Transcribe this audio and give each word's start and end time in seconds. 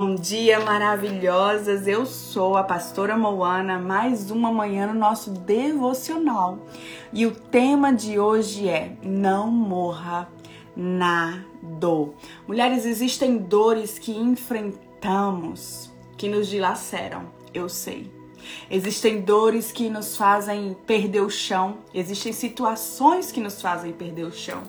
Bom 0.00 0.14
dia, 0.14 0.60
maravilhosas! 0.60 1.88
Eu 1.88 2.06
sou 2.06 2.56
a 2.56 2.62
pastora 2.62 3.18
Moana, 3.18 3.80
mais 3.80 4.30
uma 4.30 4.52
manhã 4.52 4.86
no 4.86 4.94
nosso 4.94 5.32
devocional. 5.32 6.60
E 7.12 7.26
o 7.26 7.32
tema 7.32 7.92
de 7.92 8.16
hoje 8.16 8.68
é: 8.68 8.96
Não 9.02 9.50
morra 9.50 10.28
na 10.76 11.44
dor. 11.60 12.14
Mulheres, 12.46 12.86
existem 12.86 13.38
dores 13.38 13.98
que 13.98 14.12
enfrentamos 14.12 15.90
que 16.16 16.28
nos 16.28 16.46
dilaceram, 16.46 17.24
eu 17.52 17.68
sei. 17.68 18.08
Existem 18.70 19.20
dores 19.22 19.72
que 19.72 19.90
nos 19.90 20.16
fazem 20.16 20.76
perder 20.86 21.22
o 21.22 21.28
chão, 21.28 21.78
existem 21.92 22.32
situações 22.32 23.32
que 23.32 23.40
nos 23.40 23.60
fazem 23.60 23.92
perder 23.92 24.26
o 24.26 24.32
chão. 24.32 24.62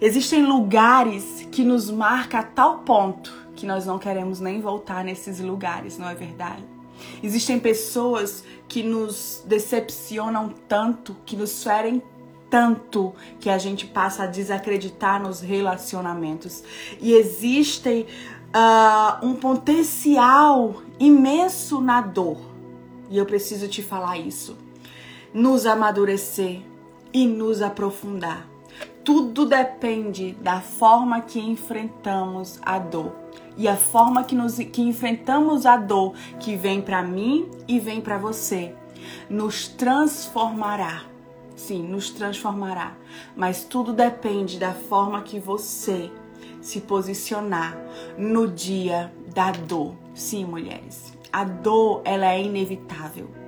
Existem 0.00 0.44
lugares 0.44 1.46
que 1.52 1.62
nos 1.62 1.88
marcam 1.88 2.40
a 2.40 2.42
tal 2.42 2.78
ponto 2.80 3.41
que 3.62 3.66
nós 3.66 3.86
não 3.86 3.96
queremos 3.96 4.40
nem 4.40 4.60
voltar 4.60 5.04
nesses 5.04 5.38
lugares, 5.38 5.96
não 5.96 6.08
é 6.08 6.16
verdade? 6.16 6.64
Existem 7.22 7.60
pessoas 7.60 8.42
que 8.66 8.82
nos 8.82 9.40
decepcionam 9.46 10.52
tanto, 10.66 11.16
que 11.24 11.36
nos 11.36 11.62
ferem 11.62 12.02
tanto 12.50 13.14
que 13.38 13.48
a 13.48 13.58
gente 13.58 13.86
passa 13.86 14.24
a 14.24 14.26
desacreditar 14.26 15.22
nos 15.22 15.40
relacionamentos. 15.40 16.64
E 17.00 17.12
existem 17.12 18.04
uh, 18.52 19.24
um 19.24 19.36
potencial 19.36 20.82
imenso 20.98 21.80
na 21.80 22.00
dor. 22.00 22.38
E 23.10 23.16
eu 23.16 23.24
preciso 23.24 23.68
te 23.68 23.80
falar 23.80 24.18
isso. 24.18 24.58
Nos 25.32 25.66
amadurecer 25.66 26.62
e 27.12 27.28
nos 27.28 27.62
aprofundar. 27.62 28.44
Tudo 29.04 29.46
depende 29.46 30.32
da 30.40 30.60
forma 30.60 31.20
que 31.20 31.38
enfrentamos 31.38 32.58
a 32.60 32.80
dor 32.80 33.21
e 33.56 33.68
a 33.68 33.76
forma 33.76 34.24
que, 34.24 34.34
nos, 34.34 34.56
que 34.56 34.82
enfrentamos 34.82 35.66
a 35.66 35.76
dor 35.76 36.14
que 36.40 36.56
vem 36.56 36.80
para 36.80 37.02
mim 37.02 37.50
e 37.68 37.78
vem 37.78 38.00
para 38.00 38.18
você 38.18 38.74
nos 39.28 39.68
transformará. 39.68 41.04
Sim, 41.56 41.82
nos 41.82 42.10
transformará. 42.10 42.96
Mas 43.36 43.64
tudo 43.64 43.92
depende 43.92 44.58
da 44.58 44.72
forma 44.72 45.22
que 45.22 45.38
você 45.38 46.10
se 46.60 46.80
posicionar 46.80 47.76
no 48.16 48.48
dia 48.48 49.12
da 49.34 49.50
dor. 49.50 49.94
Sim, 50.14 50.44
mulheres. 50.44 51.12
A 51.32 51.44
dor, 51.44 52.02
ela 52.04 52.26
é 52.26 52.42
inevitável. 52.42 53.41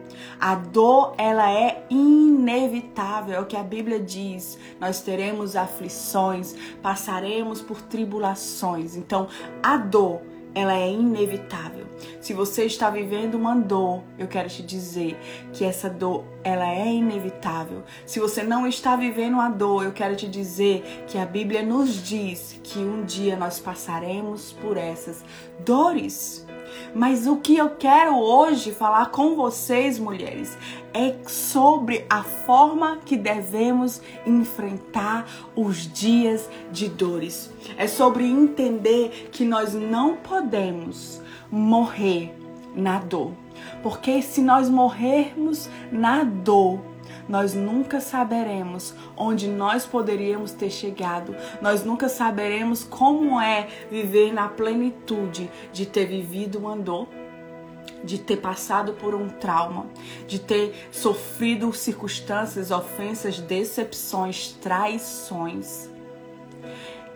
A 0.45 0.57
dor, 0.57 1.15
ela 1.17 1.51
é 1.51 1.87
inevitável, 1.89 3.35
é 3.35 3.41
o 3.41 3.47
que 3.47 3.57
a 3.57 3.63
Bíblia 3.63 3.99
diz. 3.99 4.59
Nós 4.79 5.01
teremos 5.01 5.57
aflições, 5.57 6.55
passaremos 6.83 7.63
por 7.63 7.81
tribulações. 7.81 8.95
Então, 8.95 9.27
a 9.63 9.79
dor, 9.79 10.21
ela 10.55 10.77
é 10.77 10.93
inevitável. 10.93 11.87
Se 12.21 12.35
você 12.35 12.67
está 12.67 12.91
vivendo 12.91 13.37
uma 13.37 13.55
dor, 13.55 14.03
eu 14.19 14.29
quero 14.29 14.51
te 14.51 14.63
dizer 14.63 15.19
que 15.55 15.65
essa 15.65 15.89
dor, 15.89 16.27
ela 16.43 16.69
é 16.71 16.93
inevitável. 16.93 17.83
Se 18.05 18.21
você 18.21 18.43
não 18.43 18.67
está 18.67 18.97
vivendo 18.97 19.41
a 19.41 19.49
dor, 19.49 19.83
eu 19.83 19.93
quero 19.93 20.15
te 20.15 20.29
dizer 20.29 21.07
que 21.07 21.17
a 21.17 21.25
Bíblia 21.25 21.63
nos 21.63 22.07
diz 22.07 22.61
que 22.63 22.81
um 22.81 23.03
dia 23.03 23.35
nós 23.35 23.59
passaremos 23.59 24.53
por 24.53 24.77
essas 24.77 25.25
dores. 25.65 26.47
Mas 26.95 27.27
o 27.27 27.37
que 27.37 27.57
eu 27.57 27.71
quero 27.71 28.19
hoje 28.19 28.73
falar 28.73 29.11
com 29.11 29.35
vocês, 29.35 29.99
mulheres, 29.99 30.57
é 30.93 31.17
sobre 31.27 32.07
a 32.09 32.23
forma 32.23 32.99
que 33.05 33.17
devemos 33.17 34.01
enfrentar 34.27 35.27
os 35.57 35.93
dias 35.93 36.49
de 36.71 36.89
dores. 36.89 37.51
É 37.77 37.87
sobre 37.87 38.25
entender 38.25 39.29
que 39.33 39.45
nós 39.45 39.75
não 39.75 40.17
podemos 40.17 41.21
morrer 41.51 42.35
na 42.75 42.99
dor. 42.99 43.33
Porque 43.83 44.23
se 44.23 44.41
nós 44.41 44.69
morrermos 44.69 45.69
na 45.91 46.25
dor, 46.25 46.81
nós 47.29 47.55
nunca 47.55 48.01
saberemos 48.01 48.95
onde 49.17 49.49
nós 49.49 49.87
poderíamos 49.87 50.53
ter 50.53 50.71
chegado, 50.71 51.35
nós 51.61 51.85
nunca 51.85 52.09
saberemos 52.09 52.85
como 52.85 53.41
é 53.41 53.69
viver 53.91 54.33
na 54.33 54.49
plenitude 54.49 55.51
de 55.73 55.87
ter 55.87 56.07
vivido 56.07 56.59
uma 56.59 56.77
dor 56.77 57.09
de 58.03 58.19
ter 58.19 58.37
passado 58.37 58.93
por 58.93 59.15
um 59.15 59.29
trauma, 59.29 59.87
de 60.27 60.39
ter 60.39 60.89
sofrido 60.91 61.73
circunstâncias, 61.73 62.71
ofensas, 62.71 63.41
decepções, 63.41 64.53
traições 64.61 65.89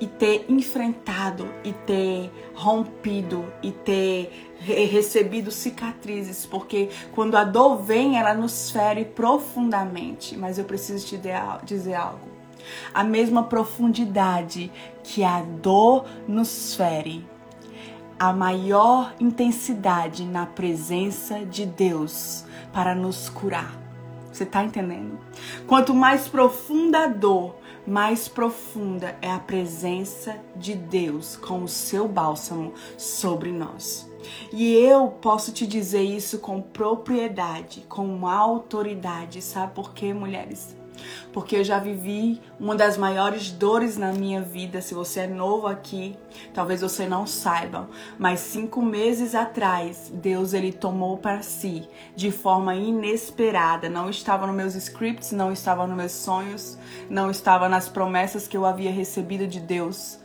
e 0.00 0.06
ter 0.06 0.46
enfrentado 0.48 1.48
e 1.64 1.72
ter 1.72 2.30
rompido 2.54 3.44
e 3.62 3.72
ter 3.72 4.47
recebido 4.60 5.50
cicatrizes, 5.50 6.44
porque 6.44 6.90
quando 7.12 7.36
a 7.36 7.44
dor 7.44 7.82
vem, 7.82 8.18
ela 8.18 8.34
nos 8.34 8.70
fere 8.70 9.04
profundamente. 9.04 10.36
Mas 10.36 10.58
eu 10.58 10.64
preciso 10.64 11.06
te 11.06 11.20
dizer 11.64 11.94
algo. 11.94 12.28
A 12.92 13.02
mesma 13.02 13.44
profundidade 13.44 14.70
que 15.02 15.24
a 15.24 15.40
dor 15.40 16.06
nos 16.26 16.74
fere, 16.74 17.26
a 18.18 18.32
maior 18.32 19.14
intensidade 19.20 20.24
na 20.24 20.44
presença 20.44 21.44
de 21.46 21.64
Deus 21.64 22.44
para 22.72 22.94
nos 22.94 23.28
curar. 23.28 23.78
Você 24.32 24.44
está 24.44 24.62
entendendo? 24.62 25.18
Quanto 25.66 25.94
mais 25.94 26.28
profunda 26.28 27.04
a 27.04 27.06
dor, 27.06 27.56
mais 27.86 28.28
profunda 28.28 29.16
é 29.22 29.30
a 29.30 29.38
presença 29.38 30.36
de 30.54 30.74
Deus 30.74 31.36
com 31.36 31.64
o 31.64 31.68
seu 31.68 32.06
bálsamo 32.06 32.74
sobre 32.96 33.50
nós. 33.50 34.07
E 34.52 34.74
eu 34.74 35.08
posso 35.08 35.52
te 35.52 35.66
dizer 35.66 36.02
isso 36.02 36.38
com 36.38 36.60
propriedade, 36.60 37.84
com 37.88 38.26
autoridade, 38.26 39.42
sabe 39.42 39.74
por 39.74 39.92
quê, 39.92 40.12
mulheres? 40.12 40.78
porque 41.32 41.56
eu 41.56 41.64
já 41.64 41.78
vivi 41.78 42.40
uma 42.58 42.74
das 42.74 42.96
maiores 42.96 43.50
dores 43.50 43.96
na 43.96 44.12
minha 44.12 44.40
vida. 44.40 44.80
Se 44.80 44.94
você 44.94 45.20
é 45.20 45.26
novo 45.26 45.66
aqui, 45.66 46.16
talvez 46.52 46.80
você 46.80 47.06
não 47.06 47.26
saiba, 47.26 47.88
mas 48.18 48.40
cinco 48.40 48.82
meses 48.82 49.34
atrás, 49.34 50.10
Deus 50.12 50.52
ele 50.52 50.72
tomou 50.72 51.16
para 51.18 51.42
si 51.42 51.88
de 52.14 52.30
forma 52.30 52.74
inesperada. 52.74 53.88
Não 53.88 54.10
estava 54.10 54.46
nos 54.46 54.56
meus 54.56 54.74
scripts, 54.74 55.32
não 55.32 55.52
estava 55.52 55.86
nos 55.86 55.96
meus 55.96 56.12
sonhos, 56.12 56.78
não 57.08 57.30
estava 57.30 57.68
nas 57.68 57.88
promessas 57.88 58.48
que 58.48 58.56
eu 58.56 58.66
havia 58.66 58.90
recebido 58.90 59.46
de 59.46 59.60
Deus 59.60 60.18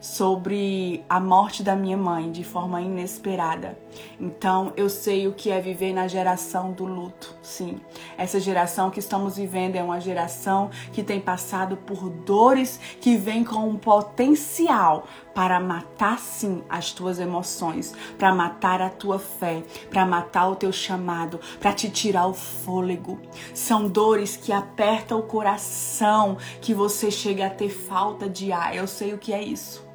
sobre 0.00 1.04
a 1.08 1.20
morte 1.20 1.62
da 1.62 1.76
minha 1.76 1.96
mãe 1.96 2.32
de 2.32 2.42
forma 2.42 2.80
inesperada. 2.80 3.78
Então, 4.18 4.72
eu 4.76 4.88
sei 4.88 5.26
o 5.26 5.32
que 5.32 5.50
é 5.50 5.60
viver 5.60 5.92
na 5.92 6.08
geração 6.08 6.72
do 6.72 6.84
luto. 6.84 7.34
Sim, 7.42 7.80
essa 8.16 8.40
geração 8.40 8.90
que 8.90 8.98
estamos 8.98 9.36
vivendo 9.36 9.76
é 9.76 9.82
uma 9.82 10.00
geração 10.00 10.70
que 10.92 11.02
tem 11.02 11.20
passado 11.20 11.76
por 11.76 12.08
dores 12.08 12.80
que 13.00 13.16
vem 13.16 13.44
com 13.44 13.68
um 13.68 13.76
potencial 13.76 15.06
para 15.34 15.60
matar 15.60 16.18
sim 16.18 16.62
as 16.68 16.92
tuas 16.92 17.18
emoções, 17.18 17.94
para 18.18 18.34
matar 18.34 18.80
a 18.80 18.90
tua 18.90 19.18
fé, 19.18 19.62
para 19.90 20.04
matar 20.04 20.48
o 20.48 20.56
teu 20.56 20.72
chamado, 20.72 21.40
para 21.58 21.72
te 21.72 21.90
tirar 21.90 22.26
o 22.26 22.34
fôlego. 22.34 23.18
São 23.54 23.88
dores 23.88 24.36
que 24.36 24.52
apertam 24.52 25.18
o 25.18 25.22
coração, 25.22 26.36
que 26.60 26.74
você 26.74 27.10
chega 27.10 27.46
a 27.46 27.50
ter 27.50 27.70
falta 27.70 28.28
de 28.28 28.52
ar. 28.52 28.74
Eu 28.74 28.86
sei 28.86 29.12
o 29.12 29.18
que 29.18 29.32
é 29.32 29.42
isso 29.42 29.89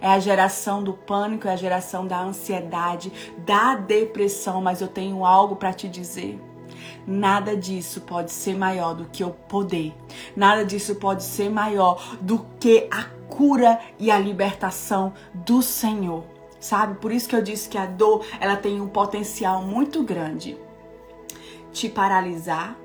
é 0.00 0.08
a 0.08 0.18
geração 0.18 0.82
do 0.82 0.92
pânico, 0.92 1.48
é 1.48 1.52
a 1.52 1.56
geração 1.56 2.06
da 2.06 2.20
ansiedade, 2.20 3.12
da 3.38 3.74
depressão, 3.74 4.60
mas 4.60 4.80
eu 4.80 4.88
tenho 4.88 5.24
algo 5.24 5.56
para 5.56 5.72
te 5.72 5.88
dizer. 5.88 6.40
Nada 7.06 7.56
disso 7.56 8.00
pode 8.00 8.32
ser 8.32 8.56
maior 8.56 8.94
do 8.94 9.04
que 9.04 9.22
o 9.22 9.30
poder. 9.30 9.94
Nada 10.34 10.64
disso 10.64 10.96
pode 10.96 11.22
ser 11.22 11.48
maior 11.48 12.16
do 12.20 12.44
que 12.58 12.88
a 12.90 13.04
cura 13.28 13.80
e 13.98 14.10
a 14.10 14.18
libertação 14.18 15.12
do 15.32 15.62
Senhor. 15.62 16.24
Sabe? 16.58 16.98
Por 16.98 17.12
isso 17.12 17.28
que 17.28 17.36
eu 17.36 17.42
disse 17.42 17.68
que 17.68 17.78
a 17.78 17.86
dor, 17.86 18.24
ela 18.40 18.56
tem 18.56 18.80
um 18.80 18.88
potencial 18.88 19.62
muito 19.62 20.02
grande. 20.02 20.58
Te 21.72 21.88
paralisar, 21.88 22.76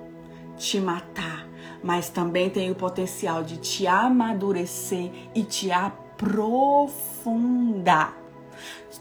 te 0.57 0.79
matar, 0.79 1.47
mas 1.83 2.09
também 2.09 2.49
tem 2.49 2.69
o 2.69 2.75
potencial 2.75 3.43
de 3.43 3.57
te 3.57 3.87
amadurecer 3.87 5.11
e 5.33 5.43
te 5.43 5.71
profunda. 6.21 8.09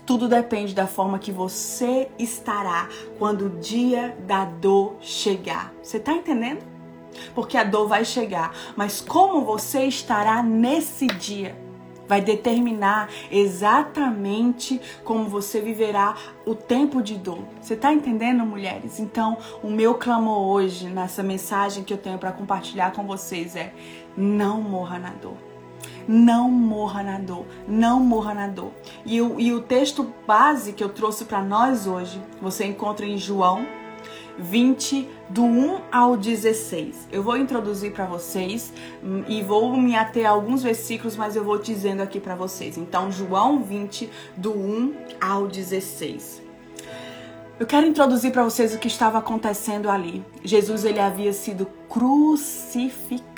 Tudo 0.06 0.26
depende 0.26 0.74
da 0.74 0.86
forma 0.86 1.18
que 1.18 1.30
você 1.30 2.08
estará 2.18 2.88
quando 3.18 3.46
o 3.46 3.60
dia 3.60 4.16
da 4.26 4.46
dor 4.46 4.96
chegar. 5.02 5.72
Você 5.82 5.98
está 5.98 6.12
entendendo? 6.14 6.64
Porque 7.34 7.58
a 7.58 7.64
dor 7.64 7.86
vai 7.86 8.04
chegar, 8.04 8.54
mas 8.74 9.00
como 9.02 9.44
você 9.44 9.84
estará 9.84 10.42
nesse 10.42 11.06
dia 11.06 11.54
vai 12.08 12.20
determinar 12.20 13.08
exatamente 13.30 14.80
como 15.04 15.28
você 15.28 15.60
viverá 15.60 16.16
o 16.44 16.56
tempo 16.56 17.02
de 17.02 17.16
dor. 17.16 17.44
Você 17.60 17.74
está 17.74 17.92
entendendo, 17.92 18.44
mulheres? 18.44 18.98
Então, 18.98 19.38
o 19.62 19.70
meu 19.70 19.94
clamor 19.94 20.48
hoje, 20.48 20.88
nessa 20.88 21.22
mensagem 21.22 21.84
que 21.84 21.92
eu 21.92 21.98
tenho 21.98 22.18
para 22.18 22.32
compartilhar 22.32 22.92
com 22.92 23.06
vocês 23.06 23.54
é: 23.54 23.72
não 24.16 24.60
morra 24.60 24.98
na 24.98 25.10
dor 25.10 25.49
Não 26.06 26.50
morra 26.50 27.02
na 27.02 27.18
dor, 27.18 27.46
não 27.68 28.00
morra 28.00 28.34
na 28.34 28.48
dor. 28.48 28.72
E 29.04 29.20
o, 29.20 29.38
e 29.40 29.52
o 29.52 29.60
texto 29.60 30.12
base 30.26 30.72
que 30.72 30.82
eu 30.82 30.88
trouxe 30.88 31.24
para 31.24 31.42
nós 31.42 31.86
hoje, 31.86 32.20
você 32.40 32.64
encontra 32.64 33.06
em 33.06 33.18
João 33.18 33.66
20, 34.40 35.08
do 35.28 35.44
1 35.44 35.80
ao 35.92 36.16
16. 36.16 37.08
Eu 37.12 37.22
vou 37.22 37.36
introduzir 37.36 37.92
para 37.92 38.06
vocês 38.06 38.72
hum, 39.02 39.24
e 39.28 39.42
vou 39.42 39.76
me 39.76 39.94
ater 39.94 40.26
a 40.26 40.30
alguns 40.30 40.62
versículos, 40.62 41.16
mas 41.16 41.36
eu 41.36 41.44
vou 41.44 41.58
dizendo 41.58 42.00
aqui 42.00 42.18
para 42.18 42.34
vocês. 42.34 42.76
Então, 42.78 43.12
João 43.12 43.62
20, 43.62 44.10
do 44.36 44.52
1 44.52 44.94
ao 45.20 45.46
16. 45.46 46.42
Eu 47.58 47.66
quero 47.66 47.86
introduzir 47.86 48.32
para 48.32 48.42
vocês 48.42 48.74
o 48.74 48.78
que 48.78 48.88
estava 48.88 49.18
acontecendo 49.18 49.90
ali. 49.90 50.24
Jesus 50.42 50.84
ele 50.84 50.98
havia 50.98 51.32
sido 51.32 51.66
crucificado. 51.88 53.29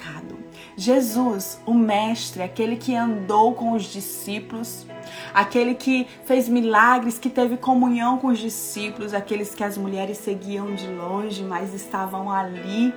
Jesus, 0.76 1.60
o 1.66 1.74
mestre, 1.74 2.42
aquele 2.42 2.76
que 2.76 2.94
andou 2.94 3.54
com 3.54 3.72
os 3.72 3.84
discípulos, 3.84 4.86
aquele 5.34 5.74
que 5.74 6.06
fez 6.24 6.48
milagres, 6.48 7.18
que 7.18 7.28
teve 7.28 7.56
comunhão 7.56 8.18
com 8.18 8.28
os 8.28 8.38
discípulos, 8.38 9.12
aqueles 9.12 9.54
que 9.54 9.62
as 9.62 9.76
mulheres 9.76 10.18
seguiam 10.18 10.74
de 10.74 10.86
longe, 10.88 11.42
mas 11.42 11.74
estavam 11.74 12.30
ali. 12.30 12.92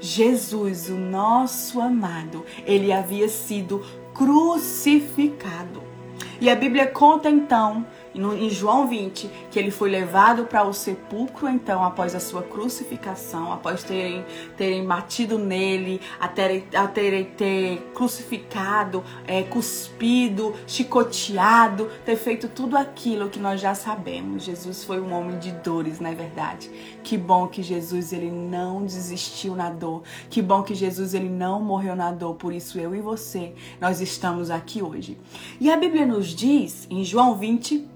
Jesus, 0.00 0.88
o 0.88 0.96
nosso 0.96 1.80
amado, 1.80 2.44
ele 2.66 2.92
havia 2.92 3.28
sido 3.28 3.84
crucificado. 4.14 5.82
E 6.40 6.50
a 6.50 6.56
Bíblia 6.56 6.86
conta 6.86 7.30
então 7.30 7.86
em 8.14 8.50
João 8.50 8.86
20, 8.86 9.30
que 9.50 9.58
ele 9.58 9.70
foi 9.70 9.90
levado 9.90 10.44
para 10.44 10.64
o 10.64 10.72
sepulcro, 10.72 11.48
então, 11.48 11.82
após 11.82 12.14
a 12.14 12.20
sua 12.20 12.42
crucificação, 12.42 13.52
após 13.52 13.82
terem, 13.82 14.24
terem 14.56 14.84
batido 14.84 15.38
nele, 15.38 16.00
a 16.20 16.28
terem, 16.28 17.24
ter 17.36 17.90
crucificado, 17.94 19.02
é, 19.26 19.42
cuspido, 19.42 20.54
chicoteado, 20.66 21.88
ter 22.04 22.16
feito 22.16 22.48
tudo 22.48 22.76
aquilo 22.76 23.30
que 23.30 23.38
nós 23.38 23.60
já 23.60 23.74
sabemos. 23.74 24.44
Jesus 24.44 24.84
foi 24.84 25.00
um 25.00 25.12
homem 25.12 25.38
de 25.38 25.52
dores, 25.52 25.98
não 25.98 26.10
é 26.10 26.14
verdade? 26.14 26.70
Que 27.02 27.16
bom 27.16 27.46
que 27.48 27.62
Jesus 27.62 28.12
ele 28.12 28.30
não 28.30 28.84
desistiu 28.84 29.54
na 29.54 29.70
dor. 29.70 30.02
Que 30.28 30.42
bom 30.42 30.62
que 30.62 30.74
Jesus 30.74 31.14
ele 31.14 31.28
não 31.28 31.60
morreu 31.62 31.96
na 31.96 32.12
dor. 32.12 32.34
Por 32.34 32.52
isso 32.52 32.78
eu 32.78 32.94
e 32.94 33.00
você, 33.00 33.54
nós 33.80 34.00
estamos 34.00 34.50
aqui 34.50 34.82
hoje. 34.82 35.18
E 35.60 35.70
a 35.70 35.76
Bíblia 35.76 36.06
nos 36.06 36.28
diz, 36.28 36.86
em 36.90 37.04
João 37.04 37.36
20, 37.36 37.88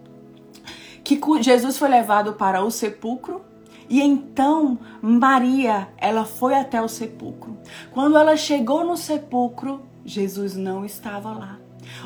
que 1.06 1.20
Jesus 1.41 1.79
foi 1.79 1.88
levado 1.88 2.32
para 2.32 2.64
o 2.64 2.70
sepulcro 2.70 3.41
e 3.88 4.03
então 4.03 4.76
Maria, 5.00 5.88
ela 5.97 6.25
foi 6.25 6.55
até 6.56 6.82
o 6.82 6.88
sepulcro. 6.88 7.56
Quando 7.93 8.19
ela 8.19 8.37
chegou 8.37 8.85
no 8.85 8.97
sepulcro, 8.97 9.82
Jesus 10.05 10.56
não 10.56 10.85
estava 10.85 11.31
lá. 11.31 11.58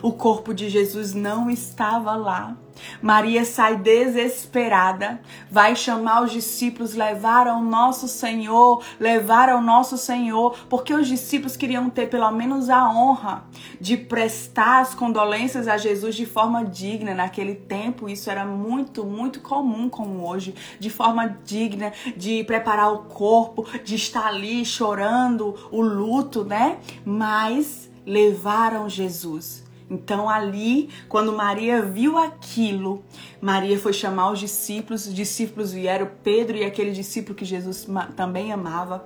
O 0.02 0.12
corpo 0.12 0.52
de 0.52 0.68
Jesus 0.68 1.14
não 1.14 1.50
estava 1.50 2.14
lá. 2.14 2.54
Maria 3.02 3.44
sai 3.44 3.76
desesperada, 3.76 5.20
vai 5.50 5.74
chamar 5.74 6.22
os 6.22 6.32
discípulos, 6.32 6.94
levar 6.94 7.46
ao 7.46 7.62
nosso 7.62 8.08
Senhor, 8.08 8.82
levar 8.98 9.48
ao 9.48 9.62
nosso 9.62 9.96
Senhor, 9.96 10.56
porque 10.68 10.92
os 10.92 11.08
discípulos 11.08 11.56
queriam 11.56 11.88
ter 11.90 12.08
pelo 12.08 12.30
menos 12.30 12.68
a 12.68 12.90
honra 12.90 13.44
de 13.80 13.96
prestar 13.96 14.80
as 14.80 14.94
condolências 14.94 15.68
a 15.68 15.76
Jesus 15.76 16.14
de 16.14 16.26
forma 16.26 16.64
digna. 16.64 17.14
Naquele 17.14 17.54
tempo, 17.54 18.08
isso 18.08 18.30
era 18.30 18.44
muito, 18.44 19.04
muito 19.04 19.40
comum, 19.40 19.88
como 19.88 20.28
hoje, 20.28 20.54
de 20.78 20.90
forma 20.90 21.38
digna, 21.44 21.92
de 22.16 22.44
preparar 22.44 22.92
o 22.92 23.04
corpo, 23.04 23.66
de 23.84 23.94
estar 23.94 24.26
ali 24.26 24.64
chorando 24.64 25.54
o 25.70 25.80
luto, 25.80 26.44
né? 26.44 26.78
Mas 27.04 27.90
levaram 28.04 28.88
Jesus 28.88 29.69
então, 29.90 30.30
ali, 30.30 30.88
quando 31.08 31.32
Maria 31.32 31.82
viu 31.82 32.16
aquilo, 32.16 33.04
Maria 33.40 33.76
foi 33.76 33.92
chamar 33.92 34.30
os 34.30 34.38
discípulos, 34.38 35.08
os 35.08 35.12
discípulos 35.12 35.72
vieram, 35.72 36.08
Pedro 36.22 36.56
e 36.56 36.64
aquele 36.64 36.92
discípulo 36.92 37.34
que 37.34 37.44
Jesus 37.44 37.88
também 38.14 38.52
amava, 38.52 39.04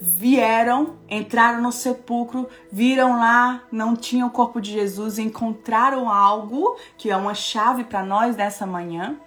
vieram, 0.00 0.96
entraram 1.06 1.60
no 1.60 1.70
sepulcro, 1.70 2.48
viram 2.72 3.18
lá, 3.18 3.62
não 3.70 3.94
tinha 3.94 4.24
o 4.24 4.30
corpo 4.30 4.58
de 4.58 4.72
Jesus, 4.72 5.18
encontraram 5.18 6.08
algo, 6.08 6.78
que 6.96 7.10
é 7.10 7.16
uma 7.16 7.34
chave 7.34 7.84
para 7.84 8.02
nós 8.02 8.34
nessa 8.34 8.66
manhã. 8.66 9.18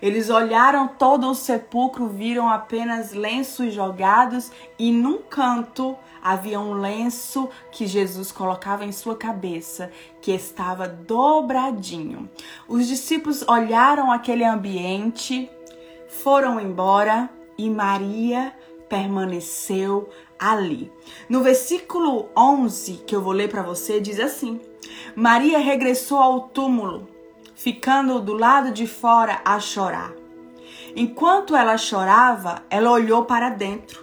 Eles 0.00 0.30
olharam 0.30 0.86
todo 0.86 1.28
o 1.28 1.34
sepulcro, 1.34 2.06
viram 2.06 2.48
apenas 2.48 3.12
lenços 3.12 3.74
jogados 3.74 4.52
e 4.78 4.92
num 4.92 5.18
canto 5.18 5.96
havia 6.22 6.60
um 6.60 6.74
lenço 6.74 7.48
que 7.72 7.86
Jesus 7.86 8.30
colocava 8.30 8.84
em 8.84 8.92
sua 8.92 9.16
cabeça, 9.16 9.90
que 10.20 10.30
estava 10.30 10.86
dobradinho. 10.86 12.30
Os 12.68 12.86
discípulos 12.86 13.42
olharam 13.48 14.12
aquele 14.12 14.44
ambiente, 14.44 15.50
foram 16.08 16.60
embora 16.60 17.28
e 17.58 17.68
Maria 17.68 18.54
permaneceu 18.88 20.08
ali. 20.38 20.92
No 21.28 21.42
versículo 21.42 22.28
11, 22.36 23.02
que 23.06 23.16
eu 23.16 23.20
vou 23.22 23.32
ler 23.32 23.48
para 23.48 23.62
você, 23.62 24.00
diz 24.00 24.20
assim: 24.20 24.60
Maria 25.16 25.58
regressou 25.58 26.18
ao 26.18 26.42
túmulo, 26.42 27.08
ficando 27.54 28.20
do 28.20 28.34
lado 28.34 28.70
de 28.70 28.86
fora 28.86 29.40
a 29.44 29.58
chorar. 29.58 30.12
Enquanto 30.94 31.56
ela 31.56 31.78
chorava, 31.78 32.62
ela 32.68 32.90
olhou 32.90 33.24
para 33.24 33.48
dentro 33.48 34.01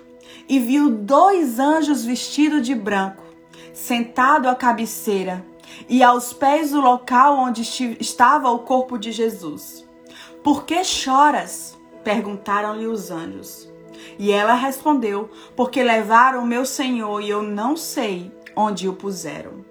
e 0.50 0.60
viu 0.60 0.90
dois 0.90 1.60
anjos 1.60 2.04
vestidos 2.04 2.66
de 2.66 2.74
branco, 2.74 3.24
sentado 3.72 4.50
à 4.50 4.56
cabeceira 4.56 5.46
e 5.88 6.02
aos 6.02 6.34
pés 6.34 6.72
do 6.72 6.82
local 6.82 7.38
onde 7.38 7.62
estava 8.00 8.50
o 8.50 8.60
corpo 8.60 8.98
de 8.98 9.12
Jesus. 9.12 9.88
Por 10.44 10.66
que 10.66 10.84
choras? 10.84 11.78
perguntaram-lhe 12.04 12.88
os 12.88 13.12
anjos. 13.12 13.70
E 14.18 14.32
ela 14.32 14.56
respondeu: 14.56 15.30
Porque 15.56 15.84
levaram 15.84 16.42
o 16.42 16.48
meu 16.48 16.66
Senhor 16.66 17.22
e 17.22 17.30
eu 17.30 17.44
não 17.44 17.78
sei 17.78 18.32
onde 18.56 18.88
o 18.88 18.94
puseram. 18.94 19.64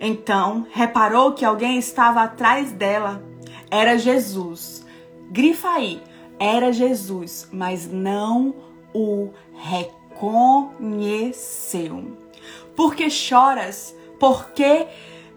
Então 0.00 0.66
reparou 0.70 1.32
que 1.32 1.44
alguém 1.44 1.78
estava 1.78 2.22
atrás 2.22 2.72
dela. 2.72 3.22
Era 3.70 3.96
Jesus. 3.96 4.84
Grifa 5.30 5.70
aí, 5.70 6.02
era 6.38 6.72
Jesus, 6.72 7.48
mas 7.52 7.86
não 7.90 8.54
o 8.92 9.30
reconheceu 9.54 9.97
conheceu. 10.18 12.16
Por 12.76 12.94
que 12.94 13.08
choras? 13.08 13.94
Por 14.18 14.50
que, 14.50 14.86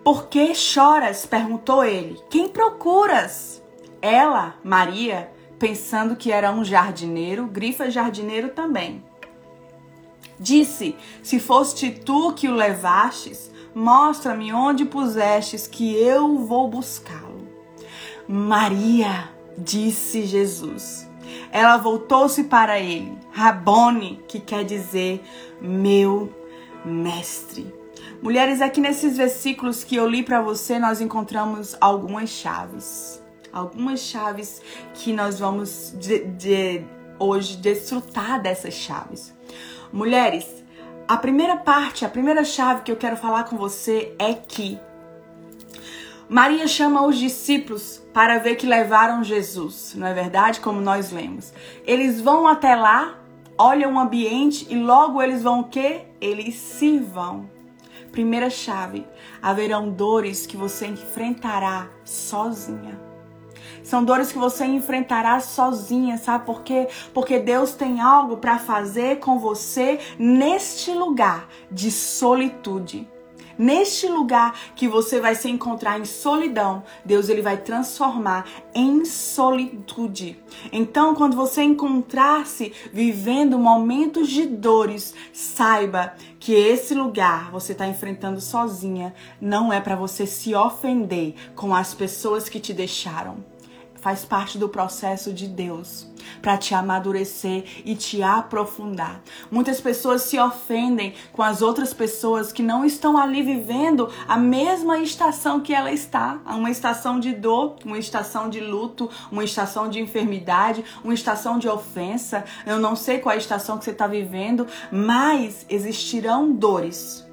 por 0.03 0.27
que 0.27 0.53
choras? 0.55 1.25
perguntou 1.25 1.83
ele. 1.83 2.19
Quem 2.29 2.49
procuras? 2.49 3.61
Ela, 4.01 4.55
Maria, 4.63 5.31
pensando 5.59 6.15
que 6.15 6.31
era 6.31 6.51
um 6.51 6.65
jardineiro, 6.65 7.45
grifa 7.45 7.89
jardineiro 7.91 8.49
também. 8.49 9.03
Disse: 10.39 10.95
Se 11.21 11.39
foste 11.39 11.91
tu 11.91 12.33
que 12.33 12.47
o 12.47 12.55
levastes, 12.55 13.51
mostra-me 13.75 14.51
onde 14.51 14.85
pusestes, 14.85 15.67
que 15.67 15.93
eu 15.95 16.39
vou 16.39 16.67
buscá-lo. 16.67 17.47
Maria, 18.27 19.29
disse 19.55 20.25
Jesus. 20.25 21.07
Ela 21.51 21.77
voltou-se 21.77 22.45
para 22.45 22.79
ele, 22.79 23.17
Rabone, 23.31 24.23
que 24.27 24.39
quer 24.39 24.63
dizer 24.63 25.23
meu 25.61 26.31
mestre. 26.85 27.73
Mulheres, 28.21 28.61
aqui 28.61 28.79
nesses 28.79 29.17
versículos 29.17 29.83
que 29.83 29.95
eu 29.95 30.07
li 30.07 30.21
para 30.21 30.41
você, 30.41 30.77
nós 30.77 31.01
encontramos 31.01 31.75
algumas 31.81 32.29
chaves. 32.29 33.21
Algumas 33.51 33.99
chaves 33.99 34.61
que 34.93 35.11
nós 35.11 35.39
vamos 35.39 35.93
de, 35.97 36.25
de, 36.25 36.83
hoje 37.17 37.57
desfrutar 37.57 38.41
dessas 38.41 38.73
chaves. 38.73 39.33
Mulheres, 39.91 40.63
a 41.07 41.17
primeira 41.17 41.57
parte, 41.57 42.05
a 42.05 42.09
primeira 42.09 42.43
chave 42.43 42.83
que 42.83 42.91
eu 42.91 42.95
quero 42.95 43.17
falar 43.17 43.45
com 43.45 43.57
você 43.57 44.15
é 44.17 44.33
que 44.33 44.79
Maria 46.29 46.65
chama 46.65 47.05
os 47.05 47.17
discípulos 47.17 48.01
para 48.13 48.37
ver 48.37 48.55
que 48.55 48.65
levaram 48.65 49.23
Jesus, 49.23 49.93
não 49.95 50.07
é 50.07 50.13
verdade? 50.13 50.61
Como 50.61 50.79
nós 50.79 51.11
lemos. 51.11 51.51
Eles 51.85 52.21
vão 52.21 52.47
até 52.47 52.73
lá, 52.73 53.15
olham 53.61 53.93
o 53.93 53.99
ambiente 53.99 54.65
e 54.69 54.75
logo 54.75 55.21
eles 55.21 55.43
vão 55.43 55.59
o 55.59 55.63
quê? 55.65 56.05
Eles 56.19 56.55
se 56.55 56.97
vão. 56.97 57.47
Primeira 58.11 58.49
chave: 58.49 59.05
haverão 59.41 59.89
dores 59.91 60.47
que 60.47 60.57
você 60.57 60.87
enfrentará 60.87 61.87
sozinha. 62.03 62.99
São 63.83 64.03
dores 64.03 64.31
que 64.31 64.37
você 64.37 64.65
enfrentará 64.65 65.39
sozinha, 65.39 66.17
sabe 66.17 66.45
por 66.45 66.61
quê? 66.61 66.87
Porque 67.13 67.39
Deus 67.39 67.73
tem 67.73 67.99
algo 67.99 68.37
para 68.37 68.57
fazer 68.57 69.19
com 69.19 69.39
você 69.39 69.99
neste 70.17 70.91
lugar 70.91 71.47
de 71.71 71.91
solitude 71.91 73.10
Neste 73.61 74.07
lugar 74.07 74.59
que 74.75 74.87
você 74.87 75.19
vai 75.19 75.35
se 75.35 75.47
encontrar 75.47 75.99
em 75.99 76.03
solidão, 76.03 76.81
Deus 77.05 77.29
ele 77.29 77.43
vai 77.43 77.57
transformar 77.57 78.47
em 78.73 79.05
solitude. 79.05 80.39
Então, 80.71 81.13
quando 81.13 81.35
você 81.35 81.61
encontrar-se 81.61 82.73
vivendo 82.91 83.59
momentos 83.59 84.29
de 84.29 84.47
dores, 84.47 85.13
saiba 85.31 86.15
que 86.39 86.55
esse 86.55 86.95
lugar 86.95 87.51
você 87.51 87.73
está 87.73 87.85
enfrentando 87.85 88.41
sozinha 88.41 89.13
não 89.39 89.71
é 89.71 89.79
para 89.79 89.95
você 89.95 90.25
se 90.25 90.55
ofender 90.55 91.35
com 91.55 91.75
as 91.75 91.93
pessoas 91.93 92.49
que 92.49 92.59
te 92.59 92.73
deixaram 92.73 93.45
faz 94.01 94.25
parte 94.25 94.57
do 94.57 94.67
processo 94.67 95.31
de 95.31 95.47
Deus 95.47 96.10
para 96.41 96.57
te 96.57 96.73
amadurecer 96.73 97.63
e 97.85 97.95
te 97.95 98.21
aprofundar. 98.21 99.21
Muitas 99.49 99.79
pessoas 99.79 100.23
se 100.23 100.39
ofendem 100.39 101.13
com 101.31 101.41
as 101.41 101.61
outras 101.61 101.93
pessoas 101.93 102.51
que 102.51 102.63
não 102.63 102.85
estão 102.85 103.17
ali 103.17 103.41
vivendo 103.41 104.09
a 104.27 104.37
mesma 104.37 104.99
estação 104.99 105.59
que 105.59 105.73
ela 105.73 105.91
está, 105.91 106.39
uma 106.45 106.69
estação 106.69 107.19
de 107.19 107.33
dor, 107.33 107.75
uma 107.85 107.97
estação 107.97 108.49
de 108.49 108.59
luto, 108.59 109.09
uma 109.31 109.43
estação 109.43 109.89
de 109.89 109.99
enfermidade, 109.99 110.83
uma 111.03 111.13
estação 111.13 111.57
de 111.57 111.67
ofensa. 111.67 112.43
Eu 112.65 112.79
não 112.79 112.95
sei 112.95 113.19
qual 113.19 113.33
é 113.33 113.35
a 113.35 113.39
estação 113.39 113.77
que 113.77 113.85
você 113.85 113.91
está 113.91 114.07
vivendo, 114.07 114.67
mas 114.91 115.65
existirão 115.69 116.51
dores 116.51 117.25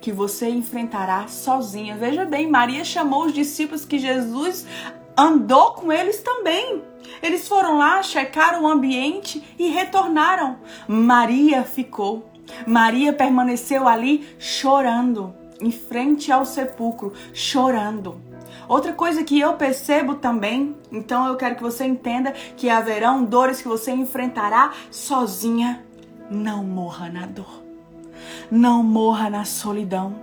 que 0.00 0.12
você 0.12 0.48
enfrentará 0.48 1.26
sozinha. 1.28 1.96
Veja 1.96 2.24
bem, 2.24 2.48
Maria 2.48 2.84
chamou 2.84 3.26
os 3.26 3.32
discípulos 3.32 3.84
que 3.84 3.98
Jesus 3.98 4.66
andou 5.16 5.72
com 5.72 5.92
eles 5.92 6.20
também. 6.20 6.82
Eles 7.22 7.46
foram 7.46 7.78
lá, 7.78 8.02
checaram 8.02 8.64
o 8.64 8.68
ambiente 8.68 9.42
e 9.58 9.68
retornaram. 9.68 10.56
Maria 10.88 11.62
ficou. 11.62 12.28
Maria 12.66 13.12
permaneceu 13.12 13.86
ali 13.86 14.26
chorando, 14.38 15.32
em 15.60 15.70
frente 15.70 16.30
ao 16.30 16.44
sepulcro, 16.44 17.12
chorando. 17.32 18.20
Outra 18.68 18.92
coisa 18.92 19.22
que 19.22 19.38
eu 19.38 19.54
percebo 19.54 20.14
também, 20.14 20.76
então 20.90 21.26
eu 21.26 21.36
quero 21.36 21.56
que 21.56 21.62
você 21.62 21.84
entenda 21.84 22.32
que 22.56 22.70
haverão 22.70 23.24
dores 23.24 23.60
que 23.60 23.68
você 23.68 23.92
enfrentará 23.92 24.72
sozinha. 24.90 25.84
Não 26.30 26.64
morra 26.64 27.08
na 27.08 27.26
dor. 27.26 27.62
Não 28.50 28.82
morra 28.82 29.28
na 29.28 29.44
solidão. 29.44 30.14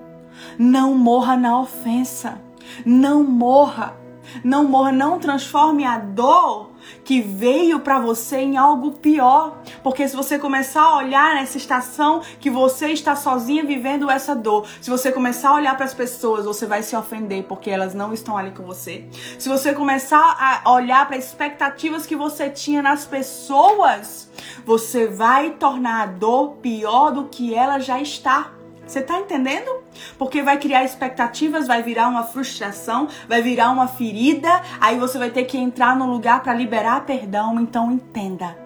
Não 0.57 0.95
morra 0.95 1.35
na 1.35 1.59
ofensa. 1.59 2.41
Não 2.85 3.23
morra 3.23 3.98
não 4.43 4.63
morra, 4.63 4.91
não 4.91 5.19
transforme 5.19 5.85
a 5.85 5.97
dor 5.97 6.69
que 7.03 7.21
veio 7.21 7.79
para 7.79 7.99
você 7.99 8.37
em 8.37 8.57
algo 8.57 8.91
pior. 8.91 9.57
Porque 9.83 10.07
se 10.07 10.15
você 10.15 10.39
começar 10.39 10.81
a 10.81 10.97
olhar 10.97 11.35
nessa 11.35 11.57
estação 11.57 12.21
que 12.39 12.49
você 12.49 12.87
está 12.87 13.15
sozinha 13.15 13.63
vivendo 13.63 14.09
essa 14.09 14.35
dor, 14.35 14.67
se 14.81 14.89
você 14.89 15.11
começar 15.11 15.49
a 15.49 15.55
olhar 15.55 15.75
para 15.75 15.85
as 15.85 15.93
pessoas, 15.93 16.45
você 16.45 16.65
vai 16.65 16.83
se 16.83 16.95
ofender 16.95 17.43
porque 17.43 17.69
elas 17.69 17.93
não 17.93 18.13
estão 18.13 18.37
ali 18.37 18.51
com 18.51 18.63
você. 18.63 19.05
Se 19.37 19.49
você 19.49 19.73
começar 19.73 20.61
a 20.63 20.71
olhar 20.71 21.07
para 21.07 21.17
expectativas 21.17 22.05
que 22.05 22.15
você 22.15 22.49
tinha 22.49 22.81
nas 22.81 23.05
pessoas, 23.05 24.29
você 24.65 25.07
vai 25.07 25.51
tornar 25.51 26.03
a 26.03 26.05
dor 26.05 26.57
pior 26.61 27.11
do 27.11 27.25
que 27.25 27.53
ela 27.53 27.79
já 27.79 27.99
está. 27.99 28.58
Você 28.89 29.03
tá 29.03 29.19
entendendo? 29.19 29.83
Porque 30.17 30.41
vai 30.41 30.57
criar 30.57 30.83
expectativas, 30.83 31.67
vai 31.67 31.83
virar 31.83 32.07
uma 32.07 32.23
frustração, 32.23 33.07
vai 33.27 33.39
virar 33.39 33.69
uma 33.69 33.87
ferida, 33.87 34.49
aí 34.81 34.97
você 34.97 35.19
vai 35.19 35.29
ter 35.29 35.43
que 35.43 35.59
entrar 35.59 35.95
no 35.95 36.07
lugar 36.07 36.41
para 36.41 36.55
liberar 36.55 37.05
perdão. 37.05 37.59
Então 37.59 37.91
entenda. 37.91 38.57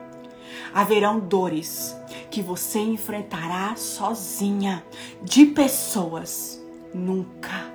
Haverão 0.73 1.19
dores 1.19 1.93
que 2.31 2.41
você 2.41 2.79
enfrentará 2.79 3.75
sozinha, 3.75 4.81
de 5.21 5.45
pessoas, 5.45 6.63
nunca 6.93 7.73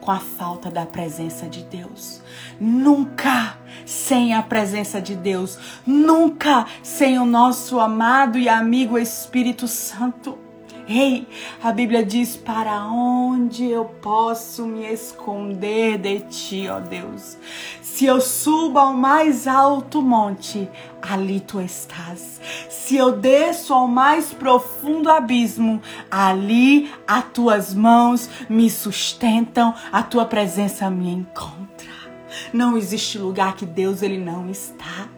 com 0.00 0.10
a 0.10 0.18
falta 0.18 0.68
da 0.68 0.84
presença 0.84 1.48
de 1.48 1.62
Deus. 1.62 2.20
Nunca 2.60 3.58
sem 3.84 4.34
a 4.34 4.42
presença 4.42 5.00
de 5.00 5.14
Deus. 5.14 5.56
Nunca 5.86 6.66
sem 6.82 7.16
o 7.18 7.24
nosso 7.24 7.78
amado 7.78 8.38
e 8.38 8.48
amigo 8.48 8.98
Espírito 8.98 9.68
Santo. 9.68 10.45
Ei, 10.88 11.26
a 11.62 11.72
Bíblia 11.72 12.04
diz: 12.04 12.36
Para 12.36 12.86
onde 12.86 13.68
eu 13.68 13.86
posso 13.86 14.64
me 14.64 14.86
esconder 14.86 15.98
de 15.98 16.20
ti, 16.20 16.68
ó 16.68 16.78
Deus? 16.78 17.36
Se 17.82 18.06
eu 18.06 18.20
subo 18.20 18.78
ao 18.78 18.92
mais 18.92 19.48
alto 19.48 20.00
monte, 20.00 20.68
ali 21.02 21.40
tu 21.40 21.60
estás. 21.60 22.40
Se 22.68 22.96
eu 22.96 23.12
desço 23.12 23.74
ao 23.74 23.88
mais 23.88 24.32
profundo 24.32 25.10
abismo, 25.10 25.82
ali 26.08 26.92
as 27.04 27.24
tuas 27.32 27.74
mãos 27.74 28.30
me 28.48 28.70
sustentam, 28.70 29.74
a 29.90 30.04
tua 30.04 30.24
presença 30.24 30.88
me 30.88 31.10
encontra. 31.10 31.66
Não 32.52 32.76
existe 32.76 33.18
lugar 33.18 33.56
que 33.56 33.66
Deus 33.66 34.02
ele 34.02 34.18
não 34.18 34.48
está. 34.48 35.08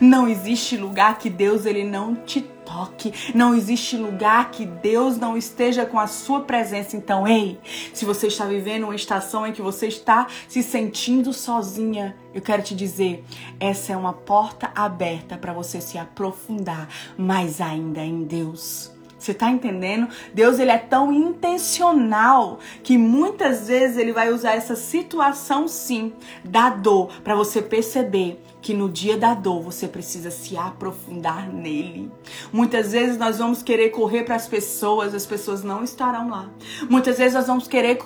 Não 0.00 0.28
existe 0.28 0.78
lugar 0.78 1.18
que 1.18 1.28
Deus 1.28 1.66
ele 1.66 1.84
não 1.84 2.14
te 2.14 2.40
toque. 2.70 3.12
Não 3.34 3.54
existe 3.54 3.96
lugar 3.96 4.50
que 4.50 4.64
Deus 4.64 5.16
não 5.16 5.36
esteja 5.36 5.84
com 5.84 5.98
a 5.98 6.06
sua 6.06 6.40
presença. 6.40 6.96
Então, 6.96 7.26
ei, 7.26 7.58
se 7.92 8.04
você 8.04 8.28
está 8.28 8.44
vivendo 8.44 8.84
uma 8.84 8.94
estação 8.94 9.46
em 9.46 9.52
que 9.52 9.62
você 9.62 9.88
está 9.88 10.26
se 10.48 10.62
sentindo 10.62 11.32
sozinha, 11.32 12.16
eu 12.32 12.40
quero 12.40 12.62
te 12.62 12.74
dizer, 12.74 13.24
essa 13.58 13.92
é 13.92 13.96
uma 13.96 14.12
porta 14.12 14.70
aberta 14.74 15.36
para 15.36 15.52
você 15.52 15.80
se 15.80 15.98
aprofundar 15.98 16.88
mais 17.18 17.60
ainda 17.60 18.00
em 18.00 18.22
Deus. 18.22 18.92
Você 19.18 19.34
tá 19.34 19.50
entendendo? 19.50 20.08
Deus 20.32 20.58
ele 20.58 20.70
é 20.70 20.78
tão 20.78 21.12
intencional 21.12 22.58
que 22.82 22.96
muitas 22.96 23.68
vezes 23.68 23.98
ele 23.98 24.14
vai 24.14 24.32
usar 24.32 24.54
essa 24.54 24.74
situação 24.74 25.68
sim 25.68 26.14
da 26.42 26.70
dor 26.70 27.10
para 27.22 27.34
você 27.34 27.60
perceber 27.60 28.42
que 28.60 28.74
no 28.74 28.88
dia 28.88 29.16
da 29.16 29.34
dor 29.34 29.62
você 29.62 29.88
precisa 29.88 30.30
se 30.30 30.56
aprofundar 30.56 31.48
nele. 31.48 32.10
Muitas 32.52 32.92
vezes 32.92 33.16
nós 33.16 33.38
vamos 33.38 33.62
querer 33.62 33.90
correr 33.90 34.24
para 34.24 34.36
as 34.36 34.46
pessoas, 34.46 35.14
as 35.14 35.26
pessoas 35.26 35.62
não 35.62 35.82
estarão 35.82 36.28
lá. 36.28 36.50
Muitas 36.88 37.18
vezes 37.18 37.34
nós 37.34 37.46
vamos 37.46 37.66
querer 37.66 37.98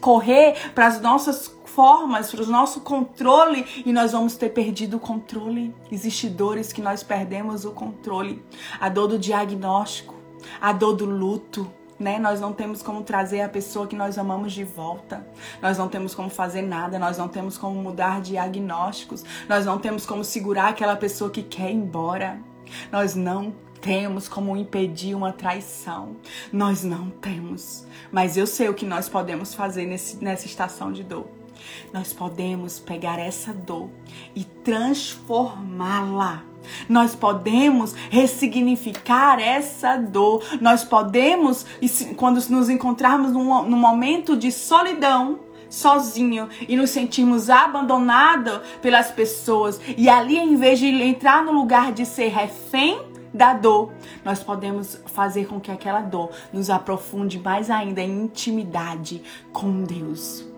correr 0.00 0.70
para 0.74 0.86
as 0.86 1.00
nossas 1.00 1.54
formas, 1.64 2.30
para 2.30 2.42
o 2.42 2.46
nosso 2.46 2.80
controle 2.80 3.64
e 3.86 3.92
nós 3.92 4.12
vamos 4.12 4.36
ter 4.36 4.50
perdido 4.50 4.96
o 4.96 5.00
controle. 5.00 5.74
Existem 5.90 6.30
dores 6.30 6.72
que 6.72 6.82
nós 6.82 7.02
perdemos 7.02 7.64
o 7.64 7.70
controle. 7.70 8.42
A 8.80 8.88
dor 8.88 9.08
do 9.08 9.18
diagnóstico, 9.18 10.14
a 10.60 10.72
dor 10.72 10.94
do 10.94 11.04
luto, 11.04 11.70
né? 12.00 12.18
Nós 12.18 12.40
não 12.40 12.52
temos 12.52 12.82
como 12.82 13.02
trazer 13.02 13.42
a 13.42 13.48
pessoa 13.48 13.86
que 13.86 13.94
nós 13.94 14.16
amamos 14.16 14.52
de 14.52 14.64
volta. 14.64 15.26
Nós 15.60 15.76
não 15.76 15.88
temos 15.88 16.14
como 16.14 16.30
fazer 16.30 16.62
nada, 16.62 16.98
nós 16.98 17.18
não 17.18 17.28
temos 17.28 17.58
como 17.58 17.80
mudar 17.80 18.22
diagnósticos, 18.22 19.24
nós 19.48 19.66
não 19.66 19.78
temos 19.78 20.06
como 20.06 20.24
segurar 20.24 20.70
aquela 20.70 20.96
pessoa 20.96 21.30
que 21.30 21.42
quer 21.42 21.70
ir 21.70 21.74
embora. 21.74 22.40
Nós 22.90 23.14
não 23.14 23.52
temos 23.80 24.28
como 24.28 24.56
impedir 24.56 25.14
uma 25.14 25.32
traição. 25.32 26.16
Nós 26.52 26.82
não 26.82 27.10
temos. 27.10 27.86
Mas 28.10 28.36
eu 28.36 28.46
sei 28.46 28.68
o 28.68 28.74
que 28.74 28.86
nós 28.86 29.08
podemos 29.08 29.54
fazer 29.54 29.86
nesse, 29.86 30.22
nessa 30.22 30.46
estação 30.46 30.92
de 30.92 31.02
dor. 31.02 31.26
Nós 31.92 32.12
podemos 32.12 32.78
pegar 32.78 33.18
essa 33.18 33.52
dor 33.52 33.90
e 34.34 34.44
transformá-la 34.44 36.44
nós 36.88 37.14
podemos 37.14 37.94
ressignificar 38.10 39.40
essa 39.40 39.96
dor. 39.96 40.42
Nós 40.60 40.84
podemos, 40.84 41.66
quando 42.16 42.36
nos 42.48 42.68
encontrarmos 42.68 43.32
num, 43.32 43.62
num 43.64 43.78
momento 43.78 44.36
de 44.36 44.50
solidão, 44.52 45.40
sozinho 45.68 46.48
e 46.68 46.76
nos 46.76 46.90
sentimos 46.90 47.48
abandonados 47.48 48.60
pelas 48.82 49.10
pessoas 49.10 49.80
e 49.96 50.08
ali 50.08 50.36
em 50.36 50.56
vez 50.56 50.80
de 50.80 50.86
entrar 50.86 51.44
no 51.44 51.52
lugar 51.52 51.92
de 51.92 52.04
ser 52.04 52.28
refém 52.28 53.00
da 53.32 53.54
dor, 53.54 53.92
nós 54.24 54.42
podemos 54.42 55.00
fazer 55.06 55.46
com 55.46 55.60
que 55.60 55.70
aquela 55.70 56.00
dor 56.00 56.30
nos 56.52 56.68
aprofunde 56.68 57.38
mais 57.38 57.70
ainda 57.70 58.00
em 58.00 58.24
intimidade 58.24 59.22
com 59.52 59.84
Deus. 59.84 60.49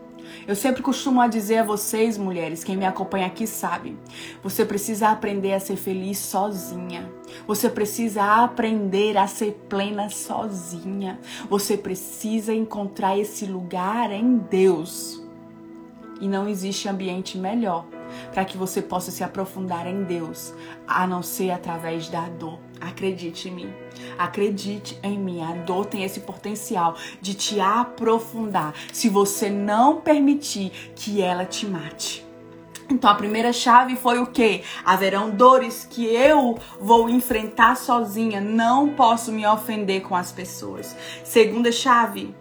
Eu 0.47 0.57
sempre 0.57 0.83
costumo 0.83 1.27
dizer 1.29 1.59
a 1.59 1.65
vocês, 1.65 2.19
mulheres, 2.19 2.65
quem 2.65 2.77
me 2.77 2.85
acompanha 2.85 3.27
aqui 3.27 3.47
sabe, 3.47 3.97
você 4.43 4.65
precisa 4.65 5.09
aprender 5.09 5.53
a 5.53 5.61
ser 5.61 5.77
feliz 5.77 6.19
sozinha. 6.19 7.09
Você 7.47 7.71
precisa 7.71 8.43
aprender 8.43 9.17
a 9.17 9.27
ser 9.27 9.53
plena 9.69 10.11
sozinha. 10.11 11.19
Você 11.49 11.77
precisa 11.77 12.53
encontrar 12.53 13.17
esse 13.17 13.47
lugar 13.47 14.11
em 14.11 14.39
Deus. 14.39 15.23
E 16.21 16.29
não 16.29 16.49
existe 16.49 16.89
ambiente 16.89 17.39
melhor 17.39 17.87
para 18.33 18.45
que 18.45 18.57
você 18.57 18.83
possa 18.83 19.11
se 19.11 19.25
aprofundar 19.25 19.87
em 19.87 20.05
Deus, 20.05 20.53
a 20.87 21.07
não 21.07 21.23
ser 21.23 21.51
através 21.51 22.09
da 22.09 22.29
dor. 22.29 22.59
Acredite 22.83 23.49
em 23.49 23.53
mim. 23.53 23.73
Acredite 24.19 24.99
em 25.03 25.19
mim. 25.19 25.43
A 25.43 25.53
dor 25.53 25.87
tem 25.87 26.03
esse 26.03 26.21
potencial 26.21 26.97
de 27.21 27.35
te 27.35 27.61
aprofundar 27.61 28.75
se 28.93 29.09
você 29.09 29.49
não 29.49 30.01
permitir 30.01 30.71
que 30.97 31.23
ela 31.23 31.45
te 31.45 31.65
mate. 31.65 32.27
Então 32.91 33.09
a 33.09 33.15
primeira 33.15 33.53
chave 33.53 33.95
foi 33.97 34.19
o 34.19 34.27
que? 34.27 34.63
Haverão 34.85 35.31
dores 35.31 35.87
que 35.89 36.05
eu 36.05 36.59
vou 36.81 37.09
enfrentar 37.09 37.77
sozinha, 37.77 38.41
não 38.41 38.89
posso 38.91 39.33
me 39.33 39.47
ofender 39.47 40.03
com 40.03 40.15
as 40.15 40.31
pessoas. 40.33 40.95
Segunda 41.25 41.73
chave, 41.73 42.35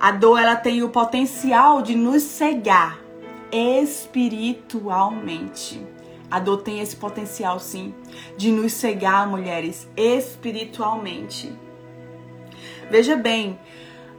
A 0.00 0.12
dor 0.12 0.38
ela 0.38 0.54
tem 0.54 0.84
o 0.84 0.90
potencial 0.90 1.82
de 1.82 1.96
nos 1.96 2.22
cegar 2.22 3.00
espiritualmente. 3.50 5.84
A 6.30 6.38
dor 6.38 6.58
tem 6.58 6.80
esse 6.80 6.96
potencial, 6.96 7.58
sim, 7.58 7.94
de 8.36 8.50
nos 8.50 8.72
cegar, 8.74 9.28
mulheres, 9.28 9.88
espiritualmente. 9.96 11.52
Veja 12.90 13.16
bem, 13.16 13.58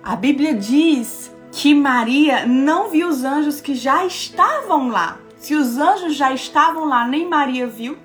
a 0.04 0.16
Bíblia 0.16 0.54
diz 0.56 1.32
que 1.52 1.74
Maria 1.74 2.46
não 2.46 2.90
viu 2.90 3.08
os 3.08 3.24
anjos 3.24 3.62
que 3.62 3.76
já 3.76 4.06
estavam 4.06 4.90
lá. 4.90 5.20
Se 5.38 5.56
os 5.56 5.78
anjos 5.78 6.16
já 6.16 6.34
estavam 6.34 6.86
lá, 6.86 7.08
nem 7.08 7.28
Maria 7.28 7.68
viu, 7.68 7.98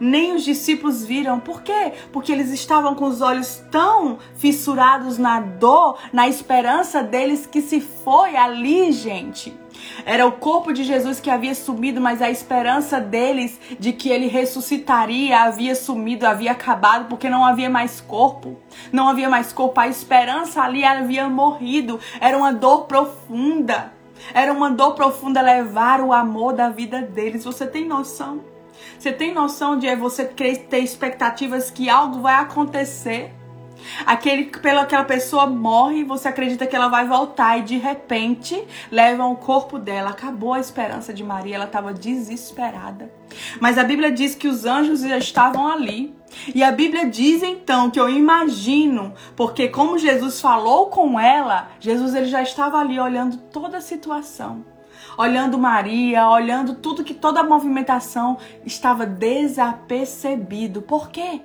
nem 0.00 0.34
os 0.34 0.44
discípulos 0.44 1.04
viram. 1.04 1.40
Por 1.40 1.62
quê? 1.62 1.92
Porque 2.12 2.32
eles 2.32 2.50
estavam 2.50 2.94
com 2.94 3.06
os 3.06 3.20
olhos 3.20 3.62
tão 3.70 4.18
fissurados 4.36 5.18
na 5.18 5.40
dor, 5.40 5.98
na 6.12 6.28
esperança 6.28 7.02
deles 7.02 7.46
que 7.46 7.60
se 7.60 7.80
foi 7.80 8.36
ali, 8.36 8.92
gente. 8.92 9.54
Era 10.04 10.26
o 10.26 10.32
corpo 10.32 10.72
de 10.72 10.84
Jesus 10.84 11.20
que 11.20 11.30
havia 11.30 11.54
sumido, 11.54 12.00
mas 12.00 12.22
a 12.22 12.30
esperança 12.30 13.00
deles 13.00 13.58
de 13.78 13.92
que 13.92 14.08
ele 14.08 14.26
ressuscitaria 14.26 15.42
havia 15.42 15.74
sumido, 15.74 16.26
havia 16.26 16.52
acabado, 16.52 17.08
porque 17.08 17.28
não 17.28 17.44
havia 17.44 17.68
mais 17.68 18.00
corpo. 18.00 18.56
Não 18.92 19.08
havia 19.08 19.28
mais 19.28 19.52
corpo. 19.52 19.80
A 19.80 19.88
esperança 19.88 20.62
ali 20.62 20.84
havia 20.84 21.28
morrido. 21.28 22.00
Era 22.20 22.36
uma 22.36 22.52
dor 22.52 22.86
profunda. 22.86 23.92
Era 24.34 24.52
uma 24.52 24.70
dor 24.70 24.94
profunda 24.94 25.40
levar 25.40 26.00
o 26.00 26.12
amor 26.12 26.52
da 26.52 26.68
vida 26.68 27.02
deles. 27.02 27.44
Você 27.44 27.66
tem 27.66 27.86
noção? 27.86 28.40
Você 28.98 29.12
tem 29.12 29.32
noção 29.32 29.78
de 29.78 29.94
você 29.96 30.24
ter 30.24 30.78
expectativas 30.78 31.70
que 31.70 31.88
algo 31.88 32.20
vai 32.20 32.34
acontecer? 32.34 33.32
Aquele, 34.06 34.44
pela 34.46 34.82
aquela 34.82 35.04
pessoa 35.04 35.46
morre, 35.46 36.04
você 36.04 36.28
acredita 36.28 36.66
que 36.66 36.74
ela 36.74 36.88
vai 36.88 37.06
voltar 37.06 37.58
e 37.58 37.62
de 37.62 37.76
repente 37.76 38.62
levam 38.90 39.32
o 39.32 39.36
corpo 39.36 39.78
dela. 39.78 40.10
Acabou 40.10 40.54
a 40.54 40.60
esperança 40.60 41.12
de 41.12 41.24
Maria, 41.24 41.56
ela 41.56 41.64
estava 41.64 41.92
desesperada. 41.92 43.10
Mas 43.60 43.78
a 43.78 43.84
Bíblia 43.84 44.10
diz 44.10 44.34
que 44.34 44.48
os 44.48 44.64
anjos 44.64 45.00
já 45.00 45.18
estavam 45.18 45.66
ali. 45.66 46.16
E 46.54 46.62
a 46.62 46.70
Bíblia 46.70 47.06
diz 47.08 47.42
então 47.42 47.90
que 47.90 47.98
eu 47.98 48.08
imagino, 48.08 49.14
porque 49.34 49.68
como 49.68 49.98
Jesus 49.98 50.40
falou 50.40 50.86
com 50.86 51.18
ela, 51.18 51.70
Jesus 51.80 52.14
ele 52.14 52.26
já 52.26 52.42
estava 52.42 52.78
ali 52.78 53.00
olhando 53.00 53.36
toda 53.36 53.78
a 53.78 53.80
situação 53.80 54.64
olhando 55.18 55.58
Maria, 55.58 56.28
olhando 56.28 56.76
tudo 56.76 57.02
que 57.02 57.12
toda 57.12 57.40
a 57.40 57.42
movimentação 57.42 58.38
estava 58.64 59.04
desapercebido. 59.04 60.80
Por 60.80 61.10
quê? 61.10 61.40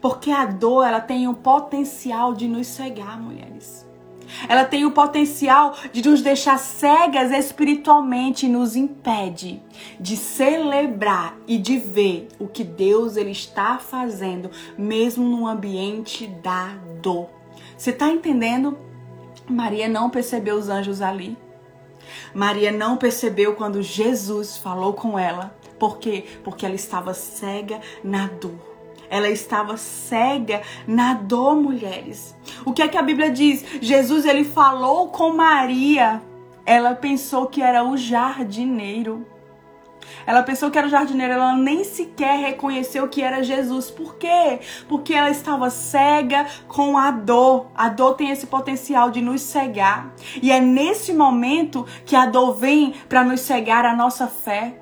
Porque 0.00 0.30
a 0.30 0.44
dor, 0.44 0.86
ela 0.86 1.00
tem 1.00 1.28
o 1.28 1.34
potencial 1.34 2.34
de 2.34 2.46
nos 2.46 2.66
cegar, 2.66 3.20
mulheres. 3.20 3.86
Ela 4.48 4.64
tem 4.64 4.84
o 4.84 4.90
potencial 4.90 5.74
de 5.92 6.06
nos 6.06 6.20
deixar 6.20 6.58
cegas 6.58 7.30
espiritualmente 7.30 8.46
e 8.46 8.48
nos 8.48 8.76
impede 8.76 9.62
de 10.00 10.16
celebrar 10.16 11.36
e 11.46 11.58
de 11.58 11.78
ver 11.78 12.28
o 12.38 12.46
que 12.46 12.64
Deus 12.64 13.16
ele 13.16 13.30
está 13.30 13.78
fazendo, 13.78 14.50
mesmo 14.76 15.24
no 15.24 15.46
ambiente 15.46 16.26
da 16.26 16.74
dor. 17.00 17.28
Você 17.76 17.90
está 17.90 18.08
entendendo? 18.08 18.76
Maria 19.48 19.88
não 19.88 20.10
percebeu 20.10 20.56
os 20.56 20.68
anjos 20.68 21.00
ali. 21.00 21.36
Maria 22.34 22.72
não 22.72 22.96
percebeu 22.96 23.54
quando 23.54 23.82
Jesus 23.82 24.56
falou 24.56 24.92
com 24.92 25.18
ela. 25.18 25.56
Por 25.78 25.98
quê? 25.98 26.24
Porque 26.42 26.64
ela 26.64 26.74
estava 26.74 27.14
cega 27.14 27.80
na 28.02 28.26
dor. 28.26 28.65
Ela 29.08 29.28
estava 29.28 29.76
cega 29.76 30.62
na 30.86 31.14
dor, 31.14 31.56
mulheres. 31.56 32.34
O 32.64 32.72
que 32.72 32.82
é 32.82 32.88
que 32.88 32.98
a 32.98 33.02
Bíblia 33.02 33.30
diz? 33.30 33.64
Jesus 33.80 34.24
ele 34.24 34.44
falou 34.44 35.08
com 35.08 35.32
Maria. 35.32 36.22
Ela 36.64 36.94
pensou 36.94 37.46
que 37.46 37.62
era 37.62 37.84
o 37.84 37.96
jardineiro. 37.96 39.26
Ela 40.26 40.42
pensou 40.42 40.70
que 40.70 40.78
era 40.78 40.86
o 40.86 40.90
jardineiro, 40.90 41.34
ela 41.34 41.56
nem 41.56 41.84
sequer 41.84 42.38
reconheceu 42.38 43.08
que 43.08 43.22
era 43.22 43.42
Jesus. 43.42 43.90
Por 43.90 44.16
quê? 44.16 44.60
Porque 44.88 45.14
ela 45.14 45.30
estava 45.30 45.70
cega 45.70 46.46
com 46.66 46.98
a 46.98 47.10
dor. 47.10 47.66
A 47.74 47.88
dor 47.88 48.14
tem 48.14 48.30
esse 48.30 48.46
potencial 48.46 49.10
de 49.10 49.20
nos 49.20 49.42
cegar. 49.42 50.12
E 50.42 50.50
é 50.50 50.60
nesse 50.60 51.12
momento 51.12 51.86
que 52.04 52.16
a 52.16 52.26
dor 52.26 52.54
vem 52.54 52.94
para 53.08 53.24
nos 53.24 53.40
cegar 53.40 53.84
a 53.84 53.94
nossa 53.94 54.26
fé 54.26 54.80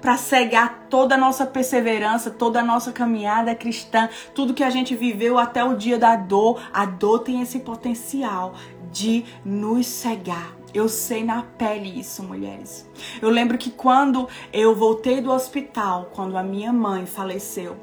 para 0.00 0.16
cegar 0.16 0.86
toda 0.90 1.14
a 1.14 1.18
nossa 1.18 1.46
perseverança, 1.46 2.30
toda 2.30 2.60
a 2.60 2.64
nossa 2.64 2.92
caminhada 2.92 3.54
cristã, 3.54 4.08
tudo 4.34 4.54
que 4.54 4.64
a 4.64 4.70
gente 4.70 4.94
viveu 4.94 5.38
até 5.38 5.64
o 5.64 5.76
dia 5.76 5.98
da 5.98 6.16
dor. 6.16 6.60
A 6.72 6.84
dor 6.84 7.20
tem 7.20 7.40
esse 7.40 7.60
potencial 7.60 8.54
de 8.92 9.24
nos 9.44 9.86
cegar. 9.86 10.56
Eu 10.72 10.88
sei 10.88 11.24
na 11.24 11.42
pele 11.42 11.98
isso, 11.98 12.22
mulheres. 12.22 12.88
Eu 13.20 13.30
lembro 13.30 13.56
que 13.56 13.70
quando 13.70 14.28
eu 14.52 14.74
voltei 14.74 15.20
do 15.20 15.30
hospital, 15.30 16.10
quando 16.12 16.36
a 16.36 16.42
minha 16.42 16.72
mãe 16.72 17.06
faleceu, 17.06 17.76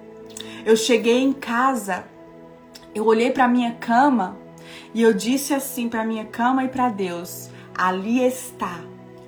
eu 0.66 0.76
cheguei 0.76 1.22
em 1.22 1.34
casa, 1.34 2.06
eu 2.94 3.06
olhei 3.06 3.32
para 3.32 3.48
minha 3.48 3.74
cama 3.74 4.38
e 4.94 5.02
eu 5.02 5.14
disse 5.14 5.54
assim 5.54 5.90
para 5.90 6.06
minha 6.06 6.26
cama 6.26 6.64
e 6.64 6.68
para 6.68 6.90
Deus: 6.90 7.50
ali 7.76 8.24
está 8.24 8.82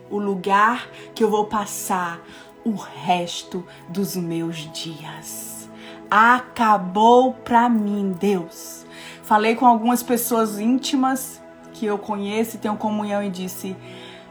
o 0.10 0.20
lugar 0.20 0.88
que 1.14 1.24
eu 1.24 1.30
vou 1.30 1.46
passar 1.46 2.22
o 2.66 2.72
resto 2.74 3.64
dos 3.88 4.16
meus 4.16 4.58
dias. 4.74 5.70
Acabou 6.10 7.34
pra 7.34 7.70
mim, 7.70 8.16
Deus. 8.20 8.86
Falei 9.24 9.56
com 9.56 9.66
algumas 9.66 10.02
pessoas 10.02 10.60
íntimas 10.60 11.42
que 11.74 11.86
eu 11.86 11.98
conheço 11.98 12.56
e 12.56 12.60
tenho 12.60 12.76
comunhão 12.76 13.24
e 13.24 13.30
disse: 13.30 13.76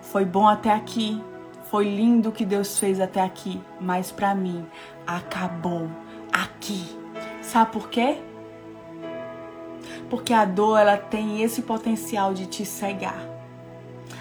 Foi 0.03 0.25
bom 0.25 0.49
até 0.49 0.73
aqui, 0.73 1.23
foi 1.71 1.85
lindo 1.85 2.29
o 2.29 2.33
que 2.33 2.45
Deus 2.45 2.79
fez 2.79 3.01
até 3.01 3.23
aqui, 3.23 3.61
mas 3.81 4.11
para 4.11 4.35
mim 4.35 4.67
acabou 5.07 5.89
aqui. 6.33 6.85
Sabe 7.43 7.73
por 7.73 7.89
quê? 7.89 8.19
Porque 10.09 10.33
a 10.33 10.45
dor 10.45 10.79
ela 10.79 10.97
tem 10.97 11.43
esse 11.43 11.63
potencial 11.63 12.35
de 12.35 12.47
te 12.47 12.65
cegar. 12.65 13.35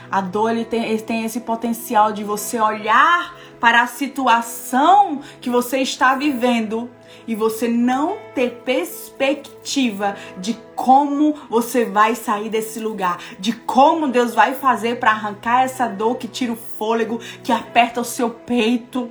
A 0.10 0.22
dor 0.22 0.52
ele 0.52 0.66
tem, 0.66 0.84
ele 0.84 1.02
tem 1.02 1.24
esse 1.24 1.40
potencial 1.40 2.12
de 2.12 2.24
você 2.24 2.60
olhar 2.60 3.36
para 3.64 3.84
a 3.84 3.88
situação 3.88 5.22
que 5.40 5.50
você 5.50 5.78
está 5.78 6.16
vivendo 6.16 6.90
e 7.26 7.34
você 7.34 7.66
não 7.66 8.18
ter 8.36 8.62
perspectiva 8.66 10.18
de 10.38 10.56
como 10.76 11.34
você 11.50 11.86
vai 11.86 12.14
sair 12.14 12.50
desse 12.50 12.82
lugar, 12.82 13.20
de 13.40 13.54
como 13.54 14.10
Deus 14.10 14.36
vai 14.36 14.54
fazer 14.54 15.00
para 15.00 15.12
arrancar 15.12 15.64
essa 15.64 15.88
dor 15.88 16.18
que 16.18 16.28
tira 16.28 16.52
o 16.52 16.58
fôlego, 16.58 17.22
que 17.42 17.54
aperta 17.54 18.02
o 18.02 18.04
seu 18.04 18.30
peito. 18.30 19.10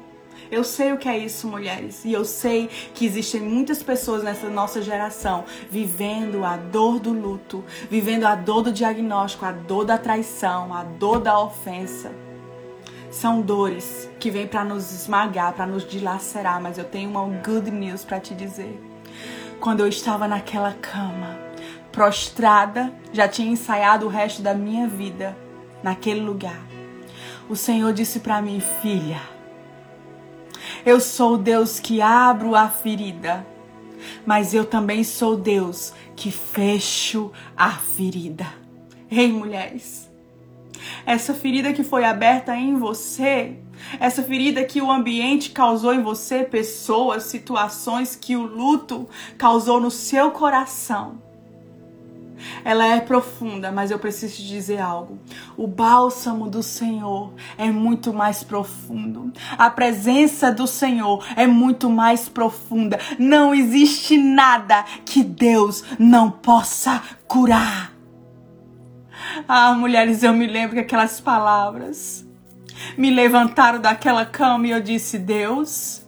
Eu 0.50 0.62
sei 0.62 0.92
o 0.92 0.98
que 0.98 1.08
é 1.08 1.16
isso, 1.16 1.48
mulheres, 1.48 2.04
e 2.04 2.12
eu 2.12 2.22
sei 2.22 2.68
que 2.92 3.06
existem 3.06 3.40
muitas 3.40 3.82
pessoas 3.82 4.22
nessa 4.22 4.50
nossa 4.50 4.82
geração 4.82 5.46
vivendo 5.70 6.44
a 6.44 6.58
dor 6.58 7.00
do 7.00 7.10
luto, 7.10 7.64
vivendo 7.88 8.26
a 8.26 8.34
dor 8.34 8.60
do 8.60 8.70
diagnóstico, 8.70 9.46
a 9.46 9.52
dor 9.52 9.86
da 9.86 9.96
traição, 9.96 10.74
a 10.74 10.84
dor 10.84 11.20
da 11.20 11.40
ofensa. 11.40 12.12
São 13.12 13.42
dores 13.42 14.08
que 14.18 14.30
vêm 14.30 14.46
para 14.46 14.64
nos 14.64 14.90
esmagar, 14.90 15.52
para 15.52 15.66
nos 15.66 15.86
dilacerar, 15.86 16.60
mas 16.62 16.78
eu 16.78 16.84
tenho 16.84 17.10
uma 17.10 17.22
good 17.42 17.70
news 17.70 18.04
para 18.04 18.18
te 18.18 18.34
dizer. 18.34 18.82
Quando 19.60 19.80
eu 19.80 19.86
estava 19.86 20.26
naquela 20.26 20.72
cama, 20.72 21.38
prostrada, 21.92 22.90
já 23.12 23.28
tinha 23.28 23.52
ensaiado 23.52 24.06
o 24.06 24.08
resto 24.08 24.40
da 24.40 24.54
minha 24.54 24.88
vida 24.88 25.36
naquele 25.82 26.20
lugar. 26.20 26.58
O 27.50 27.54
Senhor 27.54 27.92
disse 27.92 28.20
para 28.20 28.40
mim, 28.40 28.60
filha, 28.80 29.20
eu 30.84 30.98
sou 30.98 31.34
o 31.34 31.38
Deus 31.38 31.78
que 31.78 32.00
abro 32.00 32.56
a 32.56 32.70
ferida, 32.70 33.46
mas 34.24 34.54
eu 34.54 34.64
também 34.64 35.04
sou 35.04 35.36
Deus 35.36 35.92
que 36.16 36.30
fecho 36.30 37.30
a 37.54 37.72
ferida. 37.72 38.46
Ei, 39.10 39.30
mulheres, 39.30 40.10
essa 41.04 41.34
ferida 41.34 41.72
que 41.72 41.82
foi 41.82 42.04
aberta 42.04 42.56
em 42.56 42.76
você, 42.76 43.56
essa 43.98 44.22
ferida 44.22 44.64
que 44.64 44.80
o 44.80 44.90
ambiente 44.90 45.50
causou 45.50 45.92
em 45.92 46.02
você, 46.02 46.44
pessoas, 46.44 47.24
situações 47.24 48.16
que 48.16 48.36
o 48.36 48.42
luto 48.42 49.08
causou 49.36 49.80
no 49.80 49.90
seu 49.90 50.30
coração 50.30 51.20
ela 52.64 52.86
é 52.86 53.00
profunda, 53.00 53.70
mas 53.70 53.90
eu 53.90 53.98
preciso 53.98 54.36
te 54.36 54.46
dizer 54.46 54.80
algo. 54.80 55.18
O 55.56 55.66
bálsamo 55.66 56.48
do 56.48 56.62
Senhor 56.62 57.32
é 57.56 57.70
muito 57.70 58.12
mais 58.12 58.42
profundo. 58.42 59.32
A 59.56 59.70
presença 59.70 60.50
do 60.50 60.66
Senhor 60.66 61.24
é 61.36 61.46
muito 61.46 61.88
mais 61.90 62.28
profunda. 62.28 62.98
Não 63.18 63.54
existe 63.54 64.16
nada 64.16 64.84
que 65.04 65.22
Deus 65.22 65.84
não 65.98 66.30
possa 66.30 67.02
curar. 67.26 67.91
Ah, 69.48 69.74
mulheres, 69.74 70.22
eu 70.22 70.32
me 70.32 70.46
lembro 70.46 70.74
que 70.74 70.80
aquelas 70.80 71.20
palavras 71.20 72.26
me 72.96 73.10
levantaram 73.10 73.80
daquela 73.80 74.24
cama 74.24 74.66
e 74.66 74.70
eu 74.70 74.80
disse: 74.80 75.18
Deus, 75.18 76.04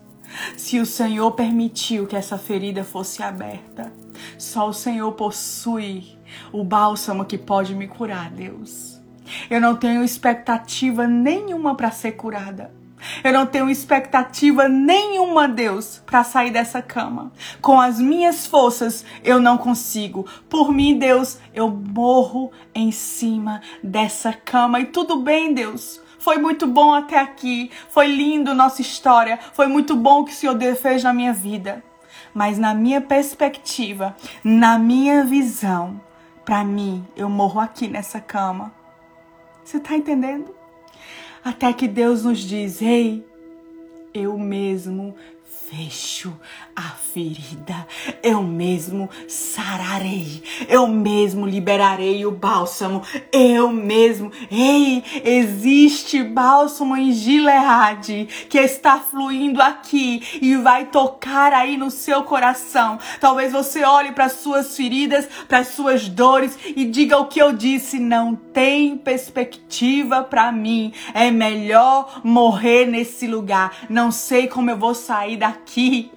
se 0.57 0.79
o 0.79 0.87
Senhor 0.87 1.31
permitiu 1.33 2.07
que 2.07 2.17
essa 2.17 2.39
ferida 2.39 2.85
fosse 2.85 3.23
aberta, 3.23 3.93
só 4.39 4.69
o 4.69 4.73
Senhor 4.73 5.13
possui 5.13 6.19
o 6.53 6.65
bálsamo 6.65 7.25
que 7.25 7.39
pode 7.39 7.75
me 7.75 7.87
curar, 7.87 8.31
Deus. 8.31 9.01
Eu 9.49 9.61
não 9.61 9.77
tenho 9.77 10.05
expectativa 10.05 11.07
nenhuma 11.07 11.75
para 11.75 11.91
ser 11.91 12.13
curada. 12.13 12.71
Eu 13.23 13.33
não 13.33 13.47
tenho 13.47 13.71
expectativa 13.71 14.69
nenhuma, 14.69 15.49
Deus, 15.49 16.03
para 16.07 16.25
sair 16.25 16.51
dessa 16.51 16.83
cama. 16.83 17.33
Com 17.61 17.81
as 17.81 17.99
minhas 17.99 18.47
forças, 18.47 19.05
eu 19.23 19.41
não 19.41 19.59
consigo. 19.59 20.27
Por 20.49 20.73
mim, 20.73 20.99
Deus, 20.99 21.39
eu 21.53 21.69
morro 21.69 22.51
em 22.75 22.91
cima 22.91 23.61
dessa 23.83 24.33
cama. 24.33 24.81
E 24.81 24.87
tudo 24.87 25.21
bem, 25.21 25.55
Deus. 25.55 26.01
Foi 26.19 26.39
muito 26.39 26.67
bom 26.67 26.95
até 26.95 27.19
aqui. 27.19 27.71
Foi 27.91 28.07
lindo 28.07 28.55
nossa 28.55 28.81
história. 28.81 29.39
Foi 29.53 29.67
muito 29.67 29.95
bom 29.95 30.21
o 30.21 30.25
que 30.25 30.33
o 30.33 30.35
Senhor 30.35 30.59
fez 30.75 31.03
na 31.03 31.13
minha 31.13 31.33
vida. 31.33 31.85
Mas 32.33 32.59
na 32.59 32.75
minha 32.75 33.01
perspectiva, 33.01 34.17
na 34.43 34.79
minha 34.79 35.23
visão, 35.25 36.01
para 36.45 36.65
mim, 36.65 37.07
eu 37.17 37.29
morro 37.29 37.61
aqui 37.61 37.89
nessa 37.89 38.21
cama. 38.21 38.73
Você 39.65 39.79
tá 39.79 39.97
entendendo? 39.97 40.55
Até 41.45 41.73
que 41.75 41.87
Deus 41.87 42.25
nos 42.25 42.39
diz: 42.39 42.81
Ei, 42.81 43.23
eu 44.15 44.39
mesmo 44.39 45.15
fecho 45.71 46.33
a 46.77 46.83
ferida, 46.83 47.87
eu 48.23 48.43
mesmo 48.43 49.09
sararei, 49.29 50.43
eu 50.69 50.89
mesmo 50.89 51.47
liberarei 51.47 52.27
o 52.27 52.33
bálsamo, 52.33 53.03
eu 53.33 53.71
mesmo. 53.71 54.33
Ei, 54.51 55.05
existe 55.25 56.23
bálsamo 56.23 56.97
em 56.97 57.13
Gileade 57.13 58.27
que 58.49 58.59
está 58.59 58.99
fluindo 58.99 59.63
aqui 59.63 60.23
e 60.43 60.57
vai 60.57 60.87
tocar 60.87 61.53
aí 61.53 61.77
no 61.77 61.91
seu 61.91 62.25
coração. 62.25 62.99
Talvez 63.21 63.53
você 63.53 63.85
olhe 63.85 64.11
para 64.13 64.29
suas 64.29 64.77
feridas, 64.77 65.29
para 65.47 65.63
suas 65.65 66.09
dores 66.09 66.59
e 66.65 66.85
diga 66.85 67.19
o 67.19 67.27
que 67.27 67.41
eu 67.41 67.53
disse: 67.53 68.01
não 68.01 68.35
tem 68.35 68.99
perspectiva 68.99 70.25
para 70.25 70.51
mim. 70.51 70.93
É 71.15 71.31
melhor 71.31 72.21
morrer 72.25 72.87
nesse 72.87 73.29
lugar. 73.29 73.87
Não 73.89 74.11
sei 74.11 74.49
como 74.49 74.71
eu 74.71 74.77
vou 74.77 74.95
sair 74.95 75.37
daqui 75.37 75.54
aqui. 75.55 76.11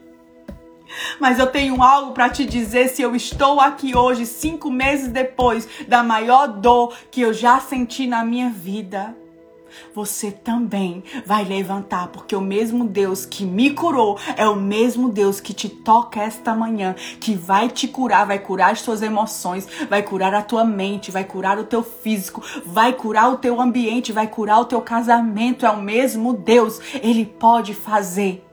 Mas 1.19 1.38
eu 1.38 1.47
tenho 1.47 1.82
algo 1.82 2.13
para 2.13 2.30
te 2.30 2.45
dizer. 2.45 2.88
Se 2.89 3.02
eu 3.02 3.15
estou 3.15 3.60
aqui 3.60 3.95
hoje, 3.95 4.26
cinco 4.26 4.69
meses 4.69 5.10
depois 5.10 5.67
da 5.88 6.04
maior 6.04 6.47
dor 6.47 6.93
que 7.12 7.21
eu 7.21 7.34
já 7.34 7.60
senti 7.60 8.08
na 8.08 8.23
minha 8.23 8.50
vida, 8.50 9.15
você 9.93 10.32
também 10.32 11.04
vai 11.26 11.43
levantar, 11.43 12.08
porque 12.08 12.36
o 12.36 12.41
mesmo 12.41 12.86
Deus 12.86 13.26
que 13.26 13.45
me 13.45 13.71
curou 13.71 14.17
é 14.36 14.47
o 14.47 14.56
mesmo 14.56 15.10
Deus 15.10 15.39
que 15.39 15.54
te 15.54 15.67
toca 15.69 16.21
esta 16.21 16.56
manhã, 16.56 16.95
que 17.19 17.36
vai 17.36 17.69
te 17.69 17.88
curar, 17.88 18.26
vai 18.26 18.39
curar 18.39 18.71
as 18.71 18.82
suas 18.82 19.02
emoções, 19.02 19.67
vai 19.89 20.02
curar 20.02 20.34
a 20.34 20.41
tua 20.41 20.63
mente, 20.63 21.12
vai 21.12 21.26
curar 21.26 21.60
o 21.60 21.65
teu 21.65 21.84
físico, 21.84 22.41
vai 22.65 22.93
curar 22.93 23.32
o 23.32 23.38
teu 23.38 23.60
ambiente, 23.60 24.12
vai 24.12 24.28
curar 24.28 24.62
o 24.62 24.65
teu 24.65 24.82
casamento. 24.82 25.65
É 25.65 25.69
o 25.69 25.82
mesmo 25.82 26.34
Deus, 26.34 26.80
ele 27.04 27.26
pode 27.26 27.73
fazer 27.73 28.46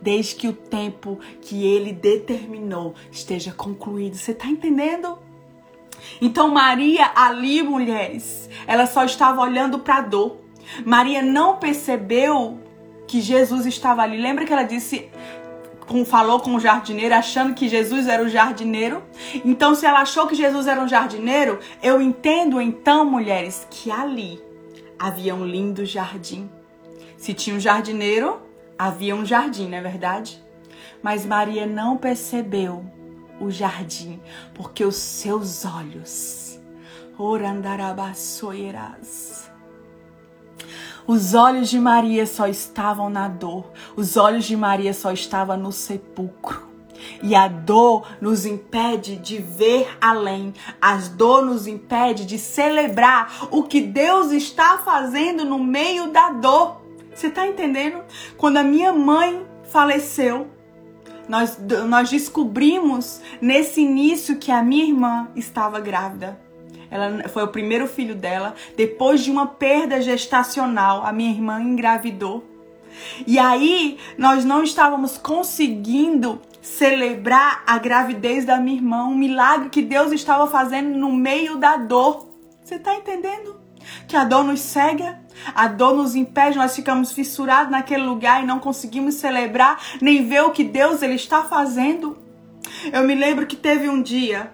desde 0.00 0.34
que 0.34 0.48
o 0.48 0.52
tempo 0.52 1.18
que 1.40 1.66
ele 1.66 1.92
determinou 1.92 2.94
esteja 3.10 3.52
concluído. 3.52 4.16
Você 4.16 4.32
está 4.32 4.46
entendendo? 4.46 5.18
Então 6.20 6.48
Maria 6.48 7.10
ali, 7.14 7.62
mulheres, 7.62 8.48
ela 8.66 8.86
só 8.86 9.04
estava 9.04 9.40
olhando 9.40 9.78
para 9.78 9.96
a 9.96 10.00
dor. 10.02 10.38
Maria 10.84 11.22
não 11.22 11.56
percebeu 11.56 12.58
que 13.06 13.20
Jesus 13.20 13.66
estava 13.66 14.02
ali. 14.02 14.16
Lembra 14.20 14.44
que 14.44 14.52
ela 14.52 14.62
disse 14.62 15.10
falou 16.04 16.38
com 16.38 16.54
o 16.54 16.60
jardineiro, 16.60 17.14
achando 17.14 17.52
que 17.52 17.68
Jesus 17.68 18.06
era 18.06 18.22
o 18.22 18.28
jardineiro. 18.28 19.02
Então, 19.44 19.74
se 19.74 19.84
ela 19.84 20.00
achou 20.00 20.28
que 20.28 20.36
Jesus 20.36 20.68
era 20.68 20.80
um 20.80 20.86
jardineiro, 20.86 21.58
eu 21.82 22.00
entendo 22.00 22.60
então, 22.60 23.04
mulheres, 23.04 23.66
que 23.68 23.90
ali 23.90 24.40
havia 24.96 25.34
um 25.34 25.44
lindo 25.44 25.84
jardim. 25.84 26.48
Se 27.16 27.34
tinha 27.34 27.56
um 27.56 27.60
jardineiro, 27.60 28.40
Havia 28.82 29.14
um 29.14 29.26
jardim, 29.26 29.68
não 29.68 29.76
é 29.76 29.82
verdade? 29.82 30.42
Mas 31.02 31.26
Maria 31.26 31.66
não 31.66 31.98
percebeu 31.98 32.82
o 33.38 33.50
jardim, 33.50 34.18
porque 34.54 34.86
os 34.86 34.96
seus 34.96 35.66
olhos, 35.66 36.58
orandarabaçoirás, 37.18 39.50
os 41.06 41.34
olhos 41.34 41.68
de 41.68 41.78
Maria 41.78 42.26
só 42.26 42.46
estavam 42.46 43.10
na 43.10 43.28
dor, 43.28 43.70
os 43.94 44.16
olhos 44.16 44.46
de 44.46 44.56
Maria 44.56 44.94
só 44.94 45.12
estavam 45.12 45.58
no 45.58 45.72
sepulcro. 45.72 46.70
E 47.22 47.34
a 47.34 47.48
dor 47.48 48.06
nos 48.18 48.46
impede 48.46 49.16
de 49.16 49.36
ver 49.38 49.94
além. 50.00 50.54
A 50.80 50.96
dor 50.96 51.44
nos 51.44 51.66
impede 51.66 52.24
de 52.24 52.38
celebrar 52.38 53.46
o 53.50 53.62
que 53.62 53.82
Deus 53.82 54.32
está 54.32 54.78
fazendo 54.78 55.44
no 55.44 55.58
meio 55.58 56.10
da 56.10 56.30
dor. 56.30 56.79
Você 57.20 57.26
está 57.26 57.46
entendendo? 57.46 58.02
Quando 58.38 58.56
a 58.56 58.62
minha 58.62 58.94
mãe 58.94 59.46
faleceu, 59.64 60.48
nós, 61.28 61.58
nós 61.86 62.08
descobrimos 62.08 63.20
nesse 63.42 63.82
início 63.82 64.38
que 64.38 64.50
a 64.50 64.62
minha 64.62 64.86
irmã 64.86 65.28
estava 65.36 65.78
grávida. 65.80 66.40
Ela 66.90 67.28
foi 67.28 67.42
o 67.42 67.48
primeiro 67.48 67.86
filho 67.86 68.14
dela. 68.14 68.54
Depois 68.74 69.22
de 69.22 69.30
uma 69.30 69.46
perda 69.46 70.00
gestacional, 70.00 71.04
a 71.04 71.12
minha 71.12 71.30
irmã 71.30 71.60
engravidou. 71.60 72.42
E 73.26 73.38
aí 73.38 73.98
nós 74.16 74.42
não 74.42 74.62
estávamos 74.62 75.18
conseguindo 75.18 76.40
celebrar 76.62 77.62
a 77.66 77.76
gravidez 77.76 78.46
da 78.46 78.56
minha 78.56 78.78
irmã, 78.78 79.04
um 79.04 79.14
milagre 79.14 79.68
que 79.68 79.82
Deus 79.82 80.10
estava 80.10 80.46
fazendo 80.46 80.96
no 80.96 81.12
meio 81.12 81.58
da 81.58 81.76
dor. 81.76 82.30
Você 82.64 82.76
está 82.76 82.94
entendendo? 82.94 83.59
Que 84.06 84.16
a 84.16 84.24
dor 84.24 84.44
nos 84.44 84.60
cega, 84.60 85.18
a 85.54 85.66
dor 85.66 85.96
nos 85.96 86.14
impede, 86.14 86.58
nós 86.58 86.74
ficamos 86.74 87.12
fissurados 87.12 87.70
naquele 87.70 88.02
lugar 88.02 88.42
e 88.42 88.46
não 88.46 88.58
conseguimos 88.58 89.14
celebrar 89.14 89.80
nem 90.00 90.26
ver 90.26 90.42
o 90.42 90.50
que 90.50 90.64
Deus 90.64 91.02
ele 91.02 91.14
está 91.14 91.44
fazendo. 91.44 92.18
Eu 92.92 93.02
me 93.04 93.14
lembro 93.14 93.46
que 93.46 93.56
teve 93.56 93.88
um 93.88 94.02
dia, 94.02 94.52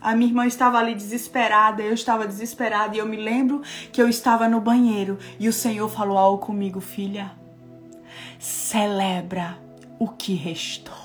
a 0.00 0.14
minha 0.14 0.28
irmã 0.28 0.46
estava 0.46 0.78
ali 0.78 0.94
desesperada, 0.94 1.82
eu 1.82 1.94
estava 1.94 2.26
desesperada 2.26 2.96
e 2.96 2.98
eu 2.98 3.06
me 3.06 3.16
lembro 3.16 3.62
que 3.92 4.02
eu 4.02 4.08
estava 4.08 4.48
no 4.48 4.60
banheiro 4.60 5.18
e 5.38 5.48
o 5.48 5.52
Senhor 5.52 5.88
falou 5.88 6.18
algo 6.18 6.44
comigo, 6.44 6.80
filha. 6.80 7.32
Celebra 8.38 9.58
o 9.98 10.08
que 10.08 10.34
restou. 10.34 11.01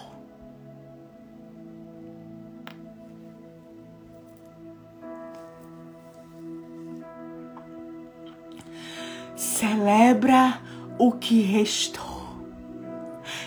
Celebra 9.38 10.60
o 10.98 11.12
que 11.12 11.42
restou. 11.42 12.26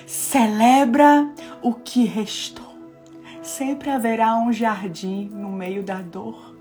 Celebra 0.07 1.29
o 1.61 1.75
que 1.75 2.05
restou. 2.05 2.77
Sempre 3.43 3.91
haverá 3.91 4.37
um 4.37 4.53
jardim 4.53 5.29
no 5.33 5.51
meio 5.51 5.83
da 5.83 6.01
dor. 6.01 6.55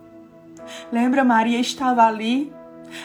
Lembra, 0.91 1.23
Maria 1.23 1.59
estava 1.59 2.07
ali, 2.07 2.51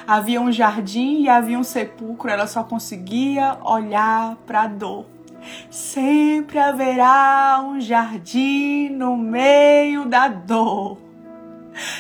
havia 0.07 0.41
um 0.41 0.51
jardim 0.51 1.21
e 1.21 1.29
havia 1.29 1.59
um 1.59 1.63
sepulcro, 1.63 2.31
ela 2.31 2.47
só 2.47 2.65
conseguia 2.65 3.59
olhar 3.63 4.37
para 4.47 4.63
a 4.63 4.67
dor. 4.67 5.05
Sempre 5.69 6.59
haverá 6.59 7.63
um 7.63 7.79
jardim 7.79 8.89
no 8.89 9.15
meio 9.15 10.07
da 10.07 10.29
dor. 10.29 11.04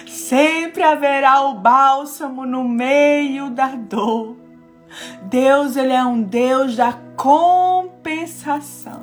Sempre 0.07 0.83
haverá 0.83 1.43
o 1.43 1.55
bálsamo 1.55 2.47
no 2.47 2.65
meio 2.65 3.51
da 3.51 3.69
dor. 3.69 4.37
Deus, 5.23 5.77
ele 5.77 5.93
é 5.93 6.05
um 6.05 6.23
Deus 6.23 6.77
da 6.77 6.93
compensação. 7.17 9.03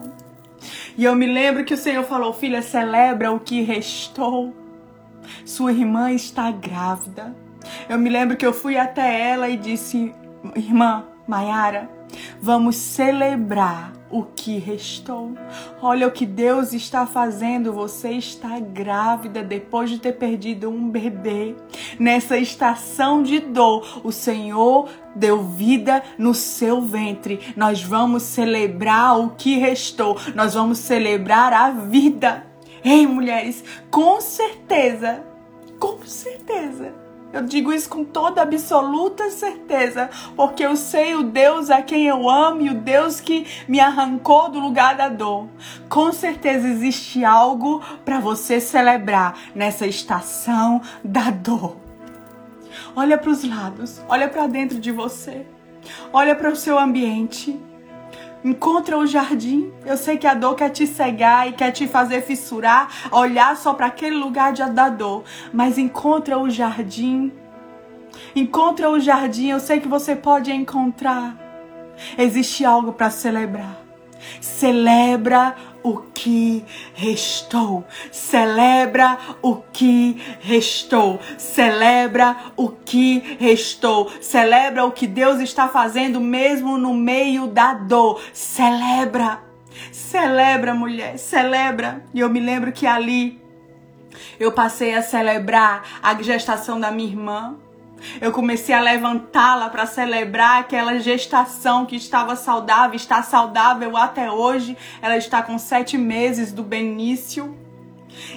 E 0.97 1.03
eu 1.03 1.15
me 1.15 1.25
lembro 1.25 1.65
que 1.65 1.73
o 1.73 1.77
Senhor 1.77 2.03
falou: 2.03 2.33
"Filha, 2.33 2.61
celebra 2.61 3.31
o 3.31 3.39
que 3.39 3.61
restou. 3.61 4.53
Sua 5.45 5.71
irmã 5.71 6.11
está 6.11 6.51
grávida." 6.51 7.35
Eu 7.87 7.97
me 7.99 8.09
lembro 8.09 8.35
que 8.37 8.45
eu 8.45 8.53
fui 8.53 8.77
até 8.77 9.29
ela 9.29 9.49
e 9.49 9.57
disse: 9.57 10.13
"Irmã 10.55 11.05
Maiara, 11.27 11.89
vamos 12.41 12.75
celebrar 12.75 14.00
o 14.11 14.23
que 14.23 14.57
restou. 14.57 15.31
Olha 15.81 16.07
o 16.07 16.11
que 16.11 16.25
Deus 16.25 16.73
está 16.73 17.05
fazendo. 17.05 17.73
Você 17.73 18.11
está 18.11 18.59
grávida 18.59 19.43
depois 19.43 19.89
de 19.89 19.99
ter 19.99 20.13
perdido 20.13 20.69
um 20.69 20.89
bebê. 20.89 21.55
Nessa 21.99 22.37
estação 22.37 23.23
de 23.23 23.39
dor, 23.39 24.01
o 24.03 24.11
Senhor 24.11 24.89
deu 25.15 25.43
vida 25.43 26.03
no 26.17 26.33
seu 26.33 26.81
ventre. 26.81 27.39
Nós 27.55 27.81
vamos 27.81 28.23
celebrar 28.23 29.19
o 29.19 29.31
que 29.31 29.57
restou. 29.57 30.17
Nós 30.35 30.53
vamos 30.53 30.77
celebrar 30.79 31.53
a 31.53 31.71
vida. 31.71 32.45
Ei, 32.83 33.05
mulheres, 33.07 33.63
com 33.89 34.19
certeza, 34.19 35.23
com 35.79 35.99
certeza 36.03 37.00
Eu 37.33 37.43
digo 37.43 37.71
isso 37.71 37.87
com 37.87 38.03
toda 38.03 38.41
absoluta 38.41 39.29
certeza, 39.29 40.09
porque 40.35 40.65
eu 40.65 40.75
sei 40.75 41.15
o 41.15 41.23
Deus 41.23 41.69
a 41.69 41.81
quem 41.81 42.05
eu 42.05 42.29
amo 42.29 42.61
e 42.61 42.69
o 42.69 42.73
Deus 42.73 43.21
que 43.21 43.47
me 43.67 43.79
arrancou 43.79 44.49
do 44.49 44.59
lugar 44.59 44.95
da 44.95 45.07
dor. 45.07 45.47
Com 45.87 46.11
certeza 46.11 46.67
existe 46.67 47.23
algo 47.23 47.81
para 48.03 48.19
você 48.19 48.59
celebrar 48.59 49.37
nessa 49.55 49.87
estação 49.87 50.81
da 51.03 51.31
dor. 51.31 51.77
Olha 52.95 53.17
para 53.17 53.29
os 53.29 53.43
lados, 53.43 54.01
olha 54.09 54.27
para 54.27 54.47
dentro 54.47 54.77
de 54.79 54.91
você, 54.91 55.45
olha 56.11 56.35
para 56.35 56.49
o 56.49 56.55
seu 56.55 56.77
ambiente. 56.77 57.57
Encontra 58.43 58.97
o 58.97 59.05
jardim. 59.05 59.71
Eu 59.85 59.95
sei 59.95 60.17
que 60.17 60.25
a 60.25 60.33
dor 60.33 60.55
quer 60.55 60.69
te 60.69 60.87
cegar 60.87 61.47
e 61.47 61.53
quer 61.53 61.71
te 61.71 61.87
fazer 61.87 62.21
fissurar, 62.21 62.89
olhar 63.11 63.55
só 63.55 63.73
para 63.73 63.85
aquele 63.85 64.15
lugar 64.15 64.51
de, 64.51 64.67
da 64.71 64.89
dor. 64.89 65.23
Mas 65.53 65.77
encontra 65.77 66.39
o 66.39 66.49
jardim. 66.49 67.31
Encontra 68.35 68.89
o 68.89 68.99
jardim. 68.99 69.49
Eu 69.49 69.59
sei 69.59 69.79
que 69.79 69.87
você 69.87 70.15
pode 70.15 70.51
encontrar. 70.51 71.37
Existe 72.17 72.65
algo 72.65 72.93
para 72.93 73.11
celebrar. 73.11 73.77
Celebra 74.39 75.55
o 75.83 75.97
que 76.13 76.63
restou. 76.93 77.85
Celebra 78.11 79.17
o 79.41 79.55
que 79.55 80.21
restou. 80.39 81.19
Celebra 81.37 82.35
o 82.55 82.69
que 82.69 83.37
restou. 83.39 84.11
Celebra 84.21 84.85
o 84.85 84.91
que 84.91 85.07
Deus 85.07 85.39
está 85.39 85.67
fazendo 85.67 86.19
mesmo 86.19 86.77
no 86.77 86.93
meio 86.93 87.47
da 87.47 87.73
dor. 87.73 88.21
Celebra. 88.33 89.39
Celebra, 89.91 90.73
mulher. 90.73 91.17
Celebra. 91.17 92.03
E 92.13 92.19
eu 92.19 92.29
me 92.29 92.39
lembro 92.39 92.71
que 92.71 92.85
ali 92.85 93.41
eu 94.39 94.51
passei 94.51 94.93
a 94.93 95.01
celebrar 95.01 95.99
a 96.01 96.19
gestação 96.21 96.79
da 96.79 96.91
minha 96.91 97.09
irmã. 97.09 97.57
Eu 98.19 98.31
comecei 98.31 98.73
a 98.73 98.81
levantá-la 98.81 99.69
para 99.69 99.85
celebrar 99.85 100.59
aquela 100.59 100.99
gestação 100.99 101.85
que 101.85 101.95
estava 101.95 102.35
saudável, 102.35 102.95
está 102.95 103.23
saudável 103.23 103.95
até 103.97 104.31
hoje. 104.31 104.77
Ela 105.01 105.17
está 105.17 105.41
com 105.41 105.57
sete 105.57 105.97
meses 105.97 106.51
do 106.51 106.63
Benício. 106.63 107.55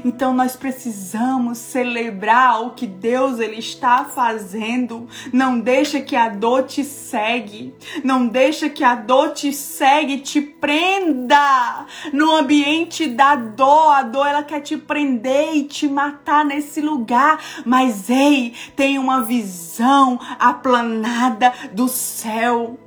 Então 0.04 0.32
nós 0.32 0.56
precisamos 0.56 1.58
celebrar 1.58 2.62
o 2.62 2.70
que 2.70 2.86
Deus 2.86 3.38
ele 3.40 3.58
está 3.58 4.04
fazendo. 4.04 5.08
Não 5.32 5.58
deixa 5.58 6.00
que 6.00 6.16
a 6.16 6.28
dor 6.28 6.64
te 6.64 6.84
segue. 6.84 7.74
Não 8.02 8.26
deixa 8.26 8.68
que 8.68 8.84
a 8.84 8.94
dor 8.94 9.32
te 9.32 9.52
segue, 9.52 10.18
te 10.18 10.40
prenda 10.40 11.86
no 12.12 12.32
ambiente 12.32 13.06
da 13.06 13.34
dor. 13.34 13.92
A 13.92 14.02
dor 14.02 14.26
ela 14.26 14.42
quer 14.42 14.60
te 14.60 14.76
prender 14.76 15.54
e 15.54 15.64
te 15.64 15.88
matar 15.88 16.44
nesse 16.44 16.80
lugar. 16.80 17.38
Mas 17.64 18.10
ei, 18.10 18.54
tem 18.76 18.98
uma 18.98 19.22
visão 19.22 20.18
aplanada 20.38 21.52
do 21.72 21.88
céu. 21.88 22.78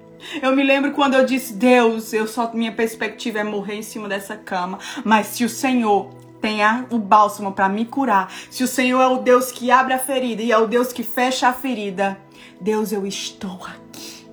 Eu 0.41 0.55
me 0.55 0.63
lembro 0.63 0.91
quando 0.91 1.13
eu 1.13 1.25
disse, 1.25 1.53
Deus, 1.53 2.11
eu 2.11 2.27
só 2.27 2.51
minha 2.53 2.71
perspectiva 2.71 3.39
é 3.39 3.43
morrer 3.43 3.75
em 3.75 3.83
cima 3.83 4.09
dessa 4.09 4.35
cama, 4.35 4.79
mas 5.05 5.27
se 5.27 5.45
o 5.45 5.49
Senhor 5.49 6.09
tenha 6.41 6.85
o 6.89 6.97
bálsamo 6.97 7.51
para 7.51 7.69
me 7.69 7.85
curar, 7.85 8.31
se 8.49 8.63
o 8.63 8.67
Senhor 8.67 9.01
é 9.01 9.07
o 9.07 9.17
Deus 9.17 9.51
que 9.51 9.71
abre 9.71 9.93
a 9.93 9.99
ferida 9.99 10.41
e 10.41 10.51
é 10.51 10.57
o 10.57 10.67
Deus 10.67 10.93
que 10.93 11.03
fecha 11.03 11.47
a 11.47 11.53
ferida, 11.53 12.17
Deus, 12.59 12.91
eu 12.91 13.05
estou 13.05 13.59
aqui. 13.65 14.27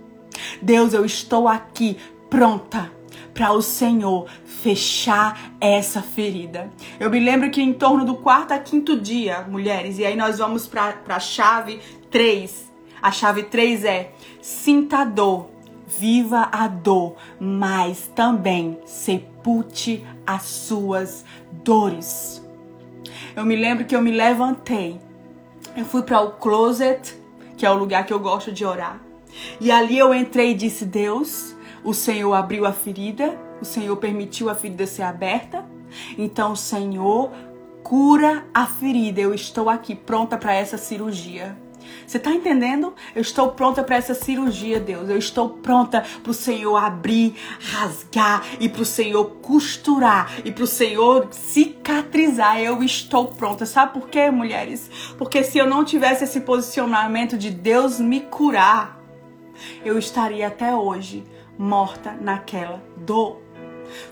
Deus, 0.63 0.95
eu 0.95 1.05
estou 1.05 1.47
aqui 1.47 1.99
pronta 2.31 2.91
para 3.35 3.53
o 3.53 3.61
Senhor 3.61 4.29
fechar 4.45 5.53
essa 5.61 6.01
ferida. 6.01 6.71
Eu 6.99 7.11
me 7.11 7.21
lembro 7.21 7.51
que 7.51 7.61
em 7.61 7.73
torno 7.73 8.05
do 8.05 8.15
quarto 8.15 8.53
a 8.53 8.59
quinto 8.59 8.99
dia, 8.99 9.43
mulheres, 9.43 9.99
e 9.99 10.07
aí 10.07 10.17
nós 10.17 10.39
vamos 10.39 10.67
para 10.67 10.95
a 11.07 11.21
chave 11.21 11.81
3. 12.11 12.73
A 13.03 13.11
chave 13.11 13.43
3 13.43 13.85
é 13.85 14.13
sinta 14.41 14.99
a 14.99 15.05
dor, 15.05 15.51
viva 15.87 16.49
a 16.51 16.67
dor, 16.67 17.17
mas 17.39 18.11
também 18.15 18.79
sepulte 18.87 20.03
as 20.27 20.45
suas 20.45 21.25
dores. 21.65 22.45
Eu 23.35 23.45
me 23.45 23.57
lembro 23.57 23.85
que 23.85 23.97
eu 23.97 24.03
me 24.03 24.13
levantei. 24.13 25.01
Eu 25.77 25.85
fui 25.85 26.03
para 26.03 26.21
o 26.21 26.33
closet, 26.33 27.17
que 27.57 27.67
é 27.67 27.71
o 27.71 27.77
lugar 27.77 28.05
que 28.07 28.13
eu 28.13 28.21
gosto 28.21 28.53
de 28.53 28.65
orar. 28.65 29.01
E 29.61 29.73
ali 29.73 29.99
eu 29.99 30.15
entrei 30.15 30.53
e 30.53 30.55
disse: 30.55 30.85
Deus, 30.85 31.57
o 31.83 31.93
Senhor 31.93 32.33
abriu 32.35 32.67
a 32.67 32.73
ferida, 32.73 33.37
o 33.61 33.65
Senhor 33.65 33.97
permitiu 33.97 34.49
a 34.49 34.55
ferida 34.55 34.87
ser 34.87 35.03
aberta. 35.03 35.65
Então, 36.17 36.55
Senhor 36.55 37.31
cura 37.83 38.45
a 38.53 38.67
ferida. 38.67 39.21
Eu 39.21 39.35
estou 39.35 39.69
aqui 39.69 39.95
pronta 39.95 40.37
para 40.37 40.55
essa 40.55 40.77
cirurgia. 40.77 41.57
Você 42.07 42.17
está 42.17 42.31
entendendo? 42.31 42.95
Eu 43.15 43.23
estou 43.23 43.53
pronta 43.53 43.83
para 43.83 43.97
essa 43.97 44.15
cirurgia, 44.15 44.81
Deus. 44.81 45.09
Eu 45.09 45.19
estou 45.19 45.51
pronta 45.51 46.05
para 46.23 46.31
o 46.31 46.35
Senhor 46.35 46.77
abrir, 46.77 47.35
rasgar 47.61 48.45
e 48.61 48.69
para 48.69 48.83
o 48.83 48.85
Senhor 48.85 49.25
costurar 49.43 50.33
e 50.45 50.51
para 50.51 50.65
o 50.65 50.67
Senhor 50.67 51.29
cicatrizar. 51.31 52.61
Eu 52.61 52.83
estou 52.83 53.29
pronta. 53.29 53.67
Sabe 53.67 53.95
por 53.95 54.09
quê, 54.09 54.31
mulheres? 54.31 54.91
Porque 55.17 55.43
se 55.43 55.59
eu 55.59 55.67
não 55.67 55.85
tivesse 55.85 56.25
esse 56.25 56.41
posicionamento 56.41 57.37
de 57.37 57.51
Deus 57.51 58.01
me 58.01 58.21
curar, 58.21 59.01
eu 59.85 59.99
estaria 59.99 60.49
até 60.49 60.75
hoje 60.75 61.25
morta 61.59 62.13
naquela 62.21 62.83
dor. 62.97 63.44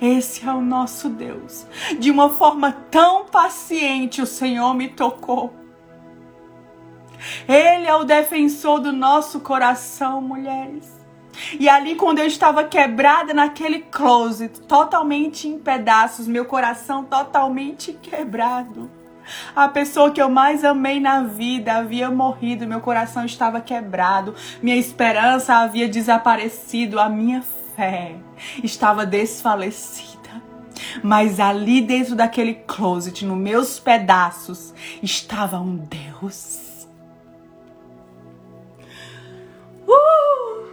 esse 0.00 0.46
é 0.46 0.52
o 0.52 0.60
nosso 0.60 1.08
Deus. 1.08 1.66
De 1.98 2.10
uma 2.10 2.28
forma 2.28 2.72
tão 2.90 3.24
paciente, 3.26 4.20
o 4.20 4.26
Senhor 4.26 4.74
me 4.74 4.88
tocou. 4.88 5.54
Ele 7.48 7.86
é 7.86 7.94
o 7.94 8.04
defensor 8.04 8.80
do 8.80 8.92
nosso 8.92 9.40
coração, 9.40 10.20
mulheres. 10.20 11.02
E 11.58 11.68
ali, 11.68 11.94
quando 11.94 12.18
eu 12.18 12.26
estava 12.26 12.64
quebrada 12.64 13.32
naquele 13.32 13.80
closet, 13.80 14.60
totalmente 14.62 15.48
em 15.48 15.58
pedaços, 15.58 16.26
meu 16.26 16.44
coração 16.44 17.04
totalmente 17.04 17.92
quebrado. 17.92 18.90
A 19.54 19.68
pessoa 19.68 20.10
que 20.10 20.20
eu 20.20 20.28
mais 20.28 20.64
amei 20.64 20.98
na 21.00 21.22
vida 21.22 21.74
havia 21.74 22.10
morrido, 22.10 22.66
meu 22.66 22.80
coração 22.80 23.24
estava 23.24 23.60
quebrado, 23.60 24.34
minha 24.60 24.76
esperança 24.76 25.54
havia 25.54 25.88
desaparecido, 25.88 26.98
a 26.98 27.08
minha 27.08 27.40
fé 27.76 28.16
estava 28.62 29.04
desfalecida. 29.06 30.12
Mas 31.02 31.38
ali 31.40 31.80
dentro 31.80 32.14
daquele 32.14 32.54
closet, 32.54 33.24
nos 33.24 33.38
meus 33.38 33.78
pedaços, 33.78 34.74
estava 35.02 35.58
um 35.58 35.76
Deus. 35.76 36.86
Uh! 39.86 40.72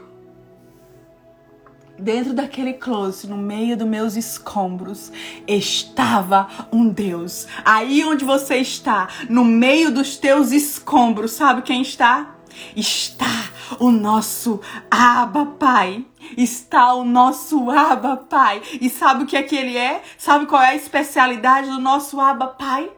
Dentro 1.98 2.34
daquele 2.34 2.74
closet, 2.74 3.28
no 3.28 3.38
meio 3.38 3.78
dos 3.78 3.88
meus 3.88 4.16
escombros, 4.16 5.12
estava 5.48 6.48
um 6.72 6.88
Deus. 6.88 7.48
Aí 7.64 8.04
onde 8.06 8.26
você 8.26 8.58
está, 8.58 9.10
no 9.30 9.44
meio 9.44 9.92
dos 9.92 10.18
teus 10.18 10.52
escombros, 10.52 11.32
sabe 11.32 11.62
quem 11.62 11.82
está? 11.82 12.36
Está 12.76 13.50
o 13.80 13.92
nosso 13.92 14.60
Abba 14.90 15.46
Pai. 15.46 16.06
Está 16.38 16.94
o 16.94 17.04
nosso 17.04 17.70
Abba 17.70 18.18
Pai. 18.18 18.62
E 18.80 18.90
sabe 18.90 19.24
o 19.24 19.28
que 19.28 19.38
é 19.38 19.44
que 19.44 19.56
ele 19.56 19.78
é? 19.78 20.02
Sabe 20.18 20.46
qual 20.46 20.62
é 20.62 20.70
a 20.70 20.76
especialidade 20.76 21.70
do 21.70 21.80
nosso 21.80 22.20
Abba 22.20 22.48
Pai? 22.48 22.92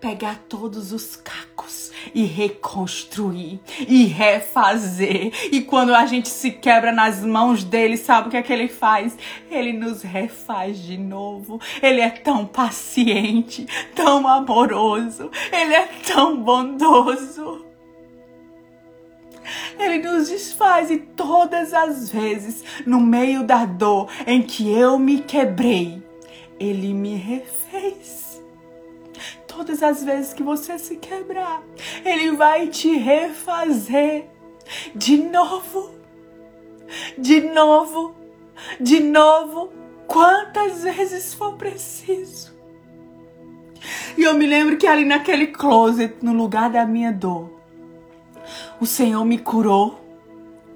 Pegar 0.00 0.38
todos 0.48 0.92
os 0.92 1.16
cacos 1.16 1.90
e 2.14 2.24
reconstruir 2.24 3.60
e 3.86 4.04
refazer. 4.04 5.32
E 5.52 5.60
quando 5.60 5.94
a 5.94 6.06
gente 6.06 6.28
se 6.28 6.50
quebra 6.50 6.92
nas 6.92 7.24
mãos 7.24 7.64
dele, 7.64 7.96
sabe 7.96 8.28
o 8.28 8.30
que 8.30 8.36
é 8.36 8.42
que 8.42 8.52
ele 8.52 8.68
faz? 8.68 9.16
Ele 9.50 9.72
nos 9.72 10.02
refaz 10.02 10.78
de 10.78 10.96
novo. 10.96 11.60
Ele 11.82 12.00
é 12.00 12.10
tão 12.10 12.46
paciente, 12.46 13.66
tão 13.94 14.26
amoroso, 14.26 15.30
ele 15.52 15.74
é 15.74 15.86
tão 16.06 16.42
bondoso. 16.42 17.67
Ele 19.78 19.98
nos 19.98 20.28
desfaz 20.28 20.90
e 20.90 20.98
todas 20.98 21.72
as 21.72 22.10
vezes, 22.10 22.64
no 22.86 23.00
meio 23.00 23.44
da 23.44 23.64
dor 23.64 24.08
em 24.26 24.42
que 24.42 24.70
eu 24.70 24.98
me 24.98 25.20
quebrei, 25.20 26.02
Ele 26.58 26.92
me 26.92 27.16
refez. 27.16 28.42
Todas 29.46 29.82
as 29.82 30.04
vezes 30.04 30.32
que 30.32 30.42
você 30.42 30.78
se 30.78 30.96
quebrar, 30.96 31.62
Ele 32.04 32.32
vai 32.32 32.68
te 32.68 32.96
refazer 32.96 34.26
de 34.94 35.16
novo, 35.16 35.94
de 37.16 37.40
novo, 37.40 38.14
de 38.80 39.00
novo, 39.00 39.72
quantas 40.06 40.82
vezes 40.82 41.34
for 41.34 41.54
preciso. 41.54 42.56
E 44.16 44.22
eu 44.22 44.34
me 44.34 44.46
lembro 44.46 44.76
que 44.76 44.86
ali 44.86 45.04
naquele 45.04 45.48
closet, 45.48 46.16
no 46.22 46.32
lugar 46.32 46.70
da 46.70 46.84
minha 46.84 47.12
dor, 47.12 47.57
o 48.80 48.86
Senhor 48.86 49.24
me 49.24 49.38
curou 49.38 50.04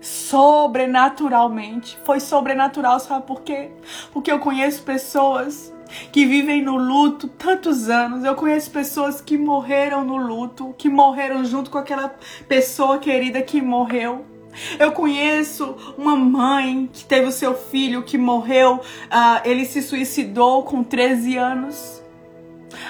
sobrenaturalmente. 0.00 1.98
Foi 2.04 2.18
sobrenatural, 2.18 2.98
sabe 2.98 3.26
por 3.26 3.42
quê? 3.42 3.70
Porque 4.12 4.30
eu 4.30 4.38
conheço 4.38 4.82
pessoas 4.82 5.72
que 6.10 6.26
vivem 6.26 6.62
no 6.62 6.76
luto 6.76 7.28
tantos 7.28 7.88
anos. 7.88 8.24
Eu 8.24 8.34
conheço 8.34 8.70
pessoas 8.70 9.20
que 9.20 9.38
morreram 9.38 10.04
no 10.04 10.16
luto, 10.16 10.74
que 10.76 10.88
morreram 10.88 11.44
junto 11.44 11.70
com 11.70 11.78
aquela 11.78 12.14
pessoa 12.48 12.98
querida 12.98 13.40
que 13.42 13.60
morreu. 13.60 14.24
Eu 14.78 14.92
conheço 14.92 15.76
uma 15.96 16.14
mãe 16.16 16.88
que 16.92 17.04
teve 17.04 17.26
o 17.26 17.32
seu 17.32 17.54
filho 17.54 18.02
que 18.02 18.18
morreu, 18.18 18.74
uh, 18.76 19.40
ele 19.44 19.64
se 19.64 19.80
suicidou 19.80 20.62
com 20.64 20.84
13 20.84 21.38
anos. 21.38 22.01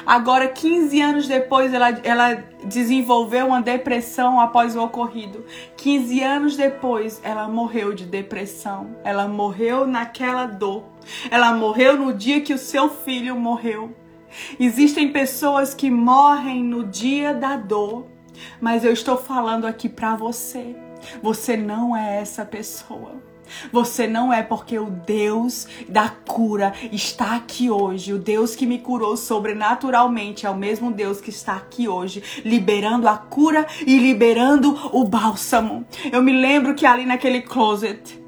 Agora, 0.06 0.48
15 0.48 1.00
anos 1.00 1.28
depois, 1.28 1.72
ela, 1.72 1.90
ela 2.02 2.44
desenvolveu 2.64 3.48
uma 3.48 3.62
depressão 3.62 4.40
após 4.40 4.76
o 4.76 4.82
ocorrido. 4.82 5.44
15 5.76 6.22
anos 6.22 6.56
depois, 6.56 7.20
ela 7.22 7.48
morreu 7.48 7.92
de 7.92 8.04
depressão. 8.04 8.96
Ela 9.04 9.28
morreu 9.28 9.86
naquela 9.86 10.46
dor. 10.46 10.84
Ela 11.30 11.52
morreu 11.52 11.96
no 11.96 12.12
dia 12.12 12.40
que 12.40 12.54
o 12.54 12.58
seu 12.58 12.88
filho 12.88 13.36
morreu. 13.36 13.94
Existem 14.58 15.12
pessoas 15.12 15.74
que 15.74 15.90
morrem 15.90 16.64
no 16.64 16.84
dia 16.84 17.34
da 17.34 17.56
dor, 17.56 18.06
mas 18.60 18.84
eu 18.84 18.92
estou 18.92 19.16
falando 19.16 19.66
aqui 19.66 19.88
para 19.88 20.16
você. 20.16 20.74
Você 21.22 21.56
não 21.56 21.96
é 21.96 22.20
essa 22.20 22.44
pessoa. 22.44 23.31
Você 23.72 24.06
não 24.06 24.32
é 24.32 24.42
porque 24.42 24.78
o 24.78 24.86
Deus 24.86 25.66
da 25.88 26.08
cura 26.08 26.72
está 26.90 27.34
aqui 27.36 27.70
hoje. 27.70 28.12
O 28.12 28.18
Deus 28.18 28.54
que 28.54 28.66
me 28.66 28.78
curou 28.78 29.16
sobrenaturalmente 29.16 30.46
é 30.46 30.50
o 30.50 30.56
mesmo 30.56 30.90
Deus 30.92 31.20
que 31.20 31.30
está 31.30 31.54
aqui 31.56 31.88
hoje, 31.88 32.22
liberando 32.44 33.08
a 33.08 33.16
cura 33.16 33.66
e 33.86 33.98
liberando 33.98 34.90
o 34.92 35.04
bálsamo. 35.04 35.84
Eu 36.10 36.22
me 36.22 36.32
lembro 36.32 36.74
que 36.74 36.86
ali 36.86 37.04
naquele 37.04 37.42
closet, 37.42 38.20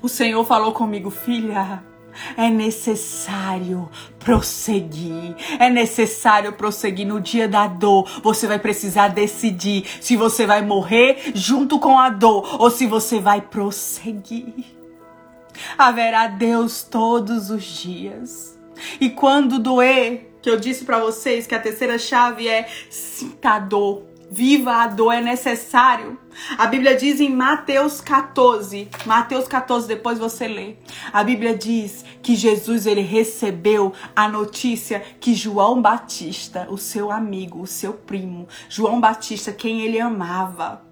o 0.00 0.08
Senhor 0.08 0.44
falou 0.44 0.72
comigo, 0.72 1.10
filha. 1.10 1.91
É 2.36 2.48
necessário 2.48 3.88
prosseguir. 4.18 5.34
É 5.58 5.68
necessário 5.70 6.52
prosseguir 6.52 7.06
no 7.06 7.20
dia 7.20 7.48
da 7.48 7.66
dor. 7.66 8.08
Você 8.22 8.46
vai 8.46 8.58
precisar 8.58 9.08
decidir 9.08 9.84
se 10.00 10.16
você 10.16 10.46
vai 10.46 10.62
morrer 10.62 11.32
junto 11.34 11.78
com 11.78 11.98
a 11.98 12.08
dor 12.08 12.60
ou 12.60 12.70
se 12.70 12.86
você 12.86 13.18
vai 13.20 13.40
prosseguir. 13.40 14.54
Haverá 15.76 16.28
Deus 16.28 16.82
todos 16.82 17.50
os 17.50 17.62
dias. 17.62 18.58
E 19.00 19.10
quando 19.10 19.58
doer, 19.58 20.30
que 20.40 20.50
eu 20.50 20.58
disse 20.58 20.84
para 20.84 20.98
vocês 20.98 21.46
que 21.46 21.54
a 21.54 21.60
terceira 21.60 21.98
chave 21.98 22.48
é 22.48 22.66
sinta 22.90 23.50
a 23.50 23.58
dor 23.58 24.12
viva 24.32 24.76
a 24.76 24.86
dor, 24.86 25.12
é 25.12 25.20
necessário. 25.20 26.18
A 26.56 26.66
Bíblia 26.66 26.96
diz 26.96 27.20
em 27.20 27.30
Mateus 27.30 28.00
14, 28.00 28.88
Mateus 29.06 29.46
14, 29.46 29.86
depois 29.86 30.18
você 30.18 30.48
lê. 30.48 30.76
A 31.12 31.22
Bíblia 31.22 31.56
diz 31.56 32.04
que 32.22 32.34
Jesus 32.34 32.86
ele 32.86 33.02
recebeu 33.02 33.92
a 34.14 34.28
notícia 34.28 35.00
que 35.20 35.34
João 35.34 35.80
Batista, 35.80 36.66
o 36.70 36.78
seu 36.78 37.10
amigo, 37.10 37.60
o 37.60 37.66
seu 37.66 37.92
primo, 37.92 38.48
João 38.68 39.00
Batista, 39.00 39.52
quem 39.52 39.82
ele 39.82 40.00
amava, 40.00 40.82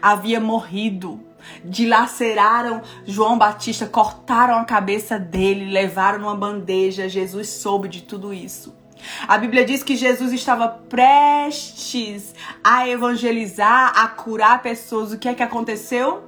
havia 0.00 0.40
morrido. 0.40 1.20
Dilaceraram 1.64 2.82
João 3.06 3.38
Batista, 3.38 3.86
cortaram 3.86 4.58
a 4.58 4.64
cabeça 4.64 5.18
dele, 5.18 5.70
levaram 5.70 6.18
numa 6.18 6.34
bandeja. 6.34 7.08
Jesus 7.08 7.48
soube 7.48 7.88
de 7.88 8.02
tudo 8.02 8.34
isso. 8.34 8.77
A 9.26 9.38
Bíblia 9.38 9.64
diz 9.64 9.82
que 9.82 9.96
Jesus 9.96 10.32
estava 10.32 10.68
prestes 10.68 12.34
a 12.62 12.88
evangelizar, 12.88 13.92
a 13.96 14.08
curar 14.08 14.62
pessoas. 14.62 15.12
O 15.12 15.18
que 15.18 15.28
é 15.28 15.34
que 15.34 15.42
aconteceu? 15.42 16.24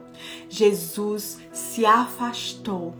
Jesus 0.48 1.38
se 1.52 1.86
afastou 1.86 2.94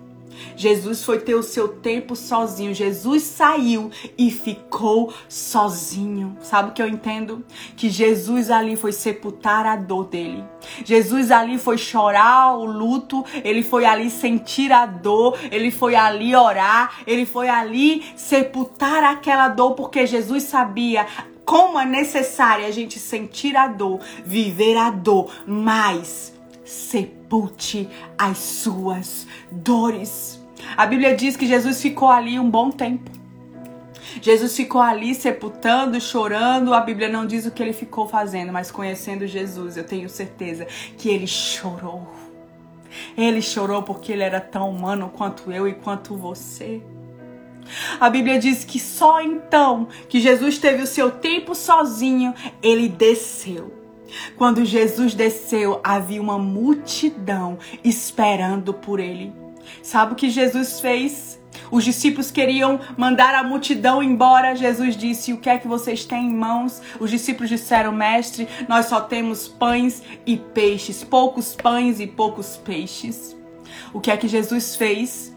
Jesus 0.57 1.05
foi 1.05 1.18
ter 1.18 1.35
o 1.35 1.42
seu 1.42 1.68
tempo 1.68 2.14
sozinho. 2.16 2.74
Jesus 2.74 3.22
saiu 3.22 3.90
e 4.16 4.31
ficou 4.31 5.12
sozinho. 5.29 6.37
Sabe 6.40 6.70
o 6.70 6.72
que 6.72 6.83
eu 6.83 6.88
entendo? 6.88 7.44
Que 7.76 7.88
Jesus 7.88 8.50
ali 8.50 8.76
foi 8.76 8.92
sepultar 8.92 9.66
a 9.66 9.76
dor 9.76 10.07
dele. 10.07 10.44
Jesus 10.85 11.31
ali 11.31 11.59
foi 11.59 11.79
chorar 11.79 12.57
o 12.57 12.64
luto, 12.64 13.24
ele 13.44 13.62
foi 13.62 13.85
ali 13.85 14.11
sentir 14.11 14.72
a 14.72 14.87
dor, 14.87 15.38
ele 15.50 15.70
foi 15.70 15.94
ali 15.94 16.35
orar, 16.35 17.00
ele 17.07 17.24
foi 17.24 17.48
ali 17.48 18.05
sepultar 18.16 19.03
aquela 19.05 19.48
dor, 19.48 19.74
porque 19.74 20.07
Jesus 20.07 20.44
sabia 20.44 21.07
como 21.44 21.81
é 21.81 21.85
necessário 21.85 22.66
a 22.66 22.70
gente 22.70 22.98
sentir 22.98 23.57
a 23.57 23.66
dor, 23.66 24.00
viver 24.24 24.76
a 24.76 24.90
dor, 24.90 25.33
mas 25.46 26.33
sepulte 27.31 27.88
as 28.19 28.38
suas 28.38 29.27
dores. 29.53 30.45
A 30.77 30.85
Bíblia 30.85 31.14
diz 31.14 31.37
que 31.37 31.47
Jesus 31.47 31.81
ficou 31.81 32.09
ali 32.09 32.40
um 32.40 32.51
bom 32.51 32.73
tempo. 32.73 33.09
Jesus 34.21 34.57
ficou 34.57 34.81
ali 34.81 35.14
sepultando, 35.14 36.01
chorando. 36.01 36.75
A 36.75 36.81
Bíblia 36.81 37.09
não 37.09 37.25
diz 37.25 37.47
o 37.47 37.53
que 37.53 37.62
ele 37.62 37.73
ficou 37.73 38.09
fazendo, 38.09 38.53
mas 38.53 38.73
conhecendo 38.73 39.29
Jesus, 39.29 39.77
eu 39.77 39.85
tenho 39.85 40.09
certeza 40.09 40.66
que 40.99 41.09
ele 41.09 41.29
chorou. 41.29 42.09
Ele 43.16 43.40
chorou 43.40 43.85
porque 43.85 44.11
ele 44.11 44.25
era 44.25 44.40
tão 44.40 44.69
humano 44.69 45.12
quanto 45.16 45.53
eu 45.53 45.69
e 45.69 45.75
quanto 45.75 46.16
você. 46.16 46.83
A 48.01 48.11
Bíblia 48.11 48.40
diz 48.40 48.64
que 48.64 48.81
só 48.81 49.23
então 49.23 49.87
que 50.09 50.21
Jesus 50.21 50.59
teve 50.59 50.83
o 50.83 50.87
seu 50.87 51.12
tempo 51.12 51.55
sozinho, 51.55 52.35
ele 52.61 52.88
desceu. 52.88 53.80
Quando 54.37 54.64
Jesus 54.64 55.14
desceu, 55.14 55.81
havia 55.83 56.20
uma 56.20 56.38
multidão 56.38 57.59
esperando 57.85 58.73
por 58.75 59.01
ele. 59.01 59.33
Sabe 59.83 60.12
o 60.12 60.16
que 60.16 60.31
Jesus 60.31 60.81
fez? 60.81 61.40
Os 61.70 61.85
discípulos 61.85 62.31
queriam 62.31 62.81
mandar 62.96 63.35
a 63.35 63.44
multidão 63.44 64.03
embora. 64.03 64.57
Jesus 64.57 64.96
disse: 64.96 65.33
O 65.33 65.38
que 65.38 65.49
é 65.49 65.59
que 65.59 65.68
vocês 65.68 66.05
têm 66.05 66.27
em 66.27 66.35
mãos? 66.35 66.81
Os 66.99 67.11
discípulos 67.11 67.49
disseram: 67.49 67.92
Mestre, 67.92 68.49
nós 68.68 68.87
só 68.87 69.01
temos 69.01 69.46
pães 69.46 70.03
e 70.27 70.37
peixes, 70.37 71.05
poucos 71.05 71.55
pães 71.55 72.01
e 72.01 72.07
poucos 72.07 72.57
peixes. 72.57 73.37
O 73.92 74.01
que 74.01 74.11
é 74.11 74.16
que 74.16 74.29
Jesus 74.29 74.77
fez? 74.77 75.33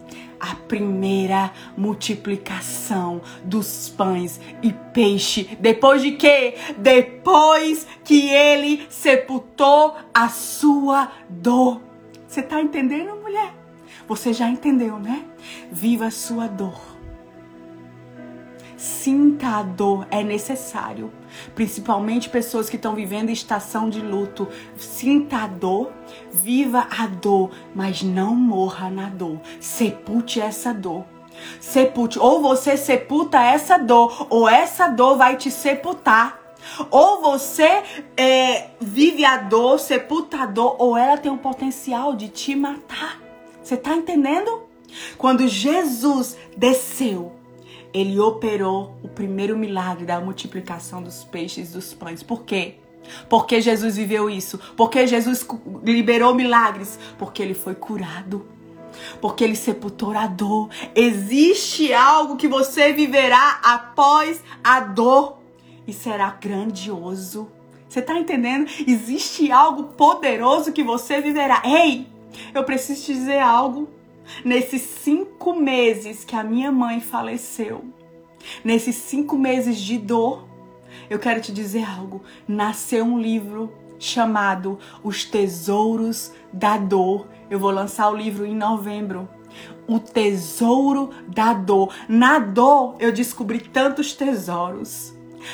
A 0.46 0.56
primeira 0.56 1.54
multiplicação 1.78 3.22
dos 3.46 3.88
pães 3.88 4.42
e 4.62 4.74
peixe. 4.94 5.58
Depois 5.58 6.02
de 6.02 6.12
quê? 6.12 6.56
Depois 6.78 7.88
que 8.04 8.30
ele 8.30 8.86
sepultou 8.90 9.96
a 10.14 10.28
sua 10.28 11.10
dor. 11.30 11.82
Você 12.28 12.42
está 12.42 12.62
entendendo, 12.62 13.16
mulher? 13.16 13.54
Você 14.06 14.34
já 14.34 14.50
entendeu, 14.50 15.00
né? 15.00 15.24
Viva 15.72 16.08
a 16.08 16.12
sua 16.12 16.48
dor. 16.48 16.93
Sinta 18.84 19.48
a 19.48 19.64
dor, 19.64 20.06
é 20.12 20.22
necessário. 20.22 21.10
Principalmente 21.56 22.28
pessoas 22.28 22.70
que 22.70 22.76
estão 22.76 22.94
vivendo 22.94 23.30
estação 23.30 23.90
de 23.90 24.02
luto. 24.02 24.46
Sinta 24.76 25.38
a 25.38 25.48
dor, 25.48 25.94
viva 26.34 26.86
a 26.92 27.08
dor, 27.08 27.50
mas 27.74 28.04
não 28.04 28.36
morra 28.36 28.90
na 28.90 29.08
dor. 29.08 29.40
Sepulte 29.62 30.42
essa 30.42 30.74
dor. 30.74 31.06
Sepulte. 31.62 32.20
Ou 32.20 32.42
você 32.42 32.76
sepulta 32.76 33.42
essa 33.42 33.78
dor, 33.78 34.28
ou 34.30 34.50
essa 34.50 34.90
dor 34.90 35.16
vai 35.16 35.38
te 35.38 35.50
sepultar. 35.50 36.38
Ou 36.92 37.22
você 37.22 37.84
é, 38.18 38.72
vive 38.82 39.24
a 39.24 39.38
dor, 39.38 39.80
sepulta 39.80 40.40
a 40.40 40.46
dor, 40.46 40.76
ou 40.78 40.98
ela 40.98 41.18
tem 41.18 41.32
o 41.32 41.38
potencial 41.38 42.18
de 42.18 42.28
te 42.28 42.54
matar. 42.54 43.18
Você 43.64 43.76
está 43.76 43.96
entendendo? 43.96 44.64
Quando 45.18 45.48
Jesus 45.48 46.38
desceu, 46.58 47.32
ele 47.94 48.20
operou 48.20 48.96
o 49.04 49.08
primeiro 49.08 49.58
milagre 49.58 50.06
da 50.06 50.20
multiplicação 50.20 51.02
dos 51.02 51.24
peixes 51.24 51.70
e 51.70 51.74
dos 51.74 51.94
pães. 51.94 52.24
Por 52.24 52.44
quê? 52.44 52.76
Porque 53.30 53.62
Jesus 53.62 53.96
viveu 53.96 54.30
isso. 54.30 54.60
Porque 54.76 55.06
Jesus 55.06 55.46
liberou 55.84 56.34
milagres. 56.34 56.98
Porque 57.18 57.44
ele 57.44 57.54
foi 57.54 57.76
curado. 57.76 58.46
Porque 59.22 59.44
ele 59.44 59.56
sepultou 59.56 60.12
a 60.18 60.26
dor. 60.26 60.70
Existe 60.96 61.94
algo 61.94 62.36
que 62.36 62.48
você 62.48 62.94
viverá 62.94 63.60
após 63.64 64.44
a 64.64 64.80
dor. 64.80 65.38
E 65.86 65.92
será 65.92 66.30
grandioso 66.30 67.52
Você 67.90 68.02
tá 68.02 68.18
entendendo? 68.18 68.70
Existe 68.88 69.52
algo 69.52 69.84
poderoso 69.84 70.72
que 70.72 70.82
você 70.84 71.22
viverá. 71.22 71.62
Ei, 71.66 72.08
eu 72.56 72.64
preciso 72.64 73.04
te 73.04 73.14
dizer 73.14 73.40
algo. 73.40 73.90
Nesses 74.44 74.82
cinco 74.82 75.54
meses 75.54 76.24
que 76.24 76.36
a 76.36 76.44
minha 76.44 76.72
mãe 76.72 77.00
faleceu, 77.00 77.84
nesses 78.64 78.96
cinco 78.96 79.38
meses 79.38 79.80
de 79.80 79.98
dor, 79.98 80.48
eu 81.10 81.20
quero 81.20 81.42
te 81.42 81.52
dizer 81.52 81.84
algo. 81.84 82.24
Nasceu 82.48 83.04
um 83.04 83.20
livro 83.20 83.72
chamado 84.00 84.80
Os 85.04 85.26
Tesouros 85.26 86.32
da 86.52 86.78
Dor. 86.78 87.28
Eu 87.50 87.60
vou 87.60 87.72
lançar 87.72 88.10
o 88.10 88.16
livro 88.16 88.46
em 88.46 88.56
novembro. 88.56 89.28
O 89.88 90.00
tesouro 90.00 91.12
da 91.28 91.54
dor. 91.54 91.94
Na 92.08 92.40
dor 92.40 92.96
eu 93.00 93.12
descobri 93.12 93.60
tantos 93.60 94.14
tesouros. 94.14 95.14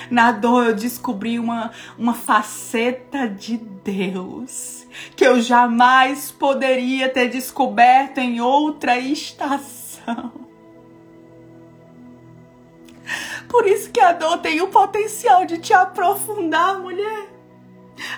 Na 0.09 0.31
dor 0.31 0.67
eu 0.67 0.75
descobri 0.75 1.39
uma, 1.39 1.71
uma 1.97 2.13
faceta 2.13 3.27
de 3.27 3.57
Deus 3.57 4.78
que 5.15 5.25
eu 5.25 5.41
jamais 5.41 6.31
poderia 6.31 7.09
ter 7.09 7.29
descoberto 7.29 8.17
em 8.17 8.41
outra 8.41 8.97
estação. 8.97 10.31
Por 13.47 13.65
isso 13.65 13.91
que 13.91 13.99
a 13.99 14.11
dor 14.11 14.37
tem 14.39 14.61
o 14.61 14.67
potencial 14.67 15.45
de 15.45 15.57
te 15.57 15.73
aprofundar, 15.73 16.79
mulher. 16.79 17.29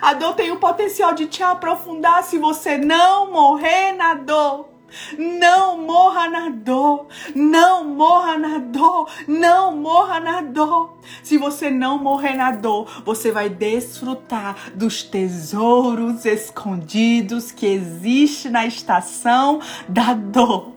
A 0.02 0.14
dor 0.14 0.36
tem 0.36 0.52
o 0.52 0.58
potencial 0.58 1.14
de 1.14 1.26
te 1.28 1.42
aprofundar 1.42 2.24
se 2.24 2.38
você 2.38 2.78
não 2.78 3.32
morrer 3.32 3.94
na 3.94 4.14
dor. 4.14 4.71
Não 5.18 5.78
morra 5.82 6.30
na 6.30 6.50
dor, 6.50 7.08
não 7.36 7.84
morra 7.86 8.38
na 8.38 8.58
dor, 8.58 9.10
não 9.28 9.76
morra 9.76 10.20
na 10.20 10.42
dor. 10.42 10.98
Se 11.24 11.38
você 11.38 11.70
não 11.70 11.98
morrer 11.98 12.36
na 12.36 12.52
dor, 12.52 13.02
você 13.06 13.32
vai 13.32 13.50
desfrutar 13.50 14.56
dos 14.76 15.04
tesouros 15.04 16.26
escondidos 16.26 17.52
que 17.52 17.66
existe 17.66 18.50
na 18.50 18.66
estação 18.66 19.60
da 19.88 20.14
dor. 20.14 20.74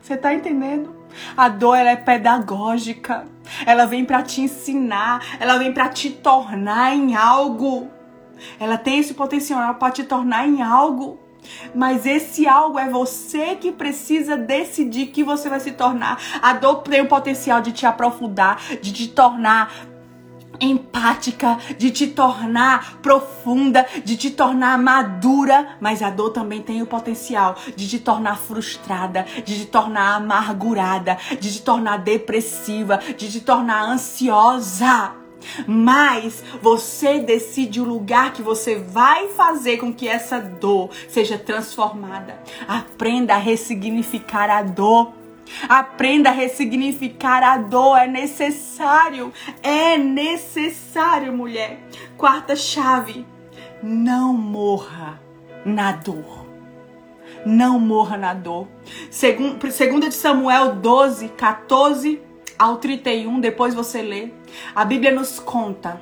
Você 0.00 0.16
tá 0.16 0.32
entendendo? 0.32 0.96
A 1.36 1.48
dor 1.48 1.76
ela 1.76 1.90
é 1.90 1.96
pedagógica. 1.96 3.26
Ela 3.66 3.86
vem 3.86 4.04
para 4.04 4.22
te 4.22 4.40
ensinar, 4.40 5.22
ela 5.40 5.58
vem 5.58 5.72
para 5.72 5.88
te 5.88 6.10
tornar 6.10 6.94
em 6.94 7.14
algo. 7.14 7.88
Ela 8.58 8.78
tem 8.78 8.98
esse 8.98 9.14
potencial 9.14 9.74
para 9.74 9.92
te 9.92 10.04
tornar 10.04 10.46
em 10.46 10.62
algo. 10.62 11.18
Mas 11.74 12.06
esse 12.06 12.46
algo 12.46 12.78
é 12.78 12.88
você 12.88 13.56
que 13.56 13.72
precisa 13.72 14.36
decidir 14.36 15.06
que 15.06 15.22
você 15.22 15.48
vai 15.48 15.60
se 15.60 15.72
tornar. 15.72 16.20
A 16.42 16.52
dor 16.52 16.82
tem 16.82 17.00
o 17.00 17.08
potencial 17.08 17.60
de 17.60 17.72
te 17.72 17.86
aprofundar, 17.86 18.60
de 18.80 18.92
te 18.92 19.08
tornar 19.08 19.72
empática, 20.60 21.58
de 21.76 21.90
te 21.90 22.08
tornar 22.08 22.98
profunda, 23.00 23.86
de 24.04 24.16
te 24.16 24.30
tornar 24.30 24.78
madura, 24.78 25.76
mas 25.80 26.02
a 26.02 26.10
dor 26.10 26.30
também 26.30 26.62
tem 26.62 26.82
o 26.82 26.86
potencial 26.86 27.56
de 27.76 27.88
te 27.88 27.98
tornar 27.98 28.38
frustrada, 28.38 29.24
de 29.44 29.60
te 29.60 29.66
tornar 29.66 30.16
amargurada, 30.16 31.16
de 31.40 31.52
te 31.52 31.62
tornar 31.62 31.98
depressiva, 31.98 32.98
de 33.16 33.30
te 33.30 33.40
tornar 33.40 33.82
ansiosa. 33.82 35.27
Mas 35.66 36.42
você 36.62 37.20
decide 37.20 37.80
o 37.80 37.84
lugar 37.84 38.32
que 38.32 38.42
você 38.42 38.76
vai 38.76 39.28
fazer 39.28 39.78
com 39.78 39.92
que 39.92 40.08
essa 40.08 40.40
dor 40.40 40.90
seja 41.08 41.38
transformada. 41.38 42.42
Aprenda 42.66 43.34
a 43.34 43.38
ressignificar 43.38 44.50
a 44.50 44.62
dor. 44.62 45.12
Aprenda 45.68 46.28
a 46.28 46.32
ressignificar 46.32 47.42
a 47.42 47.56
dor. 47.58 47.96
É 47.96 48.06
necessário. 48.06 49.32
É 49.62 49.96
necessário, 49.96 51.32
mulher. 51.32 51.80
Quarta 52.16 52.54
chave. 52.54 53.26
Não 53.82 54.32
morra 54.32 55.20
na 55.64 55.92
dor. 55.92 56.46
Não 57.46 57.78
morra 57.78 58.16
na 58.16 58.34
dor. 58.34 58.66
Segunda 59.10 60.08
de 60.08 60.14
Samuel 60.14 60.74
12, 60.74 61.28
14 61.28 62.27
ao 62.58 62.78
31, 62.78 63.40
depois 63.40 63.74
você 63.74 64.02
lê, 64.02 64.30
a 64.74 64.84
Bíblia 64.84 65.12
nos 65.12 65.38
conta 65.38 66.00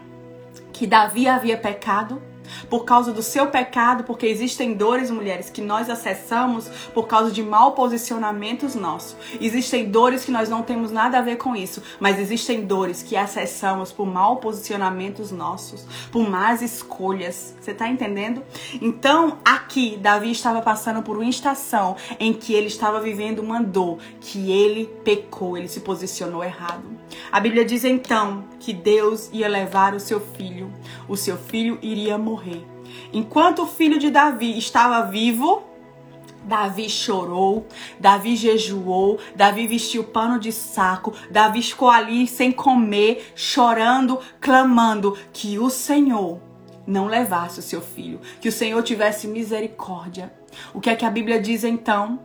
que 0.73 0.87
Davi 0.87 1.29
havia 1.29 1.57
pecado 1.57 2.23
por 2.69 2.85
causa 2.85 3.13
do 3.13 3.23
seu 3.23 3.49
pecado, 3.49 4.05
porque 4.05 4.27
existem 4.27 4.75
dores, 4.75 5.11
mulheres, 5.11 5.51
que 5.51 5.61
nós 5.61 5.89
acessamos 5.91 6.69
por 6.93 7.07
causa 7.07 7.31
de 7.31 7.43
mal 7.43 7.73
posicionamentos 7.73 8.75
nossos. 8.75 9.17
Existem 9.41 9.91
dores 9.91 10.25
que 10.25 10.31
nós 10.31 10.49
não 10.49 10.63
temos 10.63 10.91
nada 10.91 11.19
a 11.19 11.23
ver 11.23 11.37
com 11.37 11.55
isso, 11.55 11.83
mas 12.01 12.19
existem 12.19 12.65
dores 12.65 13.03
que 13.03 13.17
acessamos 13.17 13.93
por 13.93 14.07
mal 14.07 14.37
posicionamentos 14.37 15.31
nossos, 15.31 15.87
por 16.11 16.29
más 16.29 16.63
escolhas. 16.63 17.55
Você 17.61 17.75
tá 17.75 17.89
entendendo? 17.89 18.43
Então, 18.81 19.39
aqui, 19.45 19.97
Davi 20.01 20.31
estava 20.31 20.61
passando 20.61 21.03
por 21.03 21.17
uma 21.17 21.29
estação 21.29 21.97
em 22.19 22.33
que 22.33 22.55
ele 22.55 22.67
estava 22.67 23.01
vivendo 23.01 23.41
uma 23.41 23.63
dor, 23.63 23.99
que 24.21 24.51
ele 24.51 24.87
pecou, 25.05 25.57
ele 25.57 25.69
se 25.69 25.81
posicionou 25.81 26.43
errado. 26.43 26.85
A 27.31 27.41
Bíblia 27.41 27.65
diz 27.65 27.85
então 27.85 28.45
que 28.59 28.73
Deus 28.73 29.31
ia 29.33 29.49
levar 29.49 29.95
o 29.95 30.01
seu 30.01 30.21
filho, 30.21 30.73
o 31.09 31.17
seu 31.17 31.37
filho 31.37 31.79
iria 31.81 32.19
morrer 32.19 32.36
morrer. 32.37 32.63
Enquanto 33.13 33.63
o 33.63 33.67
filho 33.67 33.99
de 33.99 34.11
Davi 34.11 34.59
estava 34.59 35.11
vivo, 35.11 35.63
Davi 36.45 36.89
chorou, 36.89 37.67
Davi 37.99 38.37
jejuou, 38.37 39.19
Davi 39.35 39.67
vestiu 39.67 40.05
pano 40.05 40.39
de 40.39 40.53
saco, 40.53 41.15
Davi 41.31 41.63
ficou 41.63 41.89
ali 41.89 42.27
sem 42.29 42.53
comer, 42.53 43.33
chorando, 43.35 44.21
clamando 44.39 45.17
que 45.33 45.59
o 45.59 45.71
Senhor 45.71 46.39
não 46.87 47.07
levasse 47.07 47.59
o 47.59 47.63
seu 47.63 47.81
filho, 47.81 48.21
que 48.41 48.49
o 48.49 48.53
Senhor 48.53 48.81
tivesse 48.83 49.27
misericórdia. 49.27 50.33
O 50.73 50.81
que 50.81 50.91
é 50.91 50.95
que 50.95 51.05
a 51.05 51.11
Bíblia 51.11 51.41
diz 51.41 51.65
então? 51.65 52.21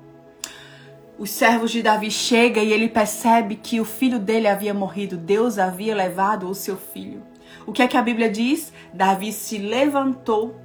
Os 1.17 1.31
servos 1.31 1.71
de 1.71 1.81
Davi 1.81 2.11
chegam 2.11 2.63
e 2.63 2.71
ele 2.71 2.89
percebe 2.89 3.55
que 3.55 3.79
o 3.79 3.85
filho 3.85 4.19
dele 4.19 4.47
havia 4.47 4.73
morrido, 4.73 5.17
Deus 5.17 5.57
havia 5.57 5.95
levado 5.95 6.47
o 6.47 6.53
seu 6.53 6.77
filho. 6.77 7.30
O 7.71 7.73
que 7.73 7.83
é 7.83 7.87
que 7.87 7.95
a 7.95 8.01
Bíblia 8.01 8.29
diz? 8.29 8.73
Davi 8.93 9.31
se 9.31 9.57
levantou, 9.57 10.59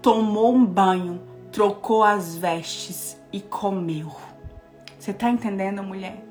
tomou 0.00 0.54
um 0.54 0.64
banho, 0.64 1.20
trocou 1.52 2.02
as 2.02 2.34
vestes 2.38 3.20
e 3.30 3.38
comeu. 3.38 4.10
Você 4.98 5.10
está 5.10 5.28
entendendo, 5.28 5.82
mulher? 5.82 6.24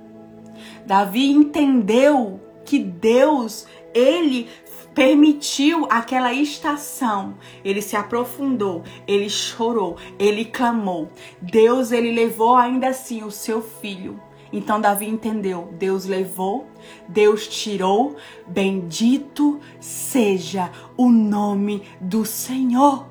Davi 0.88 1.30
entendeu 1.30 2.41
que 2.66 2.80
Deus, 2.80 3.68
ele 3.93 4.49
permitiu 4.95 5.86
aquela 5.88 6.34
estação. 6.34 7.36
Ele 7.64 7.80
se 7.80 7.95
aprofundou, 7.95 8.82
ele 9.08 9.30
chorou, 9.30 9.97
ele 10.18 10.45
clamou. 10.45 11.10
Deus, 11.39 11.91
ele 11.91 12.12
levou 12.12 12.56
ainda 12.56 12.88
assim 12.88 13.22
o 13.22 13.30
seu 13.30 13.62
filho 13.62 14.20
então 14.52 14.82
Davi 14.82 15.08
entendeu: 15.08 15.70
Deus 15.74 16.06
levou, 16.06 16.68
Deus 17.08 17.47
tirou, 17.47 18.16
bendito 18.47 19.60
seja 19.80 20.70
o 20.97 21.10
nome 21.10 21.84
do 21.99 22.26
Senhor. 22.26 23.08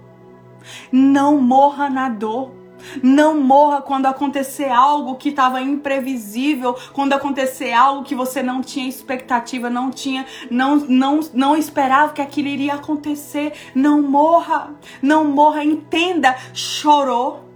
Não 0.92 1.40
morra 1.40 1.88
na 1.88 2.08
dor. 2.08 2.60
Não 3.02 3.38
morra 3.38 3.82
quando 3.82 4.06
acontecer 4.06 4.70
algo 4.70 5.16
que 5.16 5.28
estava 5.28 5.60
imprevisível, 5.60 6.74
quando 6.94 7.12
acontecer 7.12 7.72
algo 7.74 8.04
que 8.04 8.14
você 8.14 8.42
não 8.42 8.62
tinha 8.62 8.88
expectativa, 8.88 9.68
não 9.68 9.90
tinha, 9.90 10.24
não, 10.50 10.76
não, 10.76 11.20
não 11.34 11.54
esperava 11.54 12.14
que 12.14 12.22
aquilo 12.22 12.48
iria 12.48 12.74
acontecer. 12.74 13.52
Não 13.74 14.00
morra, 14.00 14.74
não 15.02 15.26
morra, 15.26 15.62
entenda, 15.62 16.34
chorou, 16.54 17.49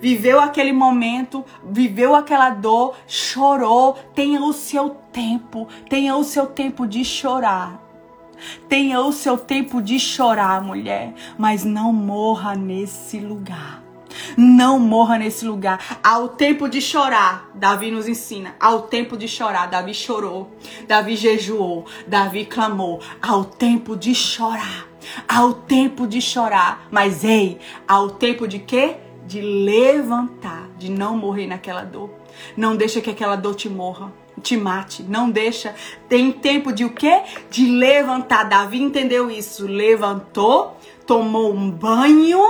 viveu 0.00 0.40
aquele 0.40 0.72
momento, 0.72 1.44
viveu 1.64 2.14
aquela 2.14 2.50
dor, 2.50 2.94
chorou. 3.06 3.94
Tenha 4.14 4.42
o 4.42 4.52
seu 4.52 4.90
tempo, 5.12 5.68
tenha 5.88 6.16
o 6.16 6.24
seu 6.24 6.46
tempo 6.46 6.86
de 6.86 7.04
chorar. 7.04 7.82
Tenha 8.68 9.00
o 9.00 9.12
seu 9.12 9.38
tempo 9.38 9.80
de 9.80 9.98
chorar, 9.98 10.62
mulher, 10.62 11.14
mas 11.38 11.64
não 11.64 11.92
morra 11.92 12.54
nesse 12.54 13.18
lugar. 13.18 13.82
Não 14.36 14.78
morra 14.78 15.18
nesse 15.18 15.46
lugar. 15.46 15.98
Ao 16.02 16.28
tempo 16.28 16.68
de 16.68 16.80
chorar, 16.80 17.50
Davi 17.54 17.90
nos 17.90 18.08
ensina. 18.08 18.54
Ao 18.58 18.82
tempo 18.82 19.16
de 19.16 19.28
chorar, 19.28 19.66
Davi 19.68 19.94
chorou. 19.94 20.50
Davi 20.86 21.16
jejuou. 21.16 21.86
Davi 22.06 22.44
clamou. 22.44 23.00
Ao 23.20 23.44
tempo 23.44 23.96
de 23.96 24.14
chorar. 24.14 24.86
Ao 25.28 25.52
tempo 25.52 26.06
de 26.06 26.20
chorar. 26.20 26.86
Mas 26.90 27.24
ei, 27.24 27.58
ao 27.86 28.10
tempo 28.10 28.46
de 28.48 28.58
quê? 28.58 28.96
De 29.26 29.40
levantar, 29.40 30.68
de 30.78 30.90
não 30.90 31.16
morrer 31.16 31.46
naquela 31.46 31.82
dor. 31.82 32.10
Não 32.56 32.76
deixa 32.76 33.00
que 33.00 33.10
aquela 33.10 33.36
dor 33.36 33.54
te 33.54 33.68
morra, 33.68 34.12
te 34.42 34.56
mate. 34.56 35.02
Não 35.02 35.30
deixa. 35.30 35.74
Tem 36.08 36.30
tempo 36.30 36.72
de 36.72 36.84
o 36.84 36.90
quê? 36.90 37.22
De 37.50 37.66
levantar. 37.66 38.44
Davi 38.44 38.80
entendeu 38.80 39.30
isso. 39.30 39.66
Levantou, 39.66 40.76
tomou 41.06 41.52
um 41.52 41.70
banho, 41.70 42.40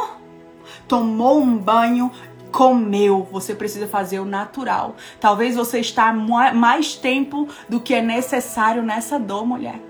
tomou 0.88 1.40
um 1.40 1.56
banho, 1.56 2.10
comeu. 2.50 3.26
Você 3.32 3.54
precisa 3.54 3.86
fazer 3.86 4.18
o 4.18 4.24
natural. 4.24 4.96
Talvez 5.20 5.54
você 5.56 5.80
está 5.80 6.12
mais 6.12 6.94
tempo 6.94 7.48
do 7.68 7.80
que 7.80 7.94
é 7.94 8.02
necessário 8.02 8.82
nessa 8.82 9.18
dor, 9.18 9.46
mulher. 9.46 9.80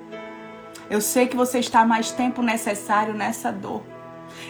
Eu 0.88 1.00
sei 1.00 1.26
que 1.26 1.36
você 1.36 1.58
está 1.58 1.84
mais 1.84 2.12
tempo 2.12 2.42
necessário 2.42 3.12
nessa 3.12 3.50
dor. 3.50 3.82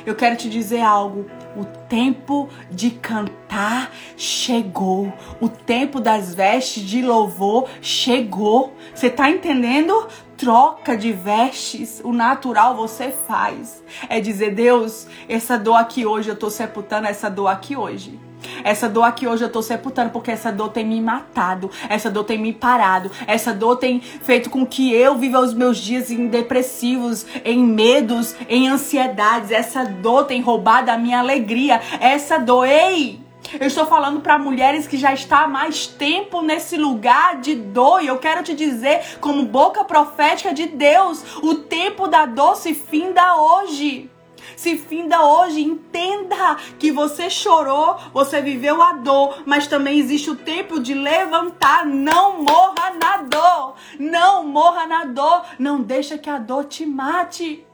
Eu 0.06 0.14
quero 0.14 0.36
te 0.36 0.48
dizer 0.48 0.80
algo. 0.80 1.26
O 1.56 1.64
tempo 1.64 2.48
de 2.70 2.92
cantar 2.92 3.90
chegou. 4.16 5.12
O 5.40 5.48
tempo 5.48 6.00
das 6.00 6.32
vestes 6.32 6.84
de 6.84 7.02
louvor 7.02 7.68
chegou. 7.82 8.72
Você 8.94 9.10
tá 9.10 9.28
entendendo? 9.28 10.06
Troca 10.36 10.96
de 10.96 11.12
vestes, 11.12 12.00
o 12.04 12.12
natural 12.12 12.76
você 12.76 13.10
faz. 13.10 13.82
É 14.08 14.20
dizer, 14.20 14.54
Deus, 14.54 15.08
essa 15.28 15.58
dor 15.58 15.76
aqui 15.76 16.06
hoje, 16.06 16.28
eu 16.28 16.36
tô 16.36 16.50
sepultando 16.50 17.08
essa 17.08 17.28
dor 17.28 17.48
aqui 17.48 17.74
hoje. 17.74 18.25
Essa 18.64 18.88
dor 18.88 19.04
aqui 19.04 19.26
hoje 19.26 19.44
eu 19.44 19.50
tô 19.50 19.62
sepultando 19.62 20.10
porque 20.10 20.30
essa 20.30 20.50
dor 20.52 20.70
tem 20.70 20.84
me 20.84 21.00
matado, 21.00 21.70
essa 21.88 22.10
dor 22.10 22.24
tem 22.24 22.38
me 22.38 22.52
parado, 22.52 23.10
essa 23.26 23.52
dor 23.52 23.76
tem 23.76 24.00
feito 24.00 24.50
com 24.50 24.66
que 24.66 24.92
eu 24.92 25.16
viva 25.16 25.40
os 25.40 25.54
meus 25.54 25.78
dias 25.78 26.10
em 26.10 26.26
depressivos, 26.28 27.26
em 27.44 27.58
medos, 27.64 28.34
em 28.48 28.68
ansiedades. 28.68 29.50
Essa 29.50 29.84
dor 29.84 30.24
tem 30.24 30.40
roubado 30.40 30.90
a 30.90 30.98
minha 30.98 31.18
alegria. 31.18 31.80
Essa 32.00 32.38
dor, 32.38 32.66
ei! 32.66 33.20
Eu 33.60 33.68
estou 33.68 33.86
falando 33.86 34.20
para 34.20 34.38
mulheres 34.38 34.88
que 34.88 34.96
já 34.96 35.14
está 35.14 35.44
há 35.44 35.48
mais 35.48 35.86
tempo 35.86 36.42
nesse 36.42 36.76
lugar 36.76 37.40
de 37.40 37.54
dor. 37.54 38.02
E 38.02 38.08
eu 38.08 38.18
quero 38.18 38.42
te 38.42 38.54
dizer, 38.54 39.18
como 39.20 39.44
boca 39.44 39.84
profética 39.84 40.52
de 40.52 40.66
Deus, 40.66 41.22
o 41.42 41.54
tempo 41.54 42.08
da 42.08 42.26
dor 42.26 42.56
se 42.56 42.74
finda 42.74 43.36
hoje 43.36 44.10
se 44.56 44.76
finda 44.76 45.24
hoje. 45.24 45.62
Entenda 45.62 46.56
que 46.78 46.90
você 46.90 47.30
chorou, 47.30 47.96
você 48.12 48.40
viveu 48.40 48.82
a 48.82 48.94
dor, 48.94 49.42
mas 49.46 49.66
também 49.66 49.98
existe 49.98 50.30
o 50.30 50.36
tempo 50.36 50.80
de 50.80 50.94
levantar. 50.94 51.86
Não 51.86 52.42
morra 52.42 52.94
na 53.00 53.18
dor. 53.18 53.74
Não 53.98 54.46
morra 54.46 54.86
na 54.86 55.04
dor. 55.04 55.44
Não 55.58 55.82
deixa 55.82 56.18
que 56.18 56.30
a 56.30 56.38
dor 56.38 56.64
te 56.64 56.86
mate. 56.86 57.64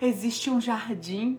Existe 0.00 0.50
um 0.50 0.60
jardim 0.60 1.38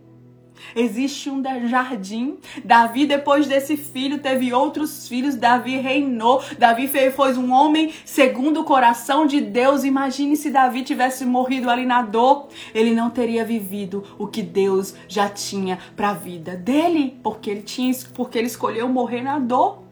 Existe 0.76 1.30
um 1.30 1.42
jardim. 1.68 2.38
Davi, 2.64 3.06
depois 3.06 3.48
desse 3.48 3.78
filho, 3.78 4.20
teve 4.20 4.54
outros 4.54 5.08
filhos. 5.08 5.36
Davi 5.36 5.78
reinou. 5.78 6.44
Davi 6.58 6.88
foi 6.88 7.38
um 7.38 7.52
homem 7.52 7.94
segundo 8.06 8.62
o 8.62 8.64
coração 8.64 9.26
de 9.26 9.42
Deus. 9.42 9.84
Imagine 9.84 10.36
se 10.36 10.50
Davi 10.50 10.84
tivesse 10.84 11.26
morrido 11.26 11.70
ali 11.70 11.86
na 11.86 12.02
dor. 12.02 12.48
Ele 12.74 12.94
não 12.94 13.10
teria 13.10 13.46
vivido 13.46 14.04
o 14.18 14.28
que 14.28 14.42
Deus 14.42 14.94
já 15.08 15.30
tinha 15.30 15.80
para 15.96 16.10
a 16.10 16.14
vida 16.14 16.56
dele, 16.56 17.20
porque 17.22 17.50
ele 17.50 17.62
tinha, 17.62 17.94
porque 18.14 18.38
ele 18.38 18.48
escolheu 18.48 18.88
morrer 18.88 19.22
na 19.22 19.40
dor. 19.40 19.83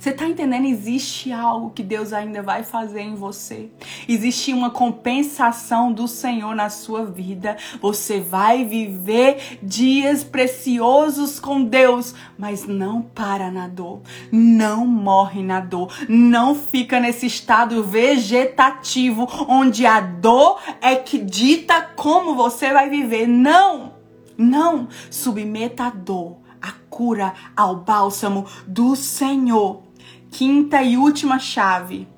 Você 0.00 0.12
tá 0.12 0.26
entendendo? 0.26 0.64
Existe 0.64 1.30
algo 1.30 1.68
que 1.68 1.82
Deus 1.82 2.14
ainda 2.14 2.42
vai 2.42 2.62
fazer 2.62 3.02
em 3.02 3.14
você. 3.14 3.68
Existe 4.08 4.50
uma 4.50 4.70
compensação 4.70 5.92
do 5.92 6.08
Senhor 6.08 6.54
na 6.54 6.70
sua 6.70 7.04
vida. 7.04 7.58
Você 7.82 8.18
vai 8.18 8.64
viver 8.64 9.58
dias 9.62 10.24
preciosos 10.24 11.38
com 11.38 11.62
Deus, 11.62 12.14
mas 12.38 12.66
não 12.66 13.02
para 13.02 13.50
na 13.50 13.68
dor. 13.68 14.00
Não 14.32 14.86
morre 14.86 15.42
na 15.42 15.60
dor. 15.60 15.92
Não 16.08 16.54
fica 16.54 16.98
nesse 16.98 17.26
estado 17.26 17.84
vegetativo 17.84 19.28
onde 19.50 19.84
a 19.84 20.00
dor 20.00 20.62
é 20.80 20.96
que 20.96 21.18
dita 21.18 21.82
como 21.82 22.34
você 22.34 22.72
vai 22.72 22.88
viver. 22.88 23.26
Não! 23.26 23.92
Não! 24.38 24.88
Submeta 25.10 25.84
a 25.84 25.90
dor, 25.90 26.38
a 26.58 26.72
cura 26.88 27.34
ao 27.54 27.76
bálsamo 27.76 28.46
do 28.66 28.96
Senhor 28.96 29.89
Quinta 30.30 30.82
e 30.82 30.96
última 30.96 31.38
chave: 31.38 32.08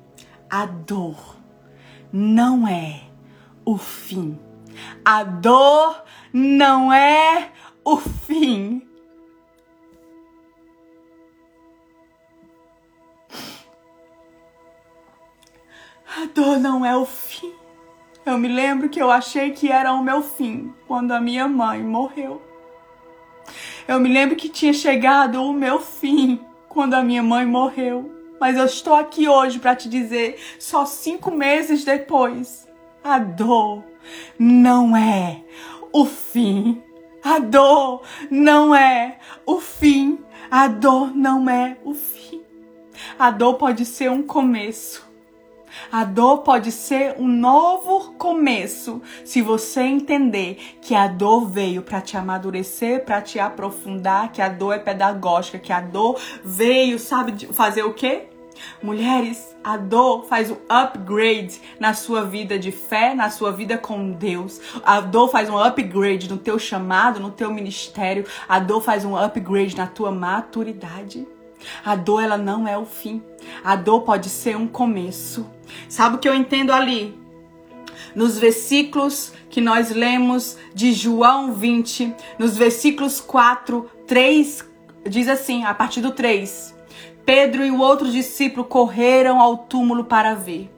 a 0.49 0.65
dor 0.65 1.35
não 2.11 2.67
é 2.67 3.01
o 3.65 3.77
fim. 3.77 4.39
A 5.03 5.23
dor 5.23 6.03
não 6.31 6.93
é 6.93 7.51
o 7.83 7.97
fim. 7.97 8.87
A 16.15 16.25
dor 16.33 16.59
não 16.59 16.85
é 16.85 16.95
o 16.95 17.05
fim. 17.05 17.51
Eu 18.23 18.37
me 18.37 18.47
lembro 18.47 18.89
que 18.89 19.01
eu 19.01 19.09
achei 19.09 19.51
que 19.51 19.71
era 19.71 19.91
o 19.91 20.03
meu 20.03 20.21
fim 20.21 20.71
quando 20.87 21.11
a 21.11 21.19
minha 21.19 21.47
mãe 21.47 21.83
morreu. 21.83 22.41
Eu 23.87 23.99
me 23.99 24.07
lembro 24.07 24.35
que 24.35 24.47
tinha 24.47 24.71
chegado 24.71 25.43
o 25.43 25.51
meu 25.51 25.79
fim 25.79 26.39
quando 26.73 26.95
a 26.95 27.03
minha 27.03 27.21
mãe 27.21 27.45
morreu. 27.45 28.11
Mas 28.39 28.57
eu 28.57 28.65
estou 28.65 28.95
aqui 28.95 29.27
hoje 29.27 29.59
para 29.59 29.75
te 29.75 29.87
dizer, 29.87 30.37
só 30.59 30.85
cinco 30.85 31.31
meses 31.31 31.85
depois, 31.85 32.67
a 33.03 33.19
dor 33.19 33.83
não 34.37 34.97
é 34.97 35.41
o 35.93 36.05
fim. 36.05 36.81
A 37.23 37.39
dor 37.39 38.01
não 38.29 38.75
é 38.75 39.17
o 39.45 39.61
fim. 39.61 40.19
A 40.51 40.67
dor 40.67 41.15
não 41.15 41.49
é 41.49 41.77
o 41.85 41.93
fim. 41.93 42.41
A 43.17 43.31
dor 43.31 43.53
pode 43.53 43.85
ser 43.85 44.11
um 44.11 44.23
começo. 44.23 45.12
A 45.91 46.03
dor 46.03 46.39
pode 46.39 46.71
ser 46.71 47.15
um 47.17 47.27
novo 47.27 48.13
começo 48.13 49.01
se 49.23 49.41
você 49.41 49.81
entender 49.81 50.57
que 50.81 50.95
a 50.95 51.07
dor 51.07 51.47
veio 51.47 51.81
para 51.81 52.01
te 52.01 52.17
amadurecer, 52.17 53.05
para 53.05 53.21
te 53.21 53.39
aprofundar, 53.39 54.31
que 54.31 54.41
a 54.41 54.49
dor 54.49 54.73
é 54.73 54.79
pedagógica, 54.79 55.59
que 55.59 55.73
a 55.73 55.81
dor 55.81 56.19
veio, 56.43 56.99
sabe, 56.99 57.47
fazer 57.47 57.83
o 57.83 57.93
quê? 57.93 58.27
Mulheres, 58.81 59.55
a 59.63 59.77
dor 59.77 60.25
faz 60.25 60.51
um 60.51 60.57
upgrade 60.69 61.59
na 61.79 61.93
sua 61.93 62.23
vida 62.23 62.57
de 62.59 62.71
fé, 62.71 63.13
na 63.15 63.29
sua 63.29 63.51
vida 63.51 63.77
com 63.77 64.11
Deus. 64.11 64.59
A 64.83 64.99
dor 64.99 65.29
faz 65.29 65.49
um 65.49 65.57
upgrade 65.57 66.29
no 66.29 66.37
teu 66.37 66.59
chamado, 66.59 67.19
no 67.19 67.31
teu 67.31 67.51
ministério. 67.51 68.25
A 68.47 68.59
dor 68.59 68.81
faz 68.81 69.05
um 69.05 69.17
upgrade 69.17 69.75
na 69.75 69.87
tua 69.87 70.11
maturidade. 70.11 71.25
A 71.83 71.95
dor 71.95 72.21
ela 72.23 72.37
não 72.37 72.67
é 72.67 72.77
o 72.77 72.85
fim. 72.85 73.21
A 73.63 73.75
dor 73.75 74.01
pode 74.01 74.29
ser 74.29 74.55
um 74.55 74.67
começo. 74.67 75.45
Sabe 75.87 76.15
o 76.15 76.19
que 76.19 76.27
eu 76.27 76.35
entendo 76.35 76.71
ali? 76.71 77.17
Nos 78.15 78.37
versículos 78.37 79.33
que 79.49 79.61
nós 79.61 79.91
lemos 79.91 80.57
de 80.73 80.93
João 80.93 81.53
20, 81.53 82.13
nos 82.37 82.55
versículos 82.57 83.19
4, 83.19 83.89
3, 84.05 84.65
diz 85.09 85.27
assim, 85.27 85.63
a 85.63 85.73
partir 85.73 86.01
do 86.01 86.11
3. 86.11 86.73
Pedro 87.25 87.65
e 87.65 87.71
o 87.71 87.79
outro 87.79 88.11
discípulo 88.11 88.65
correram 88.65 89.39
ao 89.39 89.57
túmulo 89.57 90.03
para 90.03 90.35
ver. 90.35 90.69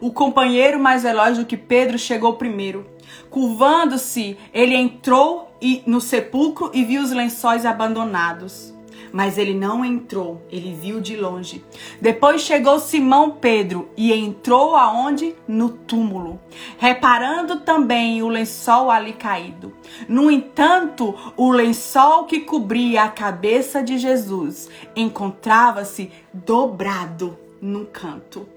O 0.00 0.12
companheiro 0.12 0.78
mais 0.78 1.02
veloz 1.02 1.38
do 1.38 1.46
que 1.46 1.56
Pedro 1.56 1.98
chegou 1.98 2.34
primeiro. 2.34 2.86
Curvando-se, 3.30 4.36
ele 4.52 4.74
entrou 4.74 5.50
no 5.86 6.00
sepulcro 6.00 6.70
e 6.74 6.84
viu 6.84 7.02
os 7.02 7.10
lençóis 7.10 7.64
abandonados 7.64 8.73
mas 9.14 9.38
ele 9.38 9.54
não 9.54 9.84
entrou, 9.84 10.42
ele 10.50 10.74
viu 10.74 11.00
de 11.00 11.16
longe. 11.16 11.64
Depois 12.00 12.40
chegou 12.40 12.80
Simão 12.80 13.30
Pedro 13.30 13.88
e 13.96 14.12
entrou 14.12 14.74
aonde? 14.74 15.36
No 15.46 15.68
túmulo, 15.68 16.40
reparando 16.78 17.60
também 17.60 18.24
o 18.24 18.28
lençol 18.28 18.90
ali 18.90 19.12
caído. 19.12 19.72
No 20.08 20.32
entanto, 20.32 21.14
o 21.36 21.52
lençol 21.52 22.24
que 22.24 22.40
cobria 22.40 23.04
a 23.04 23.08
cabeça 23.08 23.84
de 23.84 23.98
Jesus 23.98 24.68
encontrava-se 24.96 26.10
dobrado 26.32 27.38
num 27.62 27.84
canto. 27.84 28.48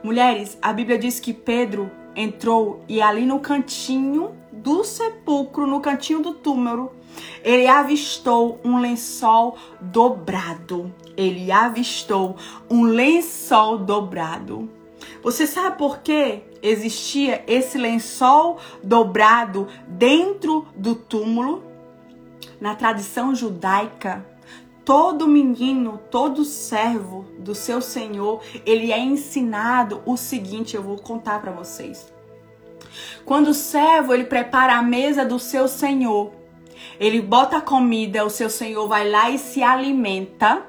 Mulheres, 0.00 0.56
a 0.62 0.72
Bíblia 0.72 0.96
diz 0.96 1.18
que 1.18 1.32
Pedro 1.32 1.90
entrou 2.14 2.84
e 2.88 3.02
ali 3.02 3.26
no 3.26 3.40
cantinho 3.40 4.30
do 4.52 4.84
sepulcro, 4.84 5.66
no 5.66 5.80
cantinho 5.80 6.22
do 6.22 6.34
túmulo, 6.34 6.92
ele 7.44 7.66
avistou 7.66 8.60
um 8.64 8.78
lençol 8.78 9.56
dobrado. 9.80 10.92
Ele 11.16 11.50
avistou 11.50 12.36
um 12.70 12.82
lençol 12.82 13.78
dobrado. 13.78 14.68
Você 15.22 15.46
sabe 15.46 15.78
por 15.78 15.98
que 15.98 16.42
existia 16.62 17.44
esse 17.46 17.78
lençol 17.78 18.58
dobrado 18.82 19.66
dentro 19.86 20.66
do 20.76 20.94
túmulo? 20.94 21.64
Na 22.60 22.74
tradição 22.74 23.34
judaica, 23.34 24.26
todo 24.84 25.28
menino, 25.28 26.00
todo 26.10 26.44
servo 26.44 27.24
do 27.38 27.54
seu 27.54 27.80
Senhor, 27.80 28.40
ele 28.66 28.92
é 28.92 28.98
ensinado 28.98 30.02
o 30.04 30.16
seguinte, 30.16 30.74
eu 30.74 30.82
vou 30.82 30.96
contar 30.96 31.40
para 31.40 31.52
vocês. 31.52 32.12
Quando 33.24 33.48
o 33.48 33.54
servo 33.54 34.14
ele 34.14 34.24
prepara 34.24 34.76
a 34.76 34.82
mesa 34.82 35.24
do 35.24 35.38
seu 35.38 35.68
Senhor, 35.68 36.32
ele 36.98 37.20
bota 37.20 37.60
comida, 37.60 38.24
o 38.24 38.30
seu 38.30 38.50
senhor 38.50 38.88
vai 38.88 39.08
lá 39.08 39.30
e 39.30 39.38
se 39.38 39.62
alimenta. 39.62 40.66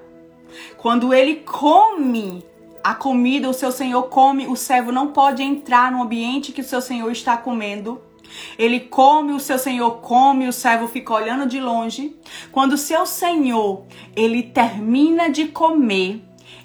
Quando 0.78 1.14
ele 1.14 1.38
come 1.38 2.44
a 2.84 2.94
comida, 2.96 3.50
o 3.50 3.54
seu 3.54 3.72
senhor 3.72 4.04
come, 4.04 4.48
o 4.48 4.56
servo 4.56 4.92
não 4.92 5.08
pode 5.08 5.44
entrar 5.44 5.92
no 5.92 6.02
ambiente 6.02 6.52
que 6.52 6.62
o 6.62 6.64
seu 6.64 6.82
senhor 6.82 7.12
está 7.12 7.36
comendo. 7.36 8.02
Ele 8.58 8.80
come, 8.80 9.34
o 9.34 9.40
seu 9.40 9.58
senhor 9.58 9.98
come, 10.02 10.48
o 10.48 10.54
servo 10.54 10.88
fica 10.88 11.14
olhando 11.14 11.48
de 11.48 11.60
longe. 11.60 12.16
Quando 12.52 12.74
o 12.74 12.78
seu 12.78 13.06
senhor, 13.06 13.84
ele 14.16 14.44
termina 14.44 15.30
de 15.30 15.48
comer, 15.48 16.22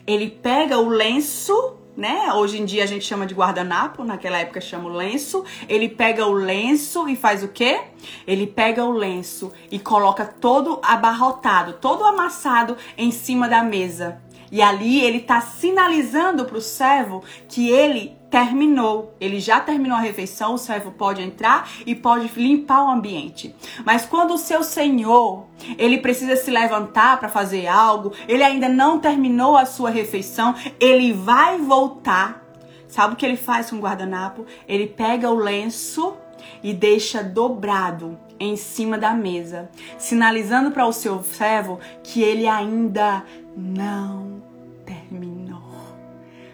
ele 0.07 0.29
pega 0.29 0.79
o 0.79 0.89
lenço 0.89 1.79
né? 1.97 2.33
Hoje 2.33 2.61
em 2.61 2.65
dia 2.65 2.83
a 2.85 2.87
gente 2.87 3.05
chama 3.05 3.27
de 3.27 3.35
guardanapo, 3.35 4.05
naquela 4.05 4.39
época 4.39 4.61
chama 4.61 4.89
o 4.89 4.93
lenço. 4.93 5.45
Ele 5.69 5.89
pega 5.89 6.27
o 6.27 6.33
lenço 6.33 7.09
e 7.09 7.17
faz 7.17 7.43
o 7.43 7.49
quê? 7.49 7.81
Ele 8.27 8.47
pega 8.47 8.85
o 8.85 8.93
lenço 8.93 9.53
e 9.71 9.79
coloca 9.79 10.25
todo 10.25 10.81
abarrotado, 10.83 11.75
todo 11.75 12.05
amassado 12.05 12.77
em 12.97 13.11
cima 13.11 13.49
da 13.49 13.63
mesa. 13.63 14.24
E 14.55 14.63
ali 14.63 15.01
ele 15.01 15.19
está 15.19 15.41
sinalizando 15.41 16.45
para 16.45 16.57
o 16.57 16.61
servo 16.61 17.25
que 17.49 17.71
ele 17.71 18.17
terminou. 18.31 19.13
Ele 19.21 19.41
já 19.41 19.59
terminou 19.59 19.97
a 19.97 20.01
refeição, 20.01 20.55
o 20.55 20.59
servo 20.59 20.93
pode 20.93 21.21
entrar 21.21 21.69
e 21.85 21.93
pode 21.93 22.31
limpar 22.41 22.85
o 22.85 22.89
ambiente. 22.89 23.53
Mas 23.85 24.07
quando 24.07 24.33
o 24.35 24.39
seu 24.39 24.63
senhor, 24.63 25.47
ele 25.77 25.99
precisa 25.99 26.37
se 26.37 26.53
levantar 26.53 27.19
para 27.19 27.29
fazer 27.29 27.67
algo, 27.67 28.13
ele 28.29 28.45
ainda 28.45 28.69
não 28.69 29.01
terminou 29.01 29.57
a 29.57 29.67
sua 29.67 29.91
refeição, 29.91 30.55
ele 30.79 31.13
vai 31.13 31.59
voltar. 31.59 32.47
Sabe 32.87 33.15
o 33.15 33.17
que 33.17 33.27
ele 33.27 33.37
faz 33.37 33.71
com 33.71 33.77
o 33.79 33.81
guardanapo? 33.81 34.47
Ele 34.69 34.87
pega 34.87 35.29
o 35.29 35.35
lenço 35.35 36.15
e 36.63 36.73
deixa 36.73 37.25
dobrado 37.25 38.17
em 38.39 38.57
cima 38.57 38.99
da 38.99 39.13
mesa, 39.15 39.69
sinalizando 39.99 40.71
para 40.71 40.87
o 40.87 40.93
seu 40.93 41.23
servo 41.23 41.81
que 42.03 42.23
ele 42.23 42.47
ainda 42.47 43.25
não 43.57 44.43
terminou. 44.85 45.63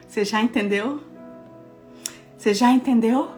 Você 0.07 0.25
já 0.25 0.43
entendeu? 0.43 1.01
Você 2.37 2.55
já 2.55 2.71
entendeu? 2.71 3.31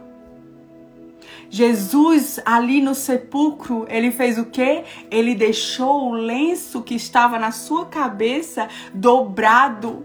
Jesus 1.51 2.41
ali 2.47 2.81
no 2.81 2.95
sepulcro, 2.95 3.85
ele 3.91 4.11
fez 4.11 4.39
o 4.39 4.47
quê? 4.47 4.85
Ele 5.11 5.35
deixou 5.35 6.09
o 6.09 6.13
lenço 6.15 6.83
que 6.83 6.95
estava 6.95 7.39
na 7.39 7.53
sua 7.53 7.85
cabeça 7.85 8.69
dobrado. 8.95 10.03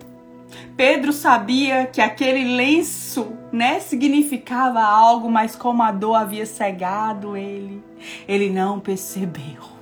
Pedro 0.75 1.13
sabia 1.13 1.85
que 1.85 2.01
aquele 2.01 2.55
lenço, 2.55 3.31
né, 3.51 3.79
significava 3.79 4.81
algo, 4.81 5.29
mas 5.29 5.55
como 5.55 5.83
a 5.83 5.91
dor 5.91 6.15
havia 6.15 6.45
cegado 6.45 7.37
ele, 7.37 7.81
ele 8.27 8.49
não 8.49 8.79
percebeu. 8.79 9.76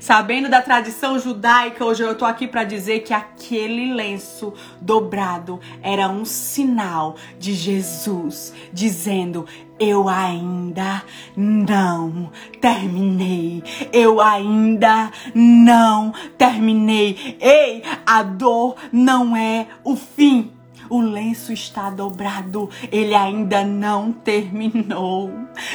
Sabendo 0.00 0.48
da 0.48 0.62
tradição 0.62 1.18
judaica, 1.18 1.84
hoje 1.84 2.02
eu 2.02 2.14
tô 2.14 2.24
aqui 2.24 2.46
para 2.46 2.64
dizer 2.64 3.00
que 3.00 3.12
aquele 3.12 3.92
lenço 3.94 4.52
dobrado 4.80 5.60
era 5.82 6.08
um 6.08 6.24
sinal 6.24 7.16
de 7.38 7.54
Jesus 7.54 8.52
dizendo: 8.72 9.46
eu 9.78 10.08
ainda 10.08 11.02
não 11.36 12.30
terminei. 12.60 13.64
Eu 13.92 14.20
ainda 14.20 15.10
não 15.34 16.12
terminei. 16.38 17.36
Ei, 17.40 17.82
a 18.06 18.22
dor 18.22 18.76
não 18.92 19.36
é 19.36 19.66
o 19.82 19.96
fim 19.96 20.52
o 20.92 21.00
lenço 21.00 21.54
está 21.54 21.88
dobrado, 21.88 22.68
ele 22.90 23.14
ainda 23.14 23.64
não 23.64 24.12
terminou. 24.12 25.30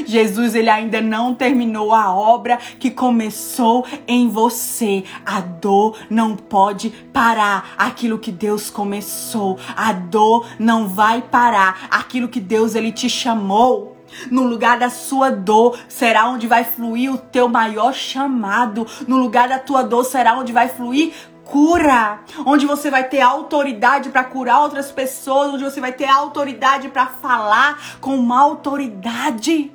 Jesus, 0.05 0.53
ele 0.53 0.69
ainda 0.69 1.01
não 1.01 1.33
terminou 1.33 1.91
a 1.91 2.13
obra 2.13 2.57
que 2.57 2.91
começou 2.91 3.83
em 4.07 4.29
você. 4.29 5.03
A 5.25 5.41
dor 5.41 5.97
não 6.07 6.35
pode 6.35 6.91
parar 7.11 7.73
aquilo 7.79 8.19
que 8.19 8.31
Deus 8.31 8.69
começou. 8.69 9.57
A 9.75 9.91
dor 9.91 10.45
não 10.59 10.87
vai 10.87 11.23
parar 11.23 11.87
aquilo 11.89 12.27
que 12.27 12.39
Deus 12.39 12.75
ele 12.75 12.91
te 12.91 13.09
chamou. 13.09 13.97
No 14.29 14.43
lugar 14.43 14.77
da 14.77 14.89
sua 14.89 15.31
dor 15.31 15.77
será 15.87 16.29
onde 16.29 16.47
vai 16.47 16.63
fluir 16.63 17.11
o 17.11 17.17
teu 17.17 17.47
maior 17.47 17.93
chamado. 17.93 18.85
No 19.07 19.17
lugar 19.17 19.49
da 19.49 19.57
tua 19.57 19.81
dor 19.81 20.03
será 20.03 20.37
onde 20.37 20.53
vai 20.53 20.67
fluir 20.67 21.11
cura, 21.47 22.19
onde 22.45 22.65
você 22.65 22.91
vai 22.91 23.05
ter 23.05 23.21
autoridade 23.21 24.09
para 24.09 24.23
curar 24.23 24.61
outras 24.61 24.91
pessoas, 24.91 25.53
onde 25.53 25.63
você 25.63 25.79
vai 25.79 25.91
ter 25.91 26.05
autoridade 26.05 26.89
para 26.89 27.07
falar 27.07 27.97
com 27.99 28.15
uma 28.15 28.39
autoridade. 28.39 29.71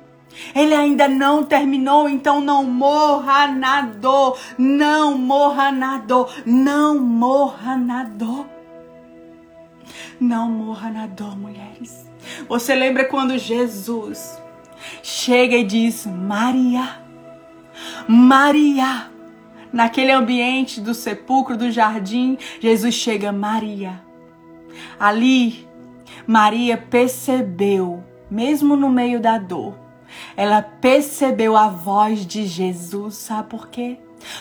Ele 0.55 0.73
ainda 0.73 1.07
não 1.07 1.43
terminou, 1.43 2.09
então 2.09 2.41
não 2.41 2.63
morra 2.63 3.47
na 3.47 3.81
dor, 3.81 4.37
não 4.57 5.17
morra 5.17 5.71
na 5.71 5.97
dor, 5.97 6.33
não 6.45 6.97
morra 6.99 7.75
na 7.77 8.03
dor. 8.03 8.47
Não 10.19 10.49
morra 10.49 10.89
na 10.89 11.07
dor, 11.07 11.37
mulheres. 11.37 12.09
Você 12.47 12.73
lembra 12.73 13.05
quando 13.05 13.37
Jesus 13.37 14.41
chega 15.01 15.55
e 15.57 15.63
diz: 15.63 16.05
Maria, 16.05 16.99
Maria 18.07 19.12
naquele 19.73 20.11
ambiente 20.11 20.79
do 20.79 20.93
sepulcro, 20.93 21.57
do 21.57 21.71
jardim, 21.71 22.37
Jesus 22.59 22.93
chega, 22.93 23.31
Maria. 23.31 24.01
Ali, 24.99 25.67
Maria 26.27 26.77
percebeu, 26.77 28.03
mesmo 28.29 28.75
no 28.75 28.89
meio 28.89 29.19
da 29.19 29.37
dor, 29.37 29.75
ela 30.37 30.61
percebeu 30.61 31.57
a 31.57 31.67
voz 31.67 32.25
de 32.25 32.45
Jesus, 32.45 33.15
sabe 33.15 33.49
por 33.49 33.67
quê? 33.67 33.97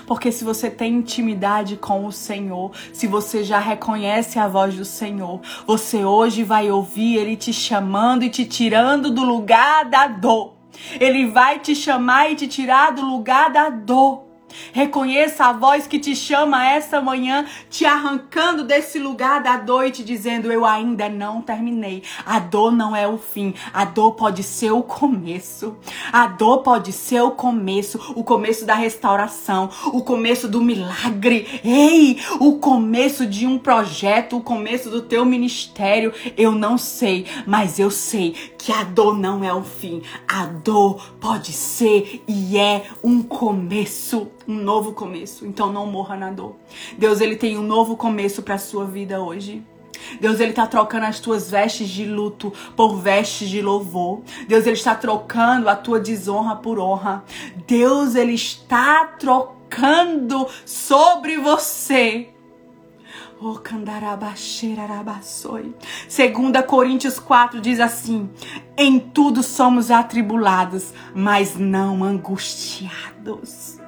Porque 0.06 0.30
se 0.30 0.44
você 0.44 0.70
tem 0.70 0.94
intimidade 0.94 1.76
com 1.76 2.06
o 2.06 2.12
Senhor, 2.12 2.70
se 2.92 3.06
você 3.06 3.42
já 3.42 3.58
reconhece 3.58 4.38
a 4.38 4.46
voz 4.46 4.76
do 4.76 4.84
Senhor, 4.84 5.40
você 5.66 6.04
hoje 6.04 6.44
vai 6.44 6.70
ouvir 6.70 7.16
Ele 7.16 7.36
te 7.36 7.52
chamando 7.52 8.22
e 8.22 8.30
te 8.30 8.44
tirando 8.44 9.10
do 9.10 9.24
lugar 9.24 9.86
da 9.86 10.06
dor. 10.06 10.54
Ele 11.00 11.26
vai 11.26 11.58
te 11.58 11.74
chamar 11.74 12.30
e 12.30 12.36
te 12.36 12.46
tirar 12.46 12.92
do 12.92 13.02
lugar 13.02 13.50
da 13.50 13.68
dor. 13.70 14.31
Reconheça 14.72 15.46
a 15.46 15.52
voz 15.52 15.86
que 15.86 15.98
te 15.98 16.14
chama 16.14 16.66
essa 16.66 17.00
manhã, 17.00 17.46
te 17.70 17.84
arrancando 17.84 18.64
desse 18.64 18.98
lugar 18.98 19.42
da 19.42 19.56
dor 19.56 19.86
e 19.86 19.90
te 19.90 20.04
dizendo: 20.04 20.52
Eu 20.52 20.64
ainda 20.64 21.08
não 21.08 21.40
terminei. 21.40 22.02
A 22.24 22.38
dor 22.38 22.72
não 22.72 22.94
é 22.94 23.06
o 23.06 23.18
fim, 23.18 23.54
a 23.72 23.84
dor 23.84 24.12
pode 24.12 24.42
ser 24.42 24.70
o 24.70 24.82
começo. 24.82 25.76
A 26.12 26.26
dor 26.26 26.58
pode 26.58 26.92
ser 26.92 27.20
o 27.20 27.30
começo 27.30 28.12
o 28.14 28.24
começo 28.24 28.64
da 28.64 28.74
restauração, 28.74 29.70
o 29.86 30.02
começo 30.02 30.48
do 30.48 30.60
milagre. 30.60 31.60
Ei, 31.64 32.18
o 32.38 32.58
começo 32.58 33.26
de 33.26 33.46
um 33.46 33.58
projeto, 33.58 34.36
o 34.36 34.40
começo 34.40 34.90
do 34.90 35.02
teu 35.02 35.24
ministério. 35.24 36.12
Eu 36.36 36.52
não 36.52 36.76
sei, 36.76 37.26
mas 37.46 37.78
eu 37.78 37.90
sei 37.90 38.34
que 38.62 38.70
a 38.70 38.84
dor 38.84 39.18
não 39.18 39.42
é 39.42 39.52
o 39.52 39.64
fim. 39.64 40.02
A 40.28 40.46
dor 40.46 41.12
pode 41.20 41.52
ser 41.52 42.22
e 42.28 42.56
é 42.56 42.84
um 43.02 43.20
começo 43.20 44.28
um 44.46 44.54
novo 44.54 44.92
começo. 44.92 45.44
Então 45.44 45.72
não 45.72 45.84
morra 45.84 46.16
na 46.16 46.30
dor. 46.30 46.54
Deus 46.96 47.20
ele 47.20 47.34
tem 47.34 47.58
um 47.58 47.62
novo 47.62 47.96
começo 47.96 48.40
para 48.40 48.58
sua 48.58 48.84
vida 48.84 49.20
hoje. 49.20 49.64
Deus 50.20 50.38
ele 50.38 50.50
está 50.50 50.64
trocando 50.64 51.06
as 51.06 51.18
tuas 51.18 51.50
vestes 51.50 51.88
de 51.88 52.04
luto 52.04 52.52
por 52.76 52.96
vestes 52.96 53.48
de 53.48 53.60
louvor. 53.60 54.22
Deus 54.46 54.64
ele 54.64 54.76
está 54.76 54.94
trocando 54.94 55.68
a 55.68 55.74
tua 55.74 55.98
desonra 55.98 56.54
por 56.54 56.78
honra. 56.78 57.24
Deus 57.66 58.14
ele 58.14 58.34
está 58.34 59.04
trocando 59.18 60.46
sobre 60.64 61.36
você 61.36 62.31
Segunda 66.08 66.62
Coríntios 66.62 67.18
4 67.18 67.60
diz 67.60 67.80
assim: 67.80 68.30
Em 68.76 69.00
tudo 69.00 69.42
somos 69.42 69.90
atribulados, 69.90 70.92
mas 71.14 71.56
não 71.56 72.04
angustiados. 72.04 73.81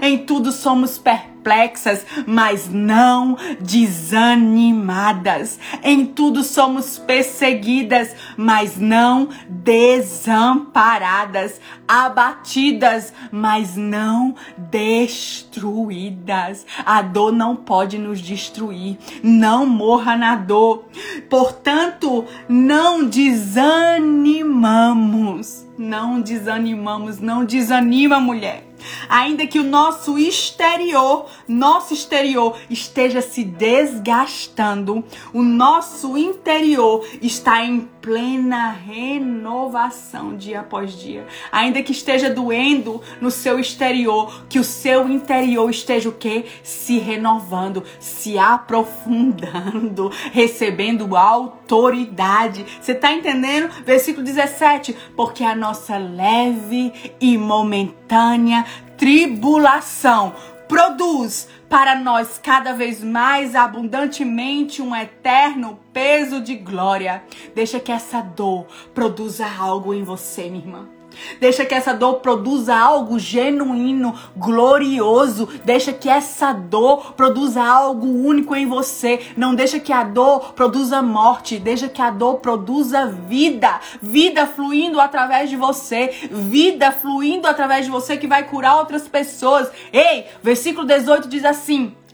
Em 0.00 0.18
tudo 0.18 0.52
somos 0.52 0.96
perplexas, 0.98 2.06
mas 2.26 2.70
não 2.70 3.36
desanimadas. 3.60 5.58
Em 5.82 6.06
tudo 6.06 6.42
somos 6.42 6.98
perseguidas, 6.98 8.16
mas 8.36 8.78
não 8.78 9.28
desamparadas. 9.48 11.60
Abatidas, 11.86 13.12
mas 13.30 13.76
não 13.76 14.34
destruídas. 14.56 16.64
A 16.84 17.00
dor 17.02 17.30
não 17.30 17.54
pode 17.54 17.98
nos 17.98 18.20
destruir. 18.20 18.96
Não 19.22 19.66
morra 19.66 20.16
na 20.16 20.34
dor. 20.36 20.86
Portanto, 21.28 22.24
não 22.48 23.04
desanimamos. 23.04 25.66
Não 25.76 26.22
desanimamos. 26.22 27.20
Não 27.20 27.44
desanima, 27.44 28.18
mulher 28.18 28.63
Ainda 29.08 29.46
que 29.46 29.58
o 29.58 29.64
nosso 29.64 30.18
exterior, 30.18 31.26
nosso 31.46 31.94
exterior 31.94 32.56
esteja 32.68 33.20
se 33.20 33.44
desgastando, 33.44 35.04
o 35.32 35.42
nosso 35.42 36.16
interior 36.16 37.06
está 37.20 37.64
em 37.64 37.88
plena 38.04 38.70
renovação 38.70 40.36
dia 40.36 40.60
após 40.60 40.92
dia. 40.92 41.26
Ainda 41.50 41.82
que 41.82 41.90
esteja 41.90 42.28
doendo 42.28 43.00
no 43.18 43.30
seu 43.30 43.58
exterior, 43.58 44.44
que 44.46 44.58
o 44.58 44.64
seu 44.64 45.08
interior 45.08 45.70
esteja 45.70 46.10
o 46.10 46.12
quê? 46.12 46.44
Se 46.62 46.98
renovando, 46.98 47.82
se 47.98 48.38
aprofundando, 48.38 50.12
recebendo 50.32 51.16
autoridade. 51.16 52.66
Você 52.78 52.92
está 52.92 53.10
entendendo? 53.10 53.70
Versículo 53.86 54.22
17, 54.22 54.94
porque 55.16 55.42
a 55.42 55.56
nossa 55.56 55.96
leve 55.96 56.92
e 57.18 57.38
momentânea 57.38 58.66
tribulação 58.98 60.34
produz 60.68 61.48
para 61.68 61.94
nós 61.94 62.40
cada 62.42 62.72
vez 62.72 63.02
mais 63.02 63.54
abundantemente 63.54 64.80
um 64.82 64.94
eterno 64.94 65.78
peso 65.92 66.40
de 66.40 66.54
glória. 66.56 67.22
Deixa 67.54 67.80
que 67.80 67.92
essa 67.92 68.20
dor 68.20 68.66
produza 68.94 69.46
algo 69.46 69.92
em 69.92 70.02
você, 70.02 70.44
minha 70.48 70.64
irmã. 70.64 70.94
Deixa 71.40 71.64
que 71.64 71.74
essa 71.74 71.92
dor 71.92 72.14
produza 72.14 72.74
algo 72.74 73.18
genuíno, 73.18 74.14
glorioso. 74.36 75.48
Deixa 75.64 75.92
que 75.92 76.08
essa 76.08 76.52
dor 76.52 77.12
produza 77.14 77.62
algo 77.62 78.06
único 78.06 78.54
em 78.54 78.66
você. 78.66 79.20
Não 79.36 79.54
deixa 79.54 79.78
que 79.78 79.92
a 79.92 80.04
dor 80.04 80.52
produza 80.54 81.02
morte. 81.02 81.58
Deixa 81.58 81.88
que 81.88 82.02
a 82.02 82.10
dor 82.10 82.36
produza 82.36 83.06
vida. 83.06 83.80
Vida 84.00 84.46
fluindo 84.46 85.00
através 85.00 85.50
de 85.50 85.56
você. 85.56 86.12
Vida 86.30 86.92
fluindo 86.92 87.46
através 87.46 87.84
de 87.84 87.90
você 87.90 88.16
que 88.16 88.26
vai 88.26 88.44
curar 88.44 88.76
outras 88.76 89.08
pessoas. 89.08 89.70
Ei, 89.92 90.26
versículo 90.42 90.86
18 90.86 91.28
diz 91.28 91.44
assim: 91.44 91.53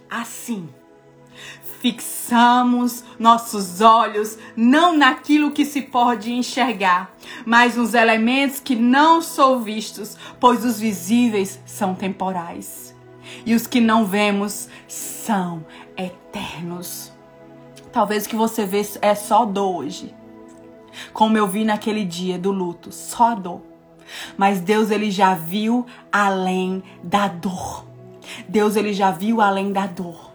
Assim 0.09 0.69
fixamos 1.81 3.03
nossos 3.19 3.81
olhos 3.81 4.39
não 4.55 4.97
naquilo 4.97 5.51
que 5.51 5.65
se 5.65 5.81
pode 5.81 6.31
enxergar, 6.31 7.15
mas 7.45 7.75
nos 7.77 7.95
elementos 7.95 8.61
que 8.61 8.77
não 8.77 9.23
são 9.23 9.63
vistos, 9.63 10.17
pois 10.39 10.65
os 10.65 10.79
visíveis 10.79 11.59
são 11.65 11.95
temporais 11.95 12.95
e 13.47 13.55
os 13.55 13.67
que 13.67 13.81
não 13.81 14.05
vemos 14.05 14.69
são 14.87 15.65
eternos. 15.97 17.13
Talvez 17.93 18.27
o 18.27 18.29
que 18.29 18.37
você 18.37 18.65
vê 18.67 18.87
é 19.01 19.15
só 19.15 19.45
dor 19.45 19.77
hoje. 19.77 20.15
Como 21.13 21.37
eu 21.37 21.47
vi 21.47 21.65
naquele 21.65 22.05
dia 22.05 22.39
do 22.39 22.51
luto, 22.51 22.93
só 22.93 23.35
dor. 23.35 23.63
Mas 24.37 24.61
Deus 24.61 24.91
ele 24.91 25.11
já 25.11 25.35
viu 25.35 25.87
além 26.13 26.83
da 27.03 27.29
dor. 27.29 27.90
Deus 28.49 28.77
ele 28.77 28.93
já 28.93 29.11
viu 29.11 29.41
além 29.41 29.73
da 29.73 29.87
dor. 29.87 30.31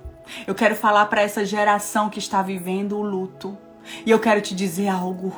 Eu 0.48 0.56
quero 0.56 0.76
falar 0.76 1.06
para 1.06 1.22
essa 1.22 1.46
geração 1.46 2.10
que 2.10 2.20
está 2.20 2.42
vivendo 2.42 2.98
o 2.98 3.02
luto. 3.04 3.58
E 4.06 4.10
eu 4.10 4.20
quero 4.20 4.42
te 4.42 4.56
dizer 4.56 4.88
algo. 4.88 5.34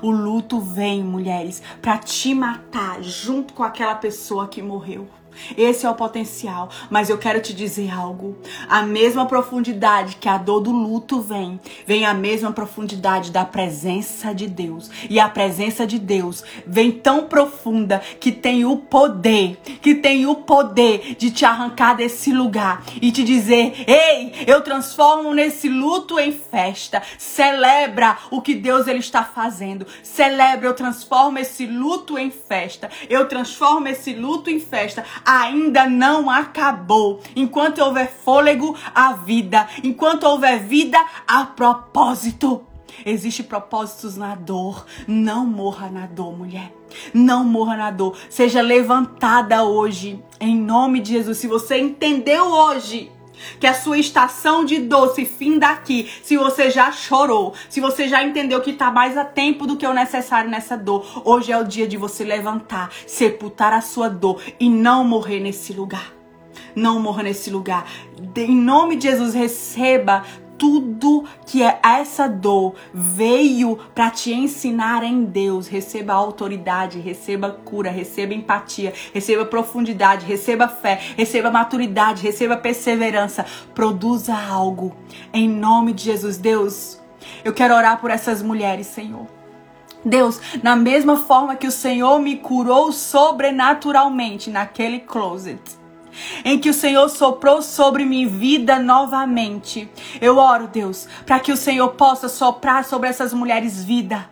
O 0.00 0.10
luto 0.10 0.60
vem, 0.60 1.02
mulheres, 1.02 1.62
para 1.82 1.98
te 1.98 2.34
matar 2.34 3.02
junto 3.02 3.52
com 3.52 3.62
aquela 3.62 3.94
pessoa 3.94 4.46
que 4.46 4.62
morreu. 4.62 5.08
Esse 5.56 5.86
é 5.86 5.90
o 5.90 5.94
potencial. 5.94 6.70
Mas 6.88 7.10
eu 7.10 7.18
quero 7.18 7.40
te 7.40 7.52
dizer 7.52 7.90
algo. 7.92 8.36
A 8.68 8.82
mesma 8.82 9.26
profundidade 9.26 10.16
que 10.16 10.28
a 10.28 10.38
dor 10.38 10.60
do 10.60 10.70
luto 10.70 11.20
vem, 11.20 11.60
vem 11.86 12.04
a 12.04 12.14
mesma 12.14 12.52
profundidade 12.52 13.30
da 13.30 13.44
presença 13.44 14.34
de 14.34 14.46
Deus. 14.46 14.90
E 15.08 15.18
a 15.18 15.28
presença 15.28 15.86
de 15.86 15.98
Deus 15.98 16.42
vem 16.66 16.90
tão 16.90 17.26
profunda 17.26 18.00
que 18.20 18.32
tem 18.32 18.64
o 18.64 18.76
poder, 18.76 19.56
que 19.80 19.94
tem 19.94 20.26
o 20.26 20.36
poder 20.36 21.16
de 21.16 21.30
te 21.30 21.44
arrancar 21.44 21.94
desse 21.94 22.32
lugar 22.32 22.82
e 23.00 23.10
te 23.12 23.22
dizer: 23.24 23.84
"Ei, 23.86 24.32
eu 24.46 24.60
transformo 24.62 25.34
nesse 25.34 25.68
luto 25.68 26.18
em 26.18 26.32
festa. 26.32 27.02
Celebra 27.18 28.18
o 28.30 28.40
que 28.40 28.54
Deus 28.54 28.86
ele 28.86 28.98
está 28.98 29.24
fazendo. 29.24 29.86
Celebra, 30.02 30.66
eu 30.66 30.74
transformo 30.74 31.38
esse 31.38 31.66
luto 31.66 32.18
em 32.18 32.30
festa. 32.30 32.90
Eu 33.08 33.28
transformo 33.28 33.88
esse 33.88 34.12
luto 34.12 34.50
em 34.50 34.60
festa 34.60 35.04
ainda 35.30 35.86
não 35.86 36.28
acabou. 36.28 37.20
Enquanto 37.36 37.78
houver 37.78 38.10
fôlego, 38.10 38.76
há 38.92 39.12
vida. 39.12 39.68
Enquanto 39.84 40.24
houver 40.24 40.58
vida, 40.58 40.98
há 41.26 41.44
propósito. 41.44 42.66
Existe 43.06 43.44
propósitos 43.44 44.16
na 44.16 44.34
dor. 44.34 44.84
Não 45.06 45.46
morra 45.46 45.88
na 45.88 46.06
dor, 46.06 46.36
mulher. 46.36 46.72
Não 47.14 47.44
morra 47.44 47.76
na 47.76 47.90
dor. 47.92 48.16
Seja 48.28 48.60
levantada 48.60 49.62
hoje, 49.62 50.22
em 50.40 50.56
nome 50.56 51.00
de 51.00 51.12
Jesus. 51.12 51.38
Se 51.38 51.46
você 51.46 51.78
entendeu 51.78 52.46
hoje 52.46 53.12
que 53.58 53.66
a 53.66 53.74
sua 53.74 53.98
estação 53.98 54.64
de 54.64 54.78
dor 54.78 55.14
se 55.14 55.24
fim 55.24 55.58
daqui, 55.58 56.10
se 56.22 56.36
você 56.36 56.70
já 56.70 56.92
chorou, 56.92 57.54
se 57.68 57.80
você 57.80 58.08
já 58.08 58.22
entendeu 58.22 58.60
que 58.60 58.70
está 58.70 58.90
mais 58.90 59.16
a 59.16 59.24
tempo 59.24 59.66
do 59.66 59.76
que 59.76 59.86
o 59.86 59.94
necessário 59.94 60.50
nessa 60.50 60.76
dor, 60.76 61.22
hoje 61.24 61.52
é 61.52 61.58
o 61.58 61.64
dia 61.64 61.86
de 61.86 61.96
você 61.96 62.24
levantar, 62.24 62.90
sepultar 63.06 63.72
a 63.72 63.80
sua 63.80 64.08
dor 64.08 64.40
e 64.58 64.68
não 64.68 65.04
morrer 65.04 65.40
nesse 65.40 65.72
lugar. 65.72 66.12
Não 66.74 67.00
morra 67.00 67.22
nesse 67.22 67.50
lugar. 67.50 67.86
Em 68.36 68.54
nome 68.54 68.96
de 68.96 69.08
Jesus, 69.08 69.34
receba 69.34 70.24
tudo 70.60 71.24
que 71.46 71.62
é 71.62 71.80
essa 71.82 72.28
dor 72.28 72.74
veio 72.92 73.78
para 73.94 74.10
te 74.10 74.30
ensinar 74.30 75.02
em 75.02 75.24
Deus. 75.24 75.66
Receba 75.66 76.12
autoridade, 76.12 77.00
receba 77.00 77.50
cura, 77.50 77.90
receba 77.90 78.34
empatia, 78.34 78.92
receba 79.14 79.46
profundidade, 79.46 80.26
receba 80.26 80.68
fé, 80.68 81.00
receba 81.16 81.50
maturidade, 81.50 82.22
receba 82.22 82.58
perseverança. 82.58 83.46
Produza 83.74 84.36
algo 84.36 84.94
em 85.32 85.48
nome 85.48 85.94
de 85.94 86.04
Jesus. 86.04 86.36
Deus, 86.36 87.00
eu 87.42 87.54
quero 87.54 87.74
orar 87.74 87.98
por 87.98 88.10
essas 88.10 88.42
mulheres, 88.42 88.86
Senhor. 88.86 89.26
Deus, 90.04 90.40
na 90.62 90.76
mesma 90.76 91.16
forma 91.16 91.56
que 91.56 91.66
o 91.66 91.72
Senhor 91.72 92.20
me 92.20 92.36
curou 92.36 92.92
sobrenaturalmente 92.92 94.50
naquele 94.50 95.00
closet 95.00 95.79
em 96.44 96.58
que 96.58 96.70
o 96.70 96.74
Senhor 96.74 97.08
soprou 97.08 97.62
sobre 97.62 98.04
mim 98.04 98.26
vida 98.26 98.78
novamente. 98.78 99.88
Eu 100.20 100.38
oro, 100.38 100.68
Deus, 100.68 101.08
para 101.26 101.40
que 101.40 101.52
o 101.52 101.56
Senhor 101.56 101.88
possa 101.90 102.28
soprar 102.28 102.84
sobre 102.84 103.08
essas 103.08 103.32
mulheres 103.32 103.84
vida. 103.84 104.28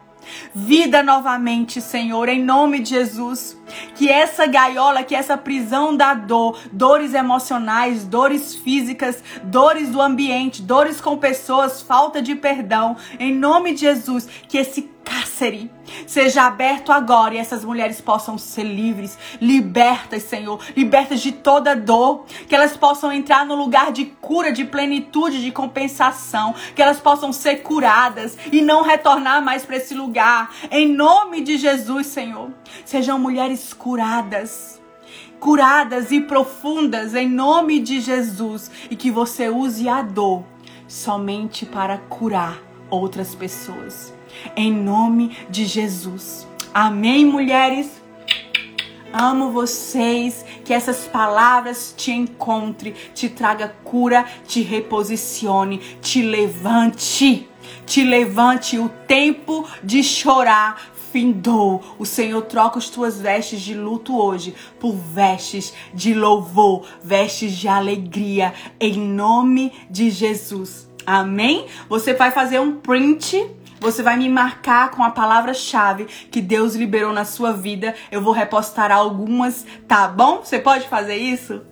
Vida 0.55 1.03
novamente, 1.03 1.81
Senhor, 1.81 2.29
em 2.29 2.43
nome 2.43 2.81
de 2.81 2.91
Jesus. 2.91 3.57
Que 3.95 4.09
essa 4.09 4.47
gaiola, 4.47 5.03
que 5.03 5.15
essa 5.15 5.37
prisão 5.37 5.97
da 5.97 6.15
dor, 6.15 6.59
dores 6.73 7.15
emocionais, 7.15 8.05
dores 8.05 8.55
físicas, 8.55 9.23
dores 9.43 9.91
do 9.91 10.01
ambiente, 10.01 10.63
dores 10.63 11.01
com 11.01 11.17
pessoas, 11.17 11.83
falta 11.83 12.21
de 12.23 12.35
perdão, 12.35 12.97
em 13.19 13.35
nome 13.35 13.75
de 13.75 13.81
Jesus, 13.81 14.29
que 14.49 14.59
esse 14.59 14.91
cárcere. 15.09 15.71
Seja 16.07 16.45
aberto 16.45 16.93
agora 16.93 17.35
e 17.35 17.39
essas 17.39 17.65
mulheres 17.65 18.01
possam 18.01 18.37
ser 18.37 18.65
livres, 18.65 19.19
libertas, 19.41 20.23
Senhor, 20.25 20.61
libertas 20.77 21.21
de 21.21 21.33
toda 21.33 21.75
dor, 21.75 22.27
que 22.47 22.55
elas 22.55 22.77
possam 22.77 23.11
entrar 23.11 23.47
no 23.47 23.55
lugar 23.55 23.91
de 23.91 24.05
cura, 24.05 24.53
de 24.53 24.65
plenitude, 24.65 25.43
de 25.43 25.51
compensação, 25.51 26.55
que 26.75 26.83
elas 26.83 27.01
possam 27.01 27.33
ser 27.33 27.63
curadas 27.63 28.37
e 28.53 28.61
não 28.61 28.83
retornar 28.83 29.43
mais 29.43 29.65
para 29.65 29.77
esse 29.77 29.95
lugar. 29.95 30.51
Em 30.71 30.87
nome 30.93 31.41
de 31.41 31.57
Jesus, 31.57 32.07
Senhor, 32.09 32.51
sejam 32.85 33.19
mulheres 33.19 33.73
curadas. 33.73 34.79
Curadas 35.41 36.11
e 36.11 36.21
profundas 36.21 37.15
em 37.15 37.29
nome 37.29 37.79
de 37.79 38.01
Jesus. 38.01 38.71
E 38.91 38.97
que 38.97 39.11
você 39.11 39.49
use 39.49 39.89
a 39.89 40.03
dor 40.03 40.45
somente 40.89 41.65
para 41.65 41.97
curar 41.97 42.68
outras 42.91 43.35
pessoas 43.35 44.19
em 44.57 44.73
nome 44.73 45.37
de 45.49 45.65
Jesus. 45.65 46.47
Amém, 46.73 47.25
mulheres? 47.25 48.01
Amo 49.13 49.51
vocês, 49.51 50.45
que 50.65 50.73
essas 50.73 51.07
palavras 51.07 51.95
te 51.97 52.13
encontre, 52.13 52.95
te 53.15 53.29
traga 53.29 53.75
cura, 53.83 54.27
te 54.47 54.61
reposicione, 54.61 55.79
te 56.03 56.23
levante, 56.23 57.49
te 57.87 58.05
levante. 58.05 58.79
O 58.79 58.89
tempo 58.89 59.67
de 59.83 60.03
chorar 60.03 60.93
findou. 61.11 61.83
O 61.99 62.05
Senhor 62.05 62.43
troca 62.43 62.79
as 62.79 62.91
tuas 62.91 63.19
vestes 63.19 63.63
de 63.63 63.73
luto 63.73 64.15
hoje 64.15 64.55
por 64.79 64.95
vestes 64.95 65.73
de 65.95 66.13
louvor, 66.13 66.87
vestes 67.03 67.57
de 67.57 67.67
alegria, 67.67 68.53
em 68.79 68.99
nome 68.99 69.73
de 69.89 70.11
Jesus. 70.11 70.88
Amém? 71.11 71.65
Você 71.89 72.13
vai 72.13 72.31
fazer 72.31 72.61
um 72.61 72.81
print 72.81 73.43
você 73.81 74.03
vai 74.03 74.17
me 74.17 74.29
marcar 74.29 74.91
com 74.91 75.05
a 75.05 75.11
palavra-chave 75.11 76.05
que 76.05 76.41
Deus 76.41 76.75
liberou 76.75 77.13
na 77.13 77.25
sua 77.25 77.53
vida. 77.53 77.95
Eu 78.11 78.21
vou 78.21 78.33
repostar 78.33 78.91
algumas, 78.91 79.65
tá 79.87 80.09
bom? 80.09 80.41
Você 80.43 80.59
pode 80.59 80.89
fazer 80.89 81.15
isso? 81.15 81.63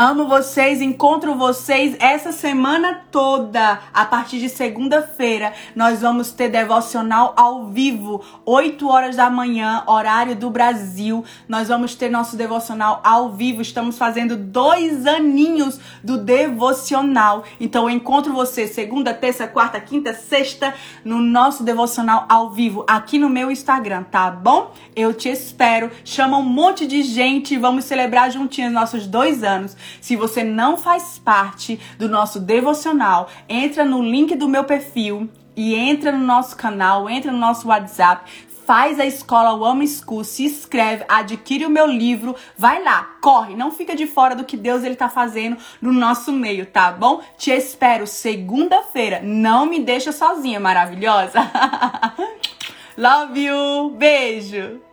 Amo 0.00 0.28
vocês, 0.28 0.80
encontro 0.80 1.34
vocês 1.34 1.96
essa 1.98 2.30
semana 2.30 3.00
toda. 3.10 3.80
A 3.92 4.04
partir 4.04 4.38
de 4.38 4.48
segunda-feira, 4.48 5.52
nós 5.74 6.02
vamos 6.02 6.30
ter 6.30 6.48
devocional 6.48 7.34
ao 7.36 7.66
vivo, 7.66 8.22
8 8.46 8.88
horas 8.88 9.16
da 9.16 9.28
manhã, 9.28 9.82
horário 9.88 10.36
do 10.36 10.50
Brasil. 10.50 11.24
Nós 11.48 11.66
vamos 11.66 11.96
ter 11.96 12.08
nosso 12.10 12.36
devocional 12.36 13.00
ao 13.02 13.32
vivo. 13.32 13.60
Estamos 13.60 13.98
fazendo 13.98 14.36
dois 14.36 15.04
aninhos 15.04 15.80
do 16.04 16.16
devocional. 16.16 17.42
Então, 17.58 17.90
eu 17.90 17.90
encontro 17.90 18.32
você 18.32 18.68
segunda, 18.68 19.12
terça, 19.12 19.48
quarta, 19.48 19.80
quinta, 19.80 20.14
sexta 20.14 20.74
no 21.04 21.18
nosso 21.18 21.64
devocional 21.64 22.24
ao 22.28 22.52
vivo 22.52 22.84
aqui 22.86 23.18
no 23.18 23.28
meu 23.28 23.50
Instagram, 23.50 24.04
tá 24.04 24.30
bom? 24.30 24.72
Eu 24.94 25.12
te 25.12 25.28
espero. 25.28 25.90
Chama 26.04 26.38
um 26.38 26.44
monte 26.44 26.86
de 26.86 27.02
gente. 27.02 27.58
Vamos 27.58 27.84
celebrar 27.84 28.30
juntinhos 28.30 28.72
nossos 28.72 29.04
dois 29.04 29.42
anos. 29.42 29.76
Se 30.00 30.16
você 30.16 30.42
não 30.44 30.76
faz 30.76 31.18
parte 31.18 31.78
do 31.98 32.08
nosso 32.08 32.40
devocional, 32.40 33.28
entra 33.48 33.84
no 33.84 34.02
link 34.02 34.34
do 34.36 34.48
meu 34.48 34.64
perfil 34.64 35.28
e 35.56 35.74
entra 35.74 36.12
no 36.12 36.24
nosso 36.24 36.56
canal, 36.56 37.10
entra 37.10 37.32
no 37.32 37.38
nosso 37.38 37.68
WhatsApp, 37.68 38.30
faz 38.68 39.00
a 39.00 39.06
escola 39.06 39.54
One 39.54 39.88
School, 39.88 40.22
se 40.24 40.44
inscreve, 40.44 41.02
adquire 41.08 41.64
o 41.64 41.70
meu 41.70 41.86
livro, 41.86 42.36
vai 42.54 42.84
lá, 42.84 43.16
corre, 43.20 43.56
não 43.56 43.70
fica 43.70 43.96
de 43.96 44.06
fora 44.06 44.36
do 44.36 44.44
que 44.44 44.58
Deus 44.58 44.84
ele 44.84 44.94
tá 44.94 45.08
fazendo 45.08 45.56
no 45.80 45.90
nosso 45.90 46.30
meio, 46.30 46.66
tá 46.66 46.92
bom? 46.92 47.22
Te 47.38 47.50
espero 47.50 48.06
segunda-feira. 48.06 49.22
Não 49.24 49.64
me 49.64 49.80
deixa 49.80 50.12
sozinha, 50.12 50.60
maravilhosa. 50.60 51.40
Love 52.98 53.40
you. 53.40 53.90
Beijo. 53.96 54.87